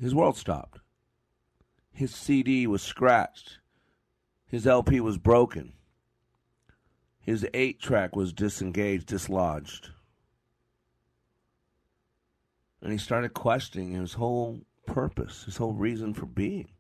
His 0.01 0.15
world 0.15 0.37
stopped. 0.37 0.80
His 2.01 2.15
CD 2.15 2.67
was 2.67 2.81
scratched. 2.81 3.59
His 4.47 4.67
LP 4.67 5.01
was 5.01 5.19
broken. 5.19 5.75
His 7.19 7.47
eight 7.53 7.79
track 7.79 8.17
was 8.17 8.33
disengaged, 8.33 9.05
dislodged. 9.05 9.91
And 12.81 12.91
he 12.91 12.97
started 12.97 13.35
questioning 13.35 13.93
his 13.93 14.15
whole 14.15 14.63
purpose, 14.87 15.45
his 15.45 15.59
whole 15.59 15.75
reason 15.75 16.15
for 16.15 16.25
being. 16.25 16.71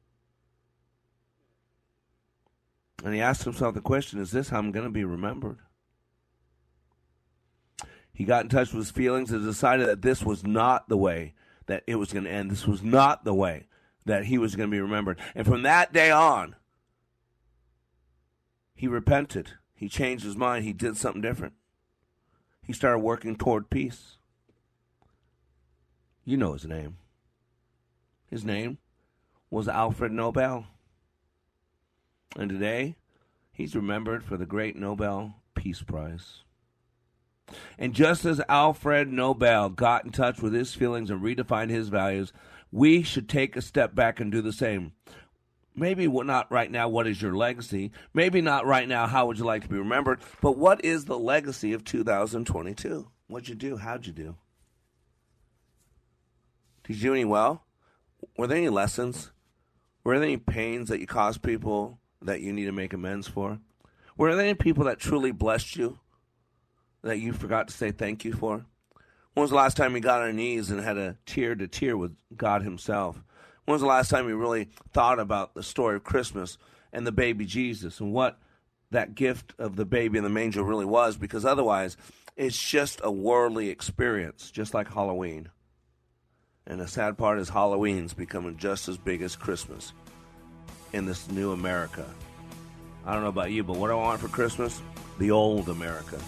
And 3.04 3.14
he 3.14 3.20
asked 3.20 3.44
himself 3.44 3.74
the 3.74 3.82
question 3.82 4.20
is 4.20 4.30
this 4.30 4.48
how 4.48 4.58
I'm 4.58 4.72
going 4.72 4.86
to 4.86 4.90
be 4.90 5.04
remembered? 5.04 5.58
He 8.10 8.24
got 8.24 8.44
in 8.44 8.48
touch 8.48 8.72
with 8.72 8.86
his 8.86 8.90
feelings 8.90 9.32
and 9.32 9.44
decided 9.44 9.86
that 9.86 10.00
this 10.00 10.22
was 10.22 10.46
not 10.46 10.88
the 10.88 10.96
way 10.96 11.34
that 11.66 11.84
it 11.86 11.96
was 11.96 12.10
going 12.10 12.24
to 12.24 12.30
end. 12.30 12.50
This 12.50 12.66
was 12.66 12.82
not 12.82 13.26
the 13.26 13.34
way 13.34 13.66
that 14.04 14.26
he 14.26 14.38
was 14.38 14.56
going 14.56 14.70
to 14.70 14.74
be 14.74 14.80
remembered. 14.80 15.18
And 15.34 15.46
from 15.46 15.62
that 15.62 15.92
day 15.92 16.10
on, 16.10 16.56
he 18.74 18.88
repented. 18.88 19.52
He 19.74 19.88
changed 19.88 20.24
his 20.24 20.36
mind. 20.36 20.64
He 20.64 20.72
did 20.72 20.96
something 20.96 21.22
different. 21.22 21.54
He 22.62 22.72
started 22.72 23.00
working 23.00 23.36
toward 23.36 23.70
peace. 23.70 24.16
You 26.24 26.36
know 26.36 26.52
his 26.52 26.66
name. 26.66 26.96
His 28.28 28.44
name 28.44 28.78
was 29.50 29.68
Alfred 29.68 30.12
Nobel. 30.12 30.66
And 32.36 32.48
today, 32.48 32.96
he's 33.52 33.74
remembered 33.74 34.22
for 34.22 34.36
the 34.36 34.46
great 34.46 34.76
Nobel 34.76 35.34
Peace 35.54 35.82
Prize. 35.82 36.44
And 37.78 37.94
just 37.94 38.24
as 38.24 38.40
Alfred 38.48 39.12
Nobel 39.12 39.68
got 39.68 40.04
in 40.04 40.12
touch 40.12 40.40
with 40.40 40.52
his 40.52 40.74
feelings 40.74 41.10
and 41.10 41.20
redefined 41.20 41.70
his 41.70 41.88
values, 41.88 42.32
we 42.72 43.02
should 43.02 43.28
take 43.28 43.56
a 43.56 43.62
step 43.62 43.94
back 43.94 44.20
and 44.20 44.30
do 44.30 44.42
the 44.42 44.52
same. 44.52 44.92
Maybe 45.74 46.08
not 46.08 46.50
right 46.50 46.70
now, 46.70 46.88
what 46.88 47.06
is 47.06 47.22
your 47.22 47.34
legacy? 47.34 47.92
Maybe 48.12 48.40
not 48.40 48.66
right 48.66 48.88
now, 48.88 49.06
how 49.06 49.26
would 49.26 49.38
you 49.38 49.44
like 49.44 49.62
to 49.62 49.68
be 49.68 49.78
remembered? 49.78 50.20
But 50.40 50.58
what 50.58 50.84
is 50.84 51.04
the 51.04 51.18
legacy 51.18 51.72
of 51.72 51.84
2022? 51.84 53.08
What'd 53.28 53.48
you 53.48 53.54
do? 53.54 53.76
How'd 53.76 54.06
you 54.06 54.12
do? 54.12 54.36
Did 56.84 56.96
you 56.96 57.02
do 57.02 57.14
any 57.14 57.24
well? 57.24 57.64
Were 58.36 58.46
there 58.46 58.58
any 58.58 58.68
lessons? 58.68 59.30
Were 60.02 60.18
there 60.18 60.26
any 60.26 60.36
pains 60.36 60.88
that 60.88 61.00
you 61.00 61.06
caused 61.06 61.42
people 61.42 62.00
that 62.20 62.40
you 62.40 62.52
need 62.52 62.64
to 62.66 62.72
make 62.72 62.92
amends 62.92 63.28
for? 63.28 63.60
Were 64.16 64.34
there 64.34 64.44
any 64.44 64.54
people 64.54 64.84
that 64.84 64.98
truly 64.98 65.30
blessed 65.30 65.76
you? 65.76 66.00
that 67.02 67.18
you 67.18 67.32
forgot 67.32 67.68
to 67.68 67.74
say 67.74 67.90
thank 67.90 68.24
you 68.24 68.32
for? 68.32 68.66
When 69.34 69.42
was 69.42 69.50
the 69.50 69.56
last 69.56 69.76
time 69.76 69.94
you 69.94 70.00
got 70.00 70.20
on 70.20 70.28
your 70.28 70.32
knees 70.32 70.70
and 70.70 70.80
had 70.80 70.98
a 70.98 71.16
tear 71.24 71.54
to 71.54 71.68
tear 71.68 71.96
with 71.96 72.16
God 72.36 72.62
Himself? 72.62 73.22
When 73.64 73.74
was 73.74 73.82
the 73.82 73.86
last 73.86 74.10
time 74.10 74.28
you 74.28 74.36
really 74.36 74.68
thought 74.92 75.20
about 75.20 75.54
the 75.54 75.62
story 75.62 75.96
of 75.96 76.04
Christmas 76.04 76.58
and 76.92 77.06
the 77.06 77.12
baby 77.12 77.44
Jesus 77.44 78.00
and 78.00 78.12
what 78.12 78.40
that 78.90 79.14
gift 79.14 79.54
of 79.58 79.76
the 79.76 79.84
baby 79.84 80.18
in 80.18 80.24
the 80.24 80.30
manger 80.30 80.64
really 80.64 80.84
was, 80.84 81.16
because 81.16 81.44
otherwise 81.44 81.96
it's 82.36 82.60
just 82.60 83.00
a 83.04 83.10
worldly 83.10 83.68
experience, 83.68 84.50
just 84.50 84.74
like 84.74 84.92
Halloween. 84.92 85.50
And 86.66 86.80
the 86.80 86.88
sad 86.88 87.16
part 87.16 87.38
is 87.38 87.48
Halloween's 87.48 88.14
becoming 88.14 88.56
just 88.56 88.88
as 88.88 88.98
big 88.98 89.22
as 89.22 89.36
Christmas 89.36 89.92
in 90.92 91.06
this 91.06 91.30
new 91.30 91.52
America. 91.52 92.04
I 93.06 93.12
don't 93.12 93.22
know 93.22 93.28
about 93.28 93.52
you, 93.52 93.62
but 93.62 93.76
what 93.76 93.88
do 93.88 93.92
I 93.92 93.96
want 93.96 94.20
for 94.20 94.28
Christmas? 94.28 94.82
The 95.18 95.30
old 95.30 95.68
America. 95.68 96.18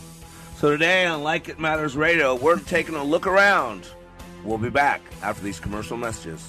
So 0.62 0.70
today 0.70 1.06
on 1.06 1.24
Like 1.24 1.48
It 1.48 1.58
Matters 1.58 1.96
Radio, 1.96 2.36
we're 2.36 2.60
taking 2.60 2.94
a 2.94 3.02
look 3.02 3.26
around. 3.26 3.84
We'll 4.44 4.58
be 4.58 4.70
back 4.70 5.02
after 5.20 5.42
these 5.42 5.58
commercial 5.58 5.96
messages. 5.96 6.48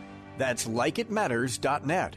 That's 0.41 0.65
likeitmatters.net. 0.67 2.15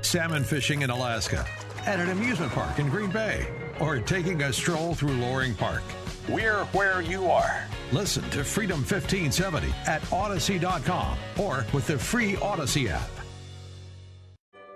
Salmon 0.00 0.42
fishing 0.42 0.82
in 0.82 0.90
Alaska, 0.90 1.46
at 1.86 2.00
an 2.00 2.10
amusement 2.10 2.50
park 2.50 2.80
in 2.80 2.88
Green 2.88 3.12
Bay, 3.12 3.46
or 3.78 4.00
taking 4.00 4.42
a 4.42 4.52
stroll 4.52 4.96
through 4.96 5.12
Loring 5.12 5.54
Park. 5.54 5.84
We're 6.28 6.64
where 6.72 7.00
you 7.00 7.30
are. 7.30 7.64
Listen 7.92 8.28
to 8.30 8.42
Freedom 8.42 8.78
1570 8.78 9.68
at 9.86 10.02
Audacy.com 10.10 11.16
or 11.38 11.64
with 11.72 11.86
the 11.86 11.96
free 11.96 12.32
Audacy 12.32 12.88
app. 12.88 13.10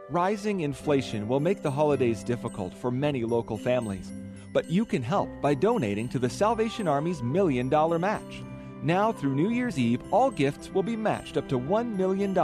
Rising 0.08 0.60
inflation 0.60 1.26
will 1.26 1.40
make 1.40 1.60
the 1.60 1.72
holidays 1.72 2.22
difficult 2.22 2.72
for 2.72 2.92
many 2.92 3.24
local 3.24 3.58
families, 3.58 4.12
but 4.52 4.70
you 4.70 4.84
can 4.84 5.02
help 5.02 5.28
by 5.42 5.54
donating 5.54 6.08
to 6.10 6.20
the 6.20 6.30
Salvation 6.30 6.86
Army's 6.86 7.20
Million 7.20 7.68
Dollar 7.68 7.98
Match. 7.98 8.44
Now 8.84 9.10
through 9.12 9.34
New 9.34 9.48
Year's 9.48 9.78
Eve, 9.78 10.02
all 10.10 10.30
gifts 10.30 10.70
will 10.70 10.82
be 10.82 10.94
matched 10.94 11.38
up 11.38 11.48
to 11.48 11.58
$1 11.58 11.96
million. 11.96 12.36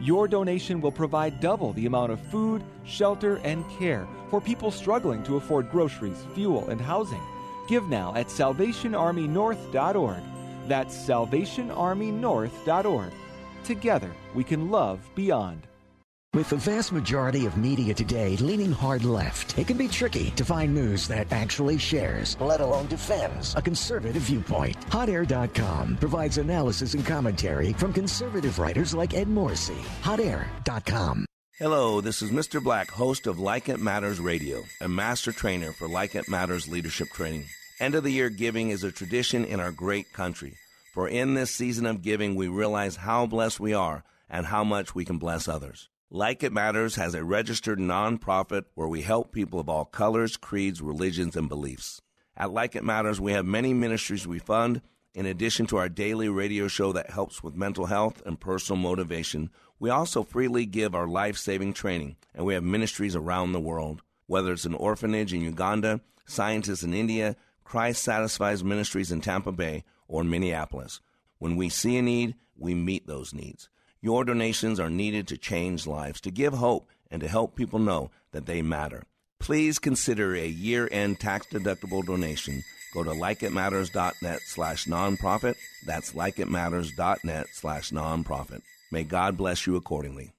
Your 0.00 0.26
donation 0.26 0.80
will 0.80 0.90
provide 0.90 1.38
double 1.38 1.72
the 1.74 1.86
amount 1.86 2.10
of 2.10 2.20
food, 2.20 2.64
shelter, 2.84 3.36
and 3.44 3.64
care 3.78 4.08
for 4.28 4.40
people 4.40 4.72
struggling 4.72 5.22
to 5.22 5.36
afford 5.36 5.70
groceries, 5.70 6.26
fuel, 6.34 6.68
and 6.68 6.80
housing. 6.80 7.22
Give 7.68 7.88
now 7.88 8.12
at 8.16 8.26
salvationarmynorth.org. 8.26 10.22
That's 10.66 11.08
salvationarmynorth.org. 11.08 13.12
Together, 13.62 14.10
we 14.34 14.42
can 14.42 14.68
love 14.68 15.08
beyond. 15.14 15.68
With 16.34 16.48
the 16.48 16.56
vast 16.56 16.92
majority 16.92 17.44
of 17.44 17.58
media 17.58 17.92
today 17.92 18.38
leaning 18.38 18.72
hard 18.72 19.04
left, 19.04 19.58
it 19.58 19.66
can 19.66 19.76
be 19.76 19.86
tricky 19.86 20.30
to 20.30 20.46
find 20.46 20.74
news 20.74 21.06
that 21.08 21.30
actually 21.30 21.76
shares, 21.76 22.38
let 22.40 22.62
alone 22.62 22.86
defends, 22.86 23.54
a 23.54 23.60
conservative 23.60 24.22
viewpoint. 24.22 24.80
HotAir.com 24.88 25.98
provides 25.98 26.38
analysis 26.38 26.94
and 26.94 27.04
commentary 27.04 27.74
from 27.74 27.92
conservative 27.92 28.58
writers 28.58 28.94
like 28.94 29.12
Ed 29.12 29.28
Morrissey. 29.28 29.76
HotAir.com. 30.00 31.26
Hello, 31.58 32.00
this 32.00 32.22
is 32.22 32.30
Mr. 32.30 32.64
Black, 32.64 32.90
host 32.90 33.26
of 33.26 33.38
Like 33.38 33.68
It 33.68 33.78
Matters 33.78 34.18
Radio, 34.18 34.62
a 34.80 34.88
master 34.88 35.32
trainer 35.32 35.72
for 35.72 35.86
Like 35.86 36.14
It 36.14 36.30
Matters 36.30 36.66
leadership 36.66 37.08
training. 37.08 37.44
End 37.78 37.94
of 37.94 38.04
the 38.04 38.10
year 38.10 38.30
giving 38.30 38.70
is 38.70 38.84
a 38.84 38.90
tradition 38.90 39.44
in 39.44 39.60
our 39.60 39.70
great 39.70 40.14
country. 40.14 40.56
For 40.94 41.06
in 41.06 41.34
this 41.34 41.50
season 41.50 41.84
of 41.84 42.00
giving, 42.00 42.36
we 42.36 42.48
realize 42.48 42.96
how 42.96 43.26
blessed 43.26 43.60
we 43.60 43.74
are 43.74 44.02
and 44.30 44.46
how 44.46 44.64
much 44.64 44.94
we 44.94 45.04
can 45.04 45.18
bless 45.18 45.46
others. 45.46 45.90
Like 46.14 46.42
It 46.42 46.52
Matters 46.52 46.96
has 46.96 47.14
a 47.14 47.24
registered 47.24 47.78
nonprofit 47.78 48.64
where 48.74 48.86
we 48.86 49.00
help 49.00 49.32
people 49.32 49.58
of 49.58 49.70
all 49.70 49.86
colors, 49.86 50.36
creeds, 50.36 50.82
religions, 50.82 51.36
and 51.36 51.48
beliefs. 51.48 52.02
At 52.36 52.52
Like 52.52 52.76
It 52.76 52.84
Matters, 52.84 53.18
we 53.18 53.32
have 53.32 53.46
many 53.46 53.72
ministries 53.72 54.26
we 54.26 54.38
fund. 54.38 54.82
In 55.14 55.24
addition 55.24 55.64
to 55.68 55.78
our 55.78 55.88
daily 55.88 56.28
radio 56.28 56.68
show 56.68 56.92
that 56.92 57.08
helps 57.08 57.42
with 57.42 57.54
mental 57.54 57.86
health 57.86 58.20
and 58.26 58.38
personal 58.38 58.78
motivation, 58.78 59.48
we 59.78 59.88
also 59.88 60.22
freely 60.22 60.66
give 60.66 60.94
our 60.94 61.06
life 61.06 61.38
saving 61.38 61.72
training, 61.72 62.16
and 62.34 62.44
we 62.44 62.52
have 62.52 62.62
ministries 62.62 63.16
around 63.16 63.52
the 63.52 63.58
world. 63.58 64.02
Whether 64.26 64.52
it's 64.52 64.66
an 64.66 64.74
orphanage 64.74 65.32
in 65.32 65.40
Uganda, 65.40 66.02
scientists 66.26 66.82
in 66.82 66.92
India, 66.92 67.36
Christ 67.64 68.02
Satisfies 68.02 68.62
Ministries 68.62 69.12
in 69.12 69.22
Tampa 69.22 69.50
Bay, 69.50 69.82
or 70.08 70.24
Minneapolis. 70.24 71.00
When 71.38 71.56
we 71.56 71.70
see 71.70 71.96
a 71.96 72.02
need, 72.02 72.34
we 72.54 72.74
meet 72.74 73.06
those 73.06 73.32
needs. 73.32 73.70
Your 74.04 74.24
donations 74.24 74.80
are 74.80 74.90
needed 74.90 75.28
to 75.28 75.38
change 75.38 75.86
lives, 75.86 76.20
to 76.22 76.32
give 76.32 76.54
hope, 76.54 76.88
and 77.08 77.20
to 77.22 77.28
help 77.28 77.54
people 77.54 77.78
know 77.78 78.10
that 78.32 78.46
they 78.46 78.60
matter. 78.60 79.04
Please 79.38 79.78
consider 79.78 80.34
a 80.34 80.46
year-end 80.46 81.20
tax-deductible 81.20 82.04
donation. 82.04 82.64
Go 82.92 83.04
to 83.04 83.10
likeitmatters.net 83.10 84.40
slash 84.44 84.86
nonprofit. 84.86 85.54
That's 85.86 86.14
likeitmatters.net 86.14 87.46
slash 87.52 87.90
nonprofit. 87.90 88.62
May 88.90 89.04
God 89.04 89.36
bless 89.36 89.68
you 89.68 89.76
accordingly. 89.76 90.32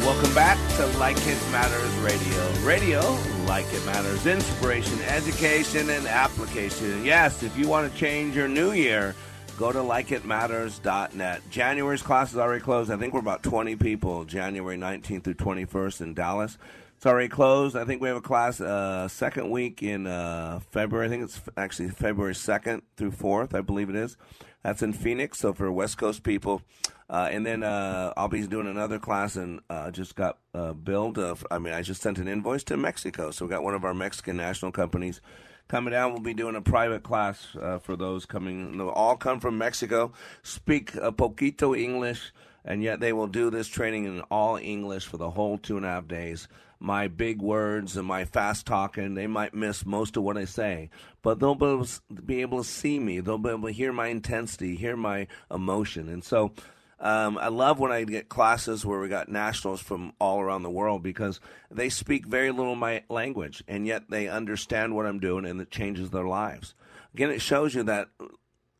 Welcome 0.00 0.34
back 0.34 0.58
to 0.76 0.86
Like 0.98 1.16
It 1.16 1.38
Matters 1.50 1.94
Radio. 1.96 2.52
Radio, 2.62 3.00
like 3.46 3.66
it 3.72 3.84
matters, 3.84 4.26
inspiration, 4.26 5.00
education, 5.02 5.90
and 5.90 6.06
application. 6.06 7.04
Yes, 7.04 7.42
if 7.42 7.56
you 7.56 7.68
want 7.68 7.90
to 7.92 7.98
change 7.98 8.34
your 8.34 8.48
new 8.48 8.72
year, 8.72 9.14
go 9.58 9.70
to 9.70 9.78
likeitmatters.net. 9.78 11.42
January's 11.50 12.02
class 12.02 12.32
is 12.32 12.38
already 12.38 12.62
closed. 12.62 12.90
I 12.90 12.96
think 12.96 13.12
we're 13.12 13.20
about 13.20 13.42
20 13.42 13.76
people, 13.76 14.24
January 14.24 14.76
19th 14.76 15.24
through 15.24 15.34
21st 15.34 16.00
in 16.00 16.14
Dallas. 16.14 16.58
It's 16.96 17.06
already 17.06 17.28
closed. 17.28 17.76
I 17.76 17.84
think 17.84 18.00
we 18.00 18.08
have 18.08 18.16
a 18.16 18.22
class 18.22 18.60
uh, 18.60 19.08
second 19.08 19.50
week 19.50 19.82
in 19.82 20.06
uh, 20.06 20.60
February. 20.70 21.06
I 21.06 21.10
think 21.10 21.24
it's 21.24 21.40
actually 21.56 21.90
February 21.90 22.34
2nd 22.34 22.82
through 22.96 23.10
4th, 23.10 23.54
I 23.54 23.60
believe 23.60 23.90
it 23.90 23.96
is. 23.96 24.16
That's 24.64 24.82
in 24.82 24.94
Phoenix. 24.94 25.38
So 25.38 25.52
for 25.52 25.70
West 25.70 25.98
Coast 25.98 26.22
people, 26.22 26.62
uh, 27.08 27.28
and 27.30 27.44
then 27.44 27.62
uh, 27.62 28.14
I'll 28.16 28.28
be 28.28 28.46
doing 28.46 28.66
another 28.66 28.98
class, 28.98 29.36
and 29.36 29.60
uh, 29.68 29.90
just 29.90 30.16
got 30.16 30.38
uh, 30.54 30.72
billed. 30.72 31.18
Uh, 31.18 31.34
I 31.50 31.58
mean, 31.58 31.74
I 31.74 31.82
just 31.82 32.00
sent 32.00 32.18
an 32.18 32.26
invoice 32.26 32.64
to 32.64 32.76
Mexico, 32.76 33.30
so 33.30 33.44
we 33.44 33.50
got 33.50 33.62
one 33.62 33.74
of 33.74 33.84
our 33.84 33.94
Mexican 33.94 34.38
national 34.38 34.72
companies 34.72 35.20
coming 35.68 35.92
down. 35.92 36.12
We'll 36.12 36.22
be 36.22 36.34
doing 36.34 36.56
a 36.56 36.62
private 36.62 37.02
class 37.02 37.54
uh, 37.60 37.78
for 37.78 37.94
those 37.94 38.24
coming. 38.24 38.78
They'll 38.78 38.88
all 38.88 39.16
come 39.16 39.38
from 39.38 39.58
Mexico, 39.58 40.12
speak 40.42 40.94
a 40.94 41.12
poquito 41.12 41.78
English, 41.78 42.32
and 42.64 42.82
yet 42.82 43.00
they 43.00 43.12
will 43.12 43.26
do 43.26 43.50
this 43.50 43.68
training 43.68 44.06
in 44.06 44.20
all 44.30 44.56
English 44.56 45.04
for 45.04 45.18
the 45.18 45.30
whole 45.30 45.58
two 45.58 45.76
and 45.76 45.84
a 45.84 45.90
half 45.90 46.08
days. 46.08 46.48
My 46.78 47.08
big 47.08 47.40
words 47.40 47.96
and 47.96 48.06
my 48.06 48.24
fast 48.24 48.66
talking, 48.66 49.14
they 49.14 49.26
might 49.26 49.54
miss 49.54 49.86
most 49.86 50.16
of 50.16 50.22
what 50.22 50.36
I 50.36 50.44
say, 50.44 50.90
but 51.22 51.38
they'll 51.38 51.54
be 51.54 52.40
able, 52.40 52.58
to, 52.62 52.68
see 52.68 52.98
me. 52.98 53.20
They'll 53.20 53.38
be 53.38 53.50
able 53.50 53.68
to 53.68 53.72
hear 53.72 53.92
my 53.92 54.08
intensity, 54.08 54.76
hear 54.76 54.96
my 54.96 55.26
emotion, 55.50 56.08
and 56.08 56.24
so. 56.24 56.52
Um, 57.00 57.36
I 57.38 57.48
love 57.48 57.80
when 57.80 57.92
I 57.92 58.04
get 58.04 58.30
classes 58.30 58.86
where 58.86 59.00
we 59.00 59.08
got 59.08 59.28
nationals 59.28 59.82
from 59.82 60.12
all 60.20 60.40
around 60.40 60.62
the 60.62 60.70
world 60.70 61.02
because 61.02 61.38
they 61.70 61.90
speak 61.90 62.24
very 62.24 62.50
little 62.50 62.76
my 62.76 63.02
language 63.10 63.62
and 63.66 63.84
yet 63.84 64.08
they 64.08 64.28
understand 64.28 64.94
what 64.94 65.04
I'm 65.04 65.18
doing 65.18 65.44
and 65.44 65.60
it 65.60 65.70
changes 65.70 66.10
their 66.10 66.24
lives. 66.24 66.74
Again, 67.12 67.30
it 67.30 67.42
shows 67.42 67.74
you 67.74 67.82
that 67.82 68.08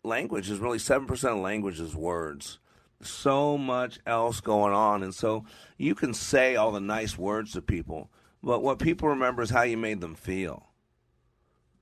language 0.05 0.49
is 0.49 0.59
really 0.59 0.79
7% 0.79 1.25
of 1.25 1.39
language 1.39 1.81
is 1.81 1.95
words. 1.95 2.61
So 3.05 3.57
much 3.59 3.99
else 4.07 4.41
going 4.41 4.75
on. 4.75 5.03
And 5.03 5.15
so 5.15 5.45
you 5.77 5.95
can 5.95 6.15
say 6.15 6.57
all 6.57 6.73
the 6.73 6.81
nice 6.81 7.19
words 7.19 7.53
to 7.53 7.63
people, 7.63 8.11
But 8.43 8.63
what 8.63 8.79
people 8.79 9.09
remember 9.09 9.43
is 9.43 9.51
how 9.51 9.63
you 9.63 9.77
made 9.77 10.01
them 10.01 10.15
feel. 10.15 10.67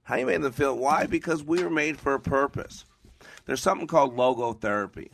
How 0.05 0.17
you 0.17 0.27
made 0.27 0.43
them 0.43 0.53
feel. 0.53 0.77
Why? 0.77 1.07
Because 1.07 1.45
we 1.45 1.63
were 1.63 1.71
made 1.71 1.99
for 1.99 2.15
a 2.15 2.21
purpose. 2.21 2.85
There's 3.47 3.63
something 3.63 3.87
called 3.87 4.17
logotherapy. 4.17 5.11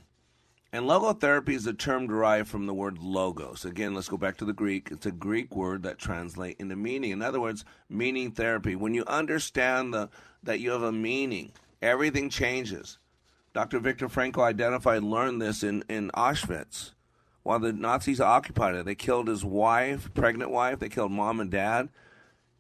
And 0.73 0.85
logotherapy 0.85 1.51
is 1.51 1.67
a 1.67 1.73
term 1.73 2.07
derived 2.07 2.49
from 2.49 2.67
the 2.67 2.75
word 2.75 2.99
logos. 2.99 3.65
Again, 3.65 3.95
let's 3.95 4.09
go 4.09 4.19
back 4.19 4.37
to 4.39 4.45
the 4.45 4.53
Greek. 4.53 4.89
It's 4.91 5.07
a 5.07 5.11
Greek 5.11 5.57
word 5.57 5.83
that 5.85 5.99
translates 5.99 6.61
into 6.61 6.77
meaning. 6.77 7.11
In 7.11 7.23
other 7.23 7.41
words, 7.41 7.65
meaning 7.89 8.33
therapy. 8.33 8.77
When 8.77 8.93
you 8.93 9.05
understand 9.07 9.95
the, 9.95 10.11
that 10.43 10.61
you 10.61 10.71
have 10.73 10.83
a 10.83 10.93
meaning, 10.93 11.53
everything 11.81 12.29
changes. 12.29 12.99
Dr. 13.59 13.81
Viktor 13.81 14.09
Frankl 14.09 14.45
identified, 14.45 15.03
learned 15.03 15.43
this 15.43 15.65
in, 15.65 15.83
in 15.89 16.13
Auschwitz. 16.13 16.93
While 17.43 17.59
the 17.59 17.73
Nazis 17.73 18.21
occupied 18.21 18.77
it, 18.77 18.85
they 18.85 18.95
killed 18.95 19.27
his 19.27 19.45
wife, 19.45 20.15
pregnant 20.15 20.53
wife, 20.53 20.79
they 20.79 20.89
killed 20.89 21.11
mom 21.11 21.41
and 21.41 21.51
dad. 21.51 21.89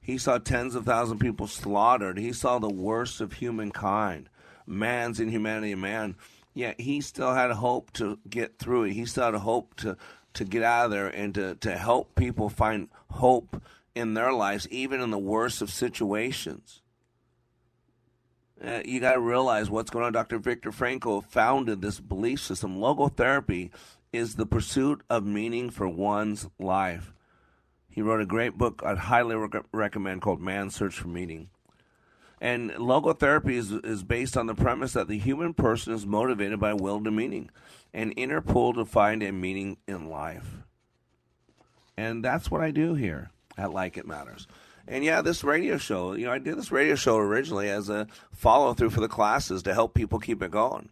He 0.00 0.18
saw 0.18 0.38
tens 0.38 0.74
of 0.74 0.84
thousands 0.84 1.12
of 1.12 1.20
people 1.20 1.46
slaughtered. 1.46 2.18
He 2.18 2.32
saw 2.32 2.58
the 2.58 2.68
worst 2.68 3.20
of 3.20 3.34
humankind, 3.34 4.28
man's 4.66 5.20
inhumanity 5.20 5.70
of 5.70 5.78
man. 5.78 6.16
Yet 6.52 6.80
he 6.80 7.00
still 7.00 7.32
had 7.32 7.52
hope 7.52 7.92
to 7.92 8.18
get 8.28 8.58
through 8.58 8.86
it. 8.86 8.94
He 8.94 9.06
still 9.06 9.26
had 9.26 9.34
hope 9.36 9.76
to, 9.76 9.96
to 10.34 10.44
get 10.44 10.64
out 10.64 10.86
of 10.86 10.90
there 10.90 11.06
and 11.06 11.32
to, 11.36 11.54
to 11.60 11.78
help 11.78 12.16
people 12.16 12.48
find 12.48 12.88
hope 13.12 13.62
in 13.94 14.14
their 14.14 14.32
lives, 14.32 14.66
even 14.68 15.00
in 15.00 15.12
the 15.12 15.16
worst 15.16 15.62
of 15.62 15.70
situations. 15.70 16.82
Uh, 18.64 18.80
you 18.84 18.98
got 19.00 19.14
to 19.14 19.20
realize 19.20 19.70
what's 19.70 19.90
going 19.90 20.04
on. 20.04 20.12
Dr. 20.12 20.38
Viktor 20.38 20.70
Frankl 20.70 21.24
founded 21.24 21.80
this 21.80 22.00
belief 22.00 22.40
system. 22.40 22.78
Logotherapy 22.78 23.70
is 24.12 24.34
the 24.34 24.46
pursuit 24.46 25.02
of 25.08 25.24
meaning 25.24 25.70
for 25.70 25.88
one's 25.88 26.48
life. 26.58 27.12
He 27.88 28.02
wrote 28.02 28.20
a 28.20 28.26
great 28.26 28.56
book 28.56 28.82
I'd 28.84 28.98
highly 28.98 29.36
rec- 29.36 29.64
recommend 29.72 30.22
called 30.22 30.40
Man's 30.40 30.74
Search 30.74 30.94
for 30.94 31.08
Meaning. 31.08 31.50
And 32.40 32.70
logotherapy 32.72 33.54
is, 33.54 33.72
is 33.72 34.04
based 34.04 34.36
on 34.36 34.46
the 34.46 34.54
premise 34.54 34.92
that 34.92 35.08
the 35.08 35.18
human 35.18 35.54
person 35.54 35.92
is 35.92 36.06
motivated 36.06 36.60
by 36.60 36.74
will 36.74 37.02
to 37.02 37.10
meaning, 37.10 37.50
an 37.92 38.12
inner 38.12 38.40
pull 38.40 38.74
to 38.74 38.84
find 38.84 39.22
a 39.22 39.32
meaning 39.32 39.78
in 39.88 40.08
life. 40.08 40.58
And 41.96 42.24
that's 42.24 42.50
what 42.50 42.60
I 42.60 42.70
do 42.70 42.94
here 42.94 43.30
at 43.56 43.72
Like 43.72 43.96
It 43.96 44.06
Matters. 44.06 44.46
And 44.88 45.04
yeah, 45.04 45.20
this 45.20 45.44
radio 45.44 45.76
show, 45.76 46.14
you 46.14 46.24
know, 46.24 46.32
I 46.32 46.38
did 46.38 46.56
this 46.56 46.72
radio 46.72 46.94
show 46.94 47.18
originally 47.18 47.68
as 47.68 47.90
a 47.90 48.06
follow 48.32 48.72
through 48.72 48.90
for 48.90 49.00
the 49.00 49.08
classes 49.08 49.62
to 49.64 49.74
help 49.74 49.92
people 49.92 50.18
keep 50.18 50.42
it 50.42 50.50
going. 50.50 50.88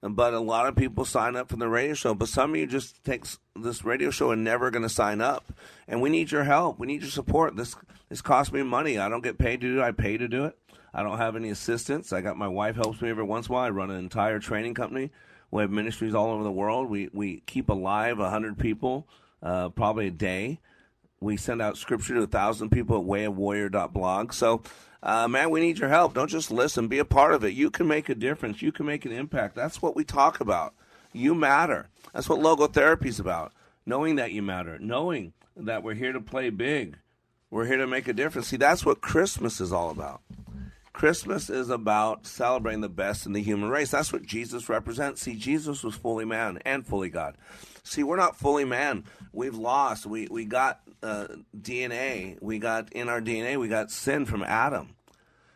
But 0.00 0.32
a 0.32 0.40
lot 0.40 0.66
of 0.66 0.76
people 0.76 1.04
sign 1.04 1.36
up 1.36 1.50
for 1.50 1.56
the 1.56 1.68
radio 1.68 1.94
show. 1.94 2.14
But 2.14 2.28
some 2.28 2.50
of 2.50 2.56
you 2.56 2.66
just 2.66 3.02
take 3.04 3.24
this 3.56 3.84
radio 3.84 4.10
show 4.10 4.30
and 4.30 4.44
never 4.44 4.70
going 4.70 4.84
to 4.84 4.88
sign 4.88 5.20
up. 5.20 5.52
And 5.88 6.00
we 6.00 6.08
need 6.08 6.30
your 6.30 6.44
help. 6.44 6.78
We 6.78 6.86
need 6.86 7.02
your 7.02 7.10
support. 7.10 7.56
This 7.56 7.74
this 8.08 8.22
costs 8.22 8.52
me 8.52 8.62
money. 8.62 8.96
I 8.96 9.08
don't 9.08 9.22
get 9.22 9.38
paid 9.38 9.60
to 9.60 9.74
do 9.74 9.80
it. 9.80 9.84
I 9.84 9.92
pay 9.92 10.16
to 10.16 10.28
do 10.28 10.44
it. 10.44 10.56
I 10.94 11.02
don't 11.02 11.18
have 11.18 11.36
any 11.36 11.50
assistants. 11.50 12.12
I 12.12 12.20
got 12.20 12.38
my 12.38 12.48
wife 12.48 12.76
helps 12.76 13.02
me 13.02 13.10
every 13.10 13.24
once 13.24 13.46
in 13.46 13.52
a 13.52 13.54
while. 13.54 13.64
I 13.66 13.70
run 13.70 13.90
an 13.90 13.98
entire 13.98 14.38
training 14.38 14.74
company. 14.74 15.10
We 15.50 15.62
have 15.62 15.70
ministries 15.70 16.14
all 16.14 16.30
over 16.30 16.44
the 16.44 16.52
world. 16.52 16.88
We 16.88 17.10
we 17.12 17.42
keep 17.46 17.68
alive 17.68 18.18
hundred 18.18 18.58
people, 18.58 19.06
uh, 19.42 19.68
probably 19.70 20.06
a 20.06 20.12
day. 20.12 20.60
We 21.20 21.36
send 21.36 21.60
out 21.60 21.76
scripture 21.76 22.14
to 22.14 22.22
a 22.22 22.26
thousand 22.26 22.70
people 22.70 22.98
at 22.98 23.06
wayofwarrior.blog. 23.06 24.32
So 24.32 24.62
uh, 25.02 25.28
man, 25.28 25.50
we 25.50 25.60
need 25.60 25.78
your 25.78 25.88
help. 25.88 26.14
Don't 26.14 26.28
just 26.28 26.50
listen, 26.50 26.88
be 26.88 26.98
a 26.98 27.04
part 27.04 27.34
of 27.34 27.44
it. 27.44 27.54
You 27.54 27.70
can 27.70 27.86
make 27.86 28.08
a 28.08 28.14
difference, 28.14 28.62
you 28.62 28.72
can 28.72 28.86
make 28.86 29.04
an 29.04 29.12
impact. 29.12 29.54
That's 29.54 29.80
what 29.80 29.96
we 29.96 30.04
talk 30.04 30.40
about. 30.40 30.74
You 31.12 31.34
matter. 31.34 31.88
That's 32.12 32.28
what 32.28 32.40
logotherapy 32.40 33.06
is 33.06 33.20
about. 33.20 33.52
Knowing 33.86 34.16
that 34.16 34.32
you 34.32 34.42
matter, 34.42 34.78
knowing 34.78 35.32
that 35.56 35.82
we're 35.82 35.94
here 35.94 36.12
to 36.12 36.20
play 36.20 36.50
big, 36.50 36.98
we're 37.50 37.66
here 37.66 37.78
to 37.78 37.86
make 37.86 38.08
a 38.08 38.12
difference. 38.12 38.48
See, 38.48 38.56
that's 38.56 38.86
what 38.86 39.00
Christmas 39.00 39.60
is 39.60 39.72
all 39.72 39.90
about. 39.90 40.20
Christmas 40.92 41.48
is 41.48 41.70
about 41.70 42.26
celebrating 42.26 42.82
the 42.82 42.88
best 42.88 43.24
in 43.24 43.32
the 43.32 43.42
human 43.42 43.70
race. 43.70 43.90
That's 43.90 44.12
what 44.12 44.26
Jesus 44.26 44.68
represents. 44.68 45.22
See, 45.22 45.34
Jesus 45.34 45.82
was 45.82 45.94
fully 45.94 46.24
man 46.24 46.58
and 46.64 46.86
fully 46.86 47.08
God. 47.08 47.36
See, 47.82 48.02
we're 48.02 48.16
not 48.16 48.36
fully 48.36 48.64
man. 48.64 49.04
We've 49.32 49.54
lost. 49.54 50.04
We 50.04 50.28
we 50.30 50.44
got 50.44 50.80
uh, 51.02 51.26
DNA. 51.58 52.40
We 52.40 52.58
got 52.58 52.92
in 52.92 53.08
our 53.08 53.20
DNA. 53.20 53.58
We 53.58 53.68
got 53.68 53.90
sin 53.90 54.26
from 54.26 54.42
Adam. 54.42 54.96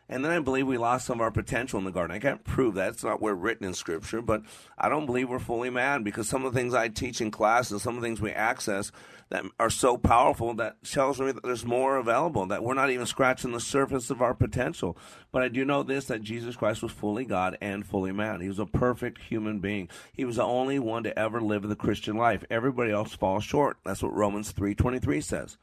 And 0.09 0.23
then 0.25 0.33
I 0.33 0.39
believe 0.39 0.67
we 0.67 0.77
lost 0.77 1.07
some 1.07 1.19
of 1.19 1.23
our 1.23 1.31
potential 1.31 1.79
in 1.79 1.87
the 1.87 1.91
garden. 1.91 2.15
I 2.15 2.19
can't 2.19 2.45
prove 2.45 2.75
that. 2.75 2.91
It's 2.91 3.05
not 3.05 3.23
where 3.23 3.35
written 3.35 3.67
in 3.67 3.73
Scripture, 3.73 4.21
but 4.21 4.43
I 4.77 4.91
don't 4.91 5.07
believe 5.07 5.31
we're 5.31 5.39
fully 5.39 5.71
man 5.71 6.03
because 6.03 6.29
some 6.29 6.45
of 6.45 6.53
the 6.53 6.59
things 6.59 6.75
I 6.75 6.89
teach 6.89 7.23
in 7.23 7.31
class 7.31 7.71
and 7.71 7.81
some 7.81 7.97
of 7.97 8.03
the 8.03 8.07
things 8.07 8.21
we 8.21 8.31
access 8.31 8.93
that 9.35 9.45
are 9.59 9.69
so 9.69 9.99
powerful 9.99 10.55
that 10.55 10.77
tells 10.85 11.19
me 11.19 11.33
that 11.33 11.43
there's 11.43 11.67
more 11.67 11.97
available, 11.97 12.47
that 12.47 12.63
we're 12.63 12.73
not 12.73 12.91
even 12.91 13.05
scratching 13.05 13.51
the 13.51 13.59
surface 13.59 14.09
of 14.09 14.23
our 14.23 14.33
potential. 14.33 14.97
But 15.33 15.43
I 15.43 15.49
do 15.49 15.65
know 15.65 15.83
this 15.83 16.05
that 16.05 16.23
Jesus 16.23 16.55
Christ 16.55 16.85
was 16.85 16.93
fully 16.93 17.25
God 17.25 17.59
and 17.61 17.85
fully 17.85 18.13
man. 18.13 18.41
He 18.41 18.47
was 18.47 18.61
a 18.61 18.67
perfect 18.67 19.23
human 19.23 19.59
being. 19.59 19.89
He 20.13 20.25
was 20.25 20.37
the 20.37 20.45
only 20.45 20.79
one 20.79 21.03
to 21.03 21.19
ever 21.19 21.41
live 21.41 21.63
the 21.63 21.75
Christian 21.75 22.17
life. 22.17 22.45
Everybody 22.49 22.93
else 22.93 23.13
falls 23.13 23.43
short. 23.43 23.77
That's 23.85 24.05
what 24.05 24.15
Romans 24.15 24.53
3.23 24.53 25.25
says. 25.25 25.59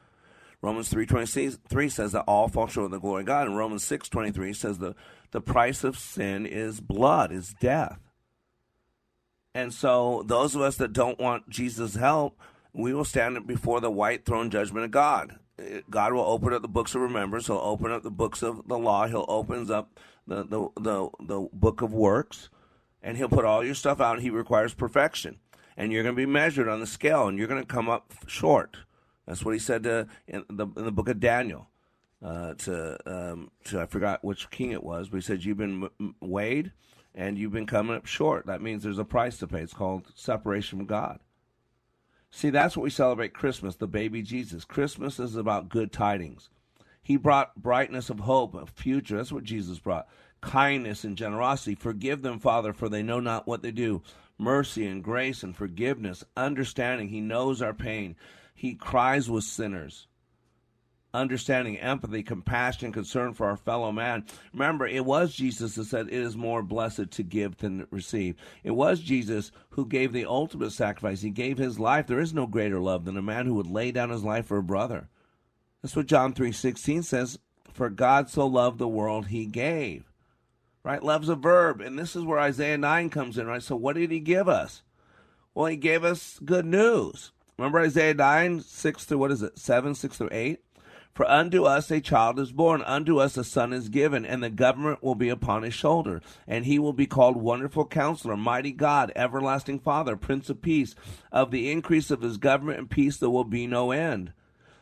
Romans 0.61 0.93
3.23 0.93 1.89
says 1.89 2.11
that 2.11 2.25
all 2.27 2.49
fall 2.49 2.67
short 2.67 2.85
of 2.85 2.91
the 2.91 2.99
glory 2.99 3.21
of 3.21 3.27
God. 3.27 3.47
And 3.47 3.55
Romans 3.55 3.85
6.23 3.85 4.53
says 4.53 4.79
the, 4.79 4.95
the 5.31 5.39
price 5.39 5.85
of 5.85 5.97
sin 5.97 6.45
is 6.45 6.81
blood, 6.81 7.31
is 7.31 7.55
death. 7.61 8.01
And 9.55 9.73
so 9.73 10.23
those 10.25 10.55
of 10.55 10.61
us 10.61 10.75
that 10.75 10.91
don't 10.91 11.19
want 11.19 11.49
Jesus' 11.49 11.95
help, 11.95 12.37
we 12.73 12.93
will 12.93 13.05
stand 13.05 13.45
before 13.47 13.81
the 13.81 13.91
white 13.91 14.25
throne 14.25 14.49
judgment 14.49 14.85
of 14.85 14.91
God. 14.91 15.37
God 15.89 16.13
will 16.13 16.21
open 16.21 16.53
up 16.53 16.61
the 16.61 16.67
books 16.67 16.95
of 16.95 17.01
remembrance. 17.01 17.47
He'll 17.47 17.57
open 17.57 17.91
up 17.91 18.03
the 18.03 18.11
books 18.11 18.41
of 18.41 18.67
the 18.67 18.77
law. 18.77 19.07
He'll 19.07 19.25
open 19.27 19.69
up 19.71 19.99
the, 20.25 20.43
the, 20.43 20.69
the, 20.79 21.09
the 21.19 21.49
book 21.53 21.81
of 21.81 21.93
works. 21.93 22.49
And 23.03 23.17
he'll 23.17 23.29
put 23.29 23.45
all 23.45 23.63
your 23.63 23.75
stuff 23.75 23.99
out. 23.99 24.21
He 24.21 24.29
requires 24.29 24.73
perfection. 24.73 25.39
And 25.75 25.91
you're 25.91 26.03
going 26.03 26.15
to 26.15 26.19
be 26.21 26.25
measured 26.25 26.67
on 26.67 26.79
the 26.79 26.87
scale. 26.87 27.27
And 27.27 27.37
you're 27.37 27.47
going 27.47 27.61
to 27.61 27.67
come 27.67 27.89
up 27.89 28.13
short. 28.27 28.77
That's 29.27 29.45
what 29.45 29.53
he 29.53 29.59
said 29.59 29.83
to, 29.83 30.07
in, 30.27 30.43
the, 30.49 30.67
in 30.77 30.85
the 30.85 30.91
book 30.91 31.09
of 31.09 31.19
Daniel. 31.19 31.67
Uh, 32.23 32.53
to, 32.53 32.97
um, 33.07 33.49
to 33.63 33.81
I 33.81 33.87
forgot 33.87 34.23
which 34.23 34.51
king 34.51 34.71
it 34.71 34.83
was, 34.83 35.09
but 35.09 35.17
he 35.17 35.21
said 35.21 35.43
you've 35.43 35.57
been 35.57 35.89
weighed 36.19 36.71
and 37.15 37.35
you've 37.35 37.51
been 37.51 37.65
coming 37.65 37.95
up 37.95 38.05
short. 38.05 38.45
That 38.45 38.61
means 38.61 38.83
there's 38.83 38.99
a 38.99 39.03
price 39.03 39.37
to 39.39 39.47
pay. 39.47 39.61
It's 39.61 39.73
called 39.73 40.11
separation 40.15 40.77
from 40.77 40.85
God. 40.85 41.19
See, 42.31 42.49
that's 42.49 42.77
what 42.77 42.83
we 42.83 42.89
celebrate 42.89 43.33
Christmas, 43.33 43.75
the 43.75 43.87
baby 43.87 44.21
Jesus. 44.21 44.63
Christmas 44.63 45.19
is 45.19 45.35
about 45.35 45.69
good 45.69 45.91
tidings. 45.91 46.49
He 47.03 47.17
brought 47.17 47.61
brightness 47.61 48.09
of 48.09 48.21
hope, 48.21 48.53
of 48.55 48.69
future. 48.69 49.17
That's 49.17 49.33
what 49.33 49.43
Jesus 49.43 49.79
brought. 49.79 50.07
Kindness 50.39 51.03
and 51.03 51.17
generosity. 51.17 51.75
Forgive 51.75 52.21
them, 52.21 52.39
Father, 52.39 52.73
for 52.73 52.87
they 52.87 53.03
know 53.03 53.19
not 53.19 53.47
what 53.47 53.61
they 53.61 53.71
do. 53.71 54.01
Mercy 54.37 54.87
and 54.87 55.03
grace 55.03 55.43
and 55.43 55.55
forgiveness, 55.55 56.23
understanding. 56.37 57.09
He 57.09 57.21
knows 57.21 57.61
our 57.61 57.73
pain. 57.73 58.15
He 58.55 58.75
cries 58.75 59.29
with 59.29 59.43
sinners. 59.43 60.07
Understanding, 61.13 61.77
empathy, 61.77 62.23
compassion, 62.23 62.93
concern 62.93 63.33
for 63.33 63.45
our 63.47 63.57
fellow 63.57 63.91
man. 63.91 64.25
Remember, 64.53 64.87
it 64.87 65.05
was 65.05 65.33
Jesus 65.33 65.75
that 65.75 65.85
said, 65.85 66.07
It 66.07 66.13
is 66.13 66.37
more 66.37 66.63
blessed 66.63 67.11
to 67.11 67.23
give 67.23 67.57
than 67.57 67.85
receive. 67.91 68.35
It 68.63 68.71
was 68.71 69.01
Jesus 69.01 69.51
who 69.71 69.85
gave 69.85 70.13
the 70.13 70.25
ultimate 70.25 70.71
sacrifice. 70.71 71.21
He 71.21 71.29
gave 71.29 71.57
his 71.57 71.79
life. 71.79 72.07
There 72.07 72.21
is 72.21 72.33
no 72.33 72.47
greater 72.47 72.79
love 72.79 73.03
than 73.03 73.17
a 73.17 73.21
man 73.21 73.45
who 73.45 73.55
would 73.55 73.67
lay 73.67 73.91
down 73.91 74.09
his 74.09 74.23
life 74.23 74.45
for 74.45 74.57
a 74.57 74.63
brother. 74.63 75.09
That's 75.81 75.95
what 75.95 76.05
John 76.05 76.33
3.16 76.33 77.03
says. 77.03 77.39
For 77.73 77.89
God 77.89 78.29
so 78.29 78.45
loved 78.45 78.79
the 78.79 78.87
world, 78.87 79.27
he 79.27 79.45
gave. 79.45 80.11
Right? 80.83 81.03
Love's 81.03 81.29
a 81.29 81.35
verb. 81.35 81.81
And 81.81 81.97
this 81.97 82.15
is 82.15 82.23
where 82.23 82.39
Isaiah 82.39 82.77
9 82.77 83.09
comes 83.09 83.37
in, 83.37 83.47
right? 83.47 83.63
So 83.63 83.75
what 83.75 83.95
did 83.95 84.11
he 84.11 84.19
give 84.19 84.47
us? 84.47 84.83
Well, 85.53 85.65
he 85.65 85.75
gave 85.75 86.03
us 86.03 86.39
good 86.43 86.65
news. 86.65 87.31
Remember 87.57 87.79
Isaiah 87.79 88.13
9, 88.13 88.61
6 88.61 89.05
through, 89.05 89.17
what 89.17 89.31
is 89.31 89.43
it, 89.43 89.59
7, 89.59 89.93
6 89.93 90.17
through 90.17 90.29
8? 90.31 90.59
For 91.13 91.29
unto 91.29 91.65
us 91.65 91.91
a 91.91 91.99
child 91.99 92.39
is 92.39 92.53
born, 92.53 92.81
unto 92.83 93.17
us 93.19 93.35
a 93.35 93.43
son 93.43 93.73
is 93.73 93.89
given, 93.89 94.25
and 94.25 94.41
the 94.41 94.49
government 94.49 95.03
will 95.03 95.15
be 95.15 95.29
upon 95.29 95.63
his 95.63 95.73
shoulder. 95.73 96.21
And 96.47 96.65
he 96.65 96.79
will 96.79 96.93
be 96.93 97.05
called 97.05 97.35
Wonderful 97.35 97.85
Counselor, 97.87 98.37
Mighty 98.37 98.71
God, 98.71 99.11
Everlasting 99.15 99.79
Father, 99.79 100.15
Prince 100.15 100.49
of 100.49 100.61
Peace. 100.61 100.95
Of 101.31 101.51
the 101.51 101.69
increase 101.69 102.11
of 102.11 102.21
his 102.21 102.37
government 102.37 102.79
and 102.79 102.89
peace 102.89 103.17
there 103.17 103.29
will 103.29 103.43
be 103.43 103.67
no 103.67 103.91
end. 103.91 104.31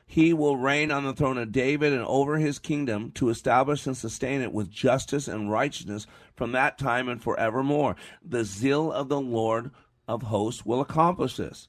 He 0.06 0.34
will 0.34 0.58
reign 0.58 0.92
on 0.92 1.04
the 1.04 1.14
throne 1.14 1.38
of 1.38 1.52
David 1.52 1.94
and 1.94 2.04
over 2.04 2.38
his 2.38 2.58
kingdom 2.58 3.12
to 3.12 3.30
establish 3.30 3.86
and 3.86 3.96
sustain 3.96 4.42
it 4.42 4.52
with 4.52 4.72
justice 4.72 5.28
and 5.28 5.52
righteousness 5.52 6.08
from 6.36 6.52
that 6.54 6.80
time 6.80 7.08
and 7.10 7.22
forevermore. 7.22 7.96
The 8.24 8.44
zeal 8.44 8.92
of 8.92 9.08
the 9.08 9.22
Lord 9.22 9.70
of 10.08 10.24
hosts 10.24 10.66
will 10.66 10.82
accomplish 10.82 11.38
this. 11.38 11.68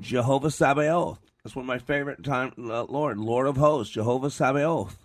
Jehovah 0.00 0.50
Sabaoth. 0.50 1.20
That's 1.48 1.56
one 1.56 1.62
of 1.62 1.66
my 1.66 1.78
favorite 1.78 2.22
time, 2.22 2.52
uh, 2.58 2.84
Lord, 2.84 3.16
Lord 3.16 3.46
of 3.46 3.56
hosts, 3.56 3.94
Jehovah 3.94 4.28
Sabaoth. 4.28 4.98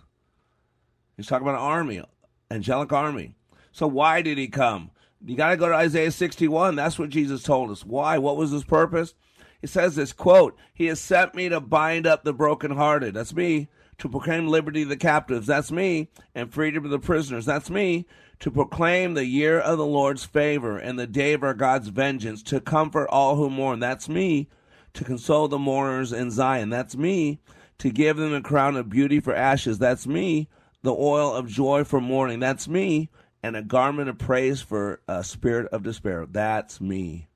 He's 1.16 1.26
talking 1.26 1.48
about 1.48 1.58
an 1.58 1.64
army, 1.64 2.02
angelic 2.50 2.92
army. 2.92 3.34
So 3.72 3.86
why 3.86 4.20
did 4.20 4.36
he 4.36 4.48
come? 4.48 4.90
You 5.24 5.38
got 5.38 5.52
to 5.52 5.56
go 5.56 5.68
to 5.68 5.74
Isaiah 5.74 6.10
61. 6.10 6.76
That's 6.76 6.98
what 6.98 7.08
Jesus 7.08 7.42
told 7.42 7.70
us. 7.70 7.82
Why? 7.82 8.18
What 8.18 8.36
was 8.36 8.50
his 8.50 8.62
purpose? 8.62 9.14
He 9.62 9.66
says 9.66 9.96
this 9.96 10.12
quote, 10.12 10.54
He 10.74 10.84
has 10.88 11.00
sent 11.00 11.34
me 11.34 11.48
to 11.48 11.60
bind 11.60 12.06
up 12.06 12.24
the 12.24 12.34
brokenhearted. 12.34 13.14
That's 13.14 13.34
me. 13.34 13.68
To 13.96 14.10
proclaim 14.10 14.46
liberty 14.46 14.82
to 14.82 14.88
the 14.90 14.98
captives. 14.98 15.46
That's 15.46 15.72
me. 15.72 16.10
And 16.34 16.52
freedom 16.52 16.82
to 16.82 16.90
the 16.90 16.98
prisoners. 16.98 17.46
That's 17.46 17.70
me. 17.70 18.04
To 18.40 18.50
proclaim 18.50 19.14
the 19.14 19.24
year 19.24 19.58
of 19.58 19.78
the 19.78 19.86
Lord's 19.86 20.26
favor 20.26 20.76
and 20.76 20.98
the 20.98 21.06
day 21.06 21.32
of 21.32 21.42
our 21.42 21.54
God's 21.54 21.88
vengeance. 21.88 22.42
To 22.42 22.60
comfort 22.60 23.08
all 23.08 23.36
who 23.36 23.48
mourn. 23.48 23.80
That's 23.80 24.10
me. 24.10 24.50
To 24.94 25.04
console 25.04 25.48
the 25.48 25.58
mourners 25.58 26.12
in 26.12 26.30
Zion. 26.30 26.70
That's 26.70 26.96
me. 26.96 27.40
To 27.78 27.90
give 27.90 28.16
them 28.16 28.32
a 28.32 28.40
crown 28.40 28.76
of 28.76 28.88
beauty 28.88 29.20
for 29.20 29.34
ashes. 29.34 29.78
That's 29.78 30.06
me. 30.06 30.48
The 30.82 30.94
oil 30.94 31.32
of 31.32 31.48
joy 31.48 31.84
for 31.84 32.00
mourning. 32.00 32.40
That's 32.40 32.68
me. 32.68 33.10
And 33.42 33.56
a 33.56 33.62
garment 33.62 34.08
of 34.08 34.18
praise 34.18 34.62
for 34.62 35.00
a 35.06 35.22
spirit 35.22 35.66
of 35.72 35.82
despair. 35.82 36.26
That's 36.26 36.80
me. 36.80 37.28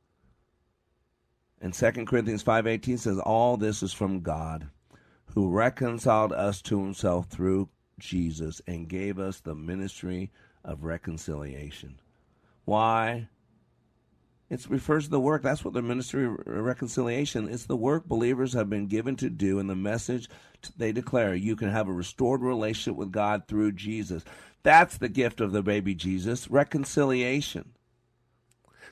And 1.61 1.75
2 1.75 2.07
Corinthians 2.07 2.45
5:18 2.45 2.99
says 2.99 3.19
all 3.19 3.57
this 3.57 3.83
is 3.83 3.93
from 3.93 4.21
God 4.21 4.69
who 5.35 5.51
reconciled 5.51 6.33
us 6.33 6.63
to 6.63 6.83
himself 6.83 7.27
through 7.27 7.69
Jesus 7.99 8.63
and 8.67 8.89
gave 8.89 9.19
us 9.19 9.41
the 9.41 9.55
ministry 9.55 10.31
of 10.65 10.85
reconciliation. 10.85 12.01
Why? 12.65 13.29
It 14.51 14.65
refers 14.71 15.05
to 15.05 15.11
the 15.11 15.21
work. 15.21 15.43
That's 15.43 15.65
what 15.65 15.75
the 15.75 15.83
ministry 15.83 16.25
of 16.25 16.39
reconciliation. 16.47 17.49
It's 17.49 17.67
the 17.67 17.77
work 17.77 18.07
believers 18.07 18.55
have 18.55 18.71
been 18.71 18.87
given 18.87 19.15
to 19.17 19.29
do, 19.29 19.59
and 19.59 19.69
the 19.69 19.77
message 19.77 20.29
they 20.77 20.91
declare. 20.91 21.35
You 21.35 21.55
can 21.55 21.71
have 21.71 21.89
a 21.89 21.93
restored 21.93 22.41
relationship 22.41 22.97
with 22.97 23.13
God 23.13 23.47
through 23.47 23.73
Jesus. 23.73 24.25
That's 24.63 24.97
the 24.97 25.11
gift 25.11 25.41
of 25.41 25.53
the 25.53 25.63
baby 25.63 25.95
Jesus, 25.95 26.51
reconciliation. 26.51 27.73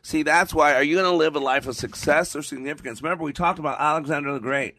See, 0.03 0.23
that's 0.23 0.55
why. 0.55 0.75
Are 0.75 0.83
you 0.83 0.97
going 0.97 1.11
to 1.11 1.17
live 1.17 1.37
a 1.37 1.41
life 1.41 1.67
of 1.67 1.75
success 1.75 2.37
or 2.37 2.43
significance? 2.43 3.03
Remember, 3.03 3.25
we 3.25 3.33
talked 3.33 3.59
about 3.59 3.81
Alexander 3.81 4.35
the 4.35 4.41
Great. 4.41 4.77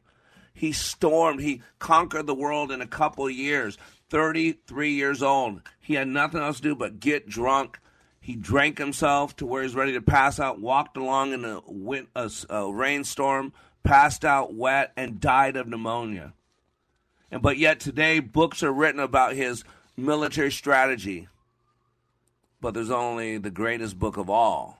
He 0.53 0.71
stormed, 0.71 1.41
he 1.41 1.61
conquered 1.79 2.27
the 2.27 2.33
world 2.33 2.71
in 2.71 2.81
a 2.81 2.87
couple 2.87 3.29
years. 3.29 3.77
33 4.09 4.91
years 4.91 5.21
old. 5.21 5.61
He 5.79 5.95
had 5.95 6.07
nothing 6.07 6.39
else 6.39 6.57
to 6.57 6.63
do 6.63 6.75
but 6.75 6.99
get 6.99 7.27
drunk. 7.27 7.79
He 8.27 8.35
drank 8.35 8.77
himself 8.77 9.37
to 9.37 9.45
where 9.45 9.63
he's 9.63 9.73
ready 9.73 9.93
to 9.93 10.01
pass 10.01 10.37
out, 10.37 10.59
walked 10.59 10.97
along 10.97 11.31
in 11.31 11.45
a, 11.45 11.61
wind, 11.65 12.07
a, 12.13 12.29
a 12.49 12.69
rainstorm, 12.69 13.53
passed 13.85 14.25
out 14.25 14.53
wet, 14.53 14.91
and 14.97 15.21
died 15.21 15.55
of 15.55 15.65
pneumonia. 15.65 16.33
And 17.31 17.41
but 17.41 17.57
yet 17.57 17.79
today, 17.79 18.19
books 18.19 18.63
are 18.63 18.73
written 18.73 18.99
about 18.99 19.35
his 19.35 19.63
military 19.95 20.51
strategy. 20.51 21.29
But 22.59 22.73
there's 22.73 22.91
only 22.91 23.37
the 23.37 23.49
greatest 23.49 23.97
book 23.97 24.17
of 24.17 24.29
all 24.29 24.76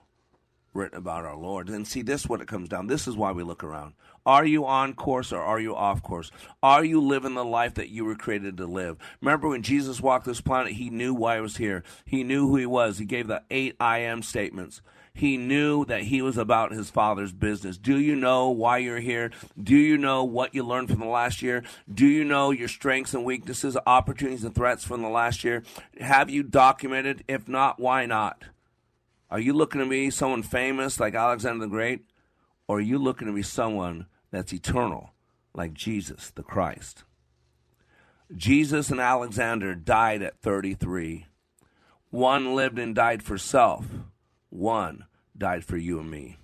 written 0.78 0.98
about 0.98 1.24
our 1.24 1.36
Lord. 1.36 1.68
And 1.68 1.86
see, 1.86 2.02
this 2.02 2.22
is 2.22 2.28
what 2.28 2.40
it 2.40 2.48
comes 2.48 2.68
down. 2.68 2.86
This 2.86 3.06
is 3.06 3.16
why 3.16 3.32
we 3.32 3.42
look 3.42 3.62
around. 3.62 3.94
Are 4.24 4.44
you 4.44 4.66
on 4.66 4.94
course 4.94 5.32
or 5.32 5.42
are 5.42 5.60
you 5.60 5.74
off 5.74 6.02
course? 6.02 6.30
Are 6.62 6.84
you 6.84 7.00
living 7.00 7.34
the 7.34 7.44
life 7.44 7.74
that 7.74 7.88
you 7.88 8.04
were 8.04 8.14
created 8.14 8.56
to 8.58 8.66
live? 8.66 8.96
Remember 9.20 9.48
when 9.48 9.62
Jesus 9.62 10.00
walked 10.00 10.26
this 10.26 10.40
planet, 10.40 10.72
he 10.72 10.90
knew 10.90 11.14
why 11.14 11.36
he 11.36 11.40
was 11.40 11.56
here. 11.56 11.82
He 12.04 12.24
knew 12.24 12.48
who 12.48 12.56
he 12.56 12.66
was. 12.66 12.98
He 12.98 13.04
gave 13.04 13.26
the 13.26 13.42
eight 13.50 13.76
I 13.80 13.98
am 13.98 14.22
statements. 14.22 14.82
He 15.14 15.36
knew 15.36 15.84
that 15.86 16.02
he 16.02 16.22
was 16.22 16.38
about 16.38 16.70
his 16.70 16.90
father's 16.90 17.32
business. 17.32 17.76
Do 17.76 17.98
you 17.98 18.14
know 18.14 18.50
why 18.50 18.78
you're 18.78 19.00
here? 19.00 19.32
Do 19.60 19.74
you 19.74 19.98
know 19.98 20.22
what 20.22 20.54
you 20.54 20.62
learned 20.62 20.90
from 20.90 21.00
the 21.00 21.06
last 21.06 21.42
year? 21.42 21.64
Do 21.92 22.06
you 22.06 22.22
know 22.22 22.52
your 22.52 22.68
strengths 22.68 23.14
and 23.14 23.24
weaknesses, 23.24 23.76
opportunities 23.84 24.44
and 24.44 24.54
threats 24.54 24.84
from 24.84 25.02
the 25.02 25.08
last 25.08 25.42
year? 25.42 25.64
Have 25.98 26.30
you 26.30 26.44
documented? 26.44 27.24
If 27.26 27.48
not, 27.48 27.80
why 27.80 28.06
not? 28.06 28.44
Are 29.30 29.40
you 29.40 29.52
looking 29.52 29.80
to 29.80 29.88
be 29.88 30.10
someone 30.10 30.42
famous 30.42 30.98
like 30.98 31.14
Alexander 31.14 31.66
the 31.66 31.70
Great? 31.70 32.04
Or 32.66 32.78
are 32.78 32.82
you 32.82 32.98
looking 32.98 33.28
to 33.28 33.34
be 33.34 33.42
someone 33.42 34.06
that's 34.30 34.52
eternal, 34.52 35.12
like 35.54 35.72
Jesus 35.74 36.30
the 36.30 36.42
Christ. 36.42 37.04
Jesus 38.34 38.90
and 38.90 39.00
Alexander 39.00 39.74
died 39.74 40.22
at 40.22 40.40
33. 40.40 41.26
One 42.10 42.54
lived 42.54 42.78
and 42.78 42.94
died 42.94 43.22
for 43.22 43.38
self, 43.38 43.86
one 44.50 45.06
died 45.36 45.64
for 45.64 45.76
you 45.76 45.98
and 46.00 46.10
me. 46.10 46.38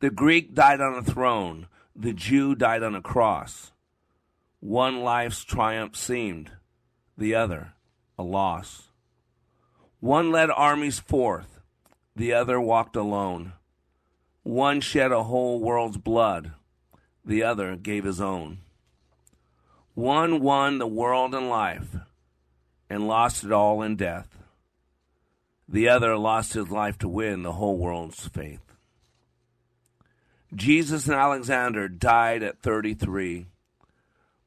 The 0.00 0.10
Greek 0.10 0.54
died 0.54 0.80
on 0.80 0.94
a 0.94 1.02
throne, 1.02 1.68
the 1.94 2.12
Jew 2.12 2.54
died 2.54 2.82
on 2.82 2.94
a 2.94 3.00
cross. 3.00 3.72
One 4.60 5.00
life's 5.00 5.44
triumph 5.44 5.96
seemed, 5.96 6.50
the 7.16 7.34
other 7.34 7.74
a 8.18 8.22
loss. 8.22 8.88
One 10.00 10.30
led 10.30 10.50
armies 10.50 10.98
forth, 10.98 11.55
the 12.16 12.32
other 12.32 12.58
walked 12.58 12.96
alone. 12.96 13.52
One 14.42 14.80
shed 14.80 15.12
a 15.12 15.24
whole 15.24 15.60
world's 15.60 15.98
blood, 15.98 16.52
the 17.24 17.42
other 17.42 17.76
gave 17.76 18.04
his 18.04 18.20
own. 18.20 18.58
One 19.94 20.40
won 20.40 20.78
the 20.78 20.86
world 20.86 21.34
and 21.34 21.48
life 21.48 21.96
and 22.88 23.06
lost 23.06 23.44
it 23.44 23.52
all 23.52 23.82
in 23.82 23.96
death. 23.96 24.28
The 25.68 25.88
other 25.88 26.16
lost 26.16 26.54
his 26.54 26.70
life 26.70 26.96
to 26.98 27.08
win 27.08 27.42
the 27.42 27.52
whole 27.52 27.76
world's 27.76 28.28
faith. 28.28 28.60
Jesus 30.54 31.06
and 31.06 31.16
Alexander 31.16 31.88
died 31.88 32.42
at 32.42 32.60
33. 32.60 33.46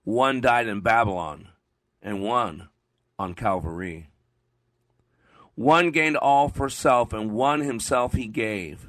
One 0.06 0.42
died 0.42 0.68
in 0.68 0.80
Babylon 0.80 1.50
and 2.02 2.24
one 2.24 2.70
on 3.20 3.36
Calvary. 3.36 4.10
One 5.60 5.92
gained 5.92 6.16
all 6.16 6.48
for 6.48 6.70
self 6.70 7.12
and 7.12 7.34
one 7.34 7.60
himself 7.60 8.14
he 8.14 8.28
gave. 8.28 8.88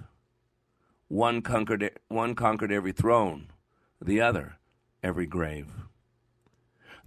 One 1.08 1.42
conquered, 1.42 1.98
one 2.06 2.36
conquered 2.36 2.70
every 2.70 2.92
throne 2.92 3.48
the 4.00 4.20
other 4.20 4.54
every 5.02 5.26
grave. 5.26 5.66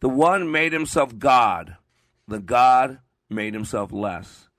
The 0.02 0.10
one 0.10 0.52
made 0.52 0.74
himself 0.74 1.18
God, 1.18 1.78
the 2.28 2.42
God 2.42 3.00
made 3.30 3.54
himself 3.54 3.94
less. 3.94 4.50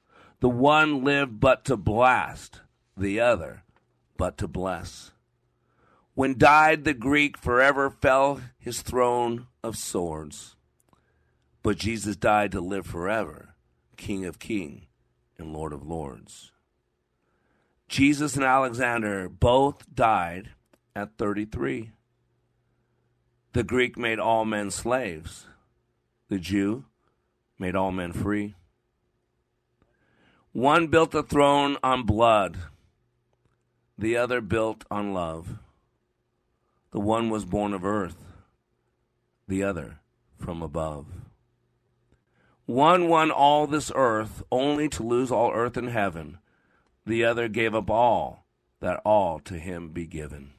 The 0.40 0.48
one 0.48 1.04
lived 1.04 1.38
but 1.38 1.66
to 1.66 1.76
blast, 1.76 2.62
the 2.96 3.20
other 3.20 3.64
but 4.16 4.38
to 4.38 4.48
bless. 4.48 5.10
When 6.14 6.38
died 6.38 6.84
the 6.84 6.94
Greek, 6.94 7.36
forever 7.36 7.90
fell 7.90 8.40
his 8.56 8.80
throne 8.80 9.48
of 9.62 9.76
swords. 9.76 10.56
But 11.62 11.76
Jesus 11.76 12.16
died 12.16 12.52
to 12.52 12.62
live 12.62 12.86
forever, 12.86 13.54
King 13.98 14.24
of 14.24 14.38
kings 14.38 14.86
and 15.38 15.52
Lord 15.52 15.72
of 15.72 15.86
lords. 15.86 16.52
Jesus 17.88 18.34
and 18.34 18.44
Alexander 18.44 19.28
both 19.28 19.92
died 19.94 20.50
at 20.96 21.16
33. 21.18 21.90
The 23.52 23.62
Greek 23.62 23.96
made 23.96 24.18
all 24.18 24.44
men 24.44 24.70
slaves. 24.70 25.46
The 26.28 26.38
Jew 26.38 26.84
made 27.58 27.76
all 27.76 27.92
men 27.92 28.12
free. 28.12 28.54
One 30.52 30.86
built 30.86 31.14
a 31.14 31.22
throne 31.22 31.76
on 31.82 32.04
blood, 32.04 32.56
the 33.98 34.16
other 34.16 34.40
built 34.40 34.84
on 34.90 35.12
love. 35.12 35.58
The 36.92 37.00
one 37.00 37.28
was 37.28 37.44
born 37.44 37.74
of 37.74 37.84
earth, 37.84 38.24
the 39.48 39.64
other 39.64 39.98
from 40.38 40.62
above. 40.62 41.06
One 42.66 43.08
won 43.08 43.30
all 43.30 43.66
this 43.66 43.92
earth 43.94 44.42
only 44.50 44.88
to 44.90 45.02
lose 45.02 45.30
all 45.30 45.52
earth 45.52 45.76
and 45.76 45.90
heaven. 45.90 46.38
The 47.04 47.24
other 47.24 47.48
gave 47.48 47.74
up 47.74 47.90
all, 47.90 48.46
that 48.80 49.02
all 49.04 49.38
to 49.40 49.58
him 49.58 49.90
be 49.90 50.06
given. 50.06 50.52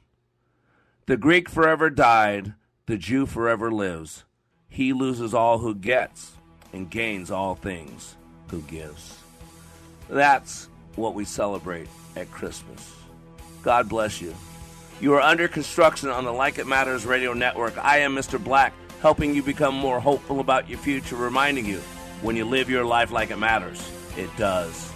The 1.06 1.16
Greek 1.16 1.48
forever 1.48 1.90
died 1.90 2.54
the 2.86 2.96
Jew 2.96 3.26
forever 3.26 3.72
lives. 3.72 4.24
He 4.68 4.92
loses 4.92 5.34
all 5.34 5.58
who 5.58 5.74
gets 5.74 6.32
and 6.72 6.88
gains 6.88 7.32
all 7.32 7.56
things 7.56 8.16
who 8.48 8.62
gives. 8.62 9.18
That's 10.08 10.68
what 10.94 11.14
we 11.14 11.24
celebrate 11.24 11.88
at 12.14 12.30
Christmas. 12.30 12.94
God 13.64 13.88
bless 13.88 14.20
you. 14.20 14.32
You 15.00 15.14
are 15.14 15.20
under 15.20 15.48
construction 15.48 16.08
on 16.08 16.24
the 16.24 16.32
Like 16.32 16.58
It 16.58 16.68
Matters 16.68 17.04
radio 17.04 17.32
network. 17.32 17.76
I 17.84 17.98
am 17.98 18.14
Mr. 18.14 18.42
Black, 18.42 18.72
helping 19.00 19.34
you 19.34 19.42
become 19.42 19.74
more 19.74 19.98
hopeful 19.98 20.38
about 20.38 20.68
your 20.68 20.78
future, 20.78 21.16
reminding 21.16 21.66
you 21.66 21.80
when 22.22 22.36
you 22.36 22.44
live 22.44 22.70
your 22.70 22.84
life 22.84 23.10
like 23.10 23.30
it 23.30 23.38
matters, 23.38 23.90
it 24.16 24.34
does. 24.36 24.95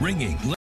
Ringing. 0.00 0.61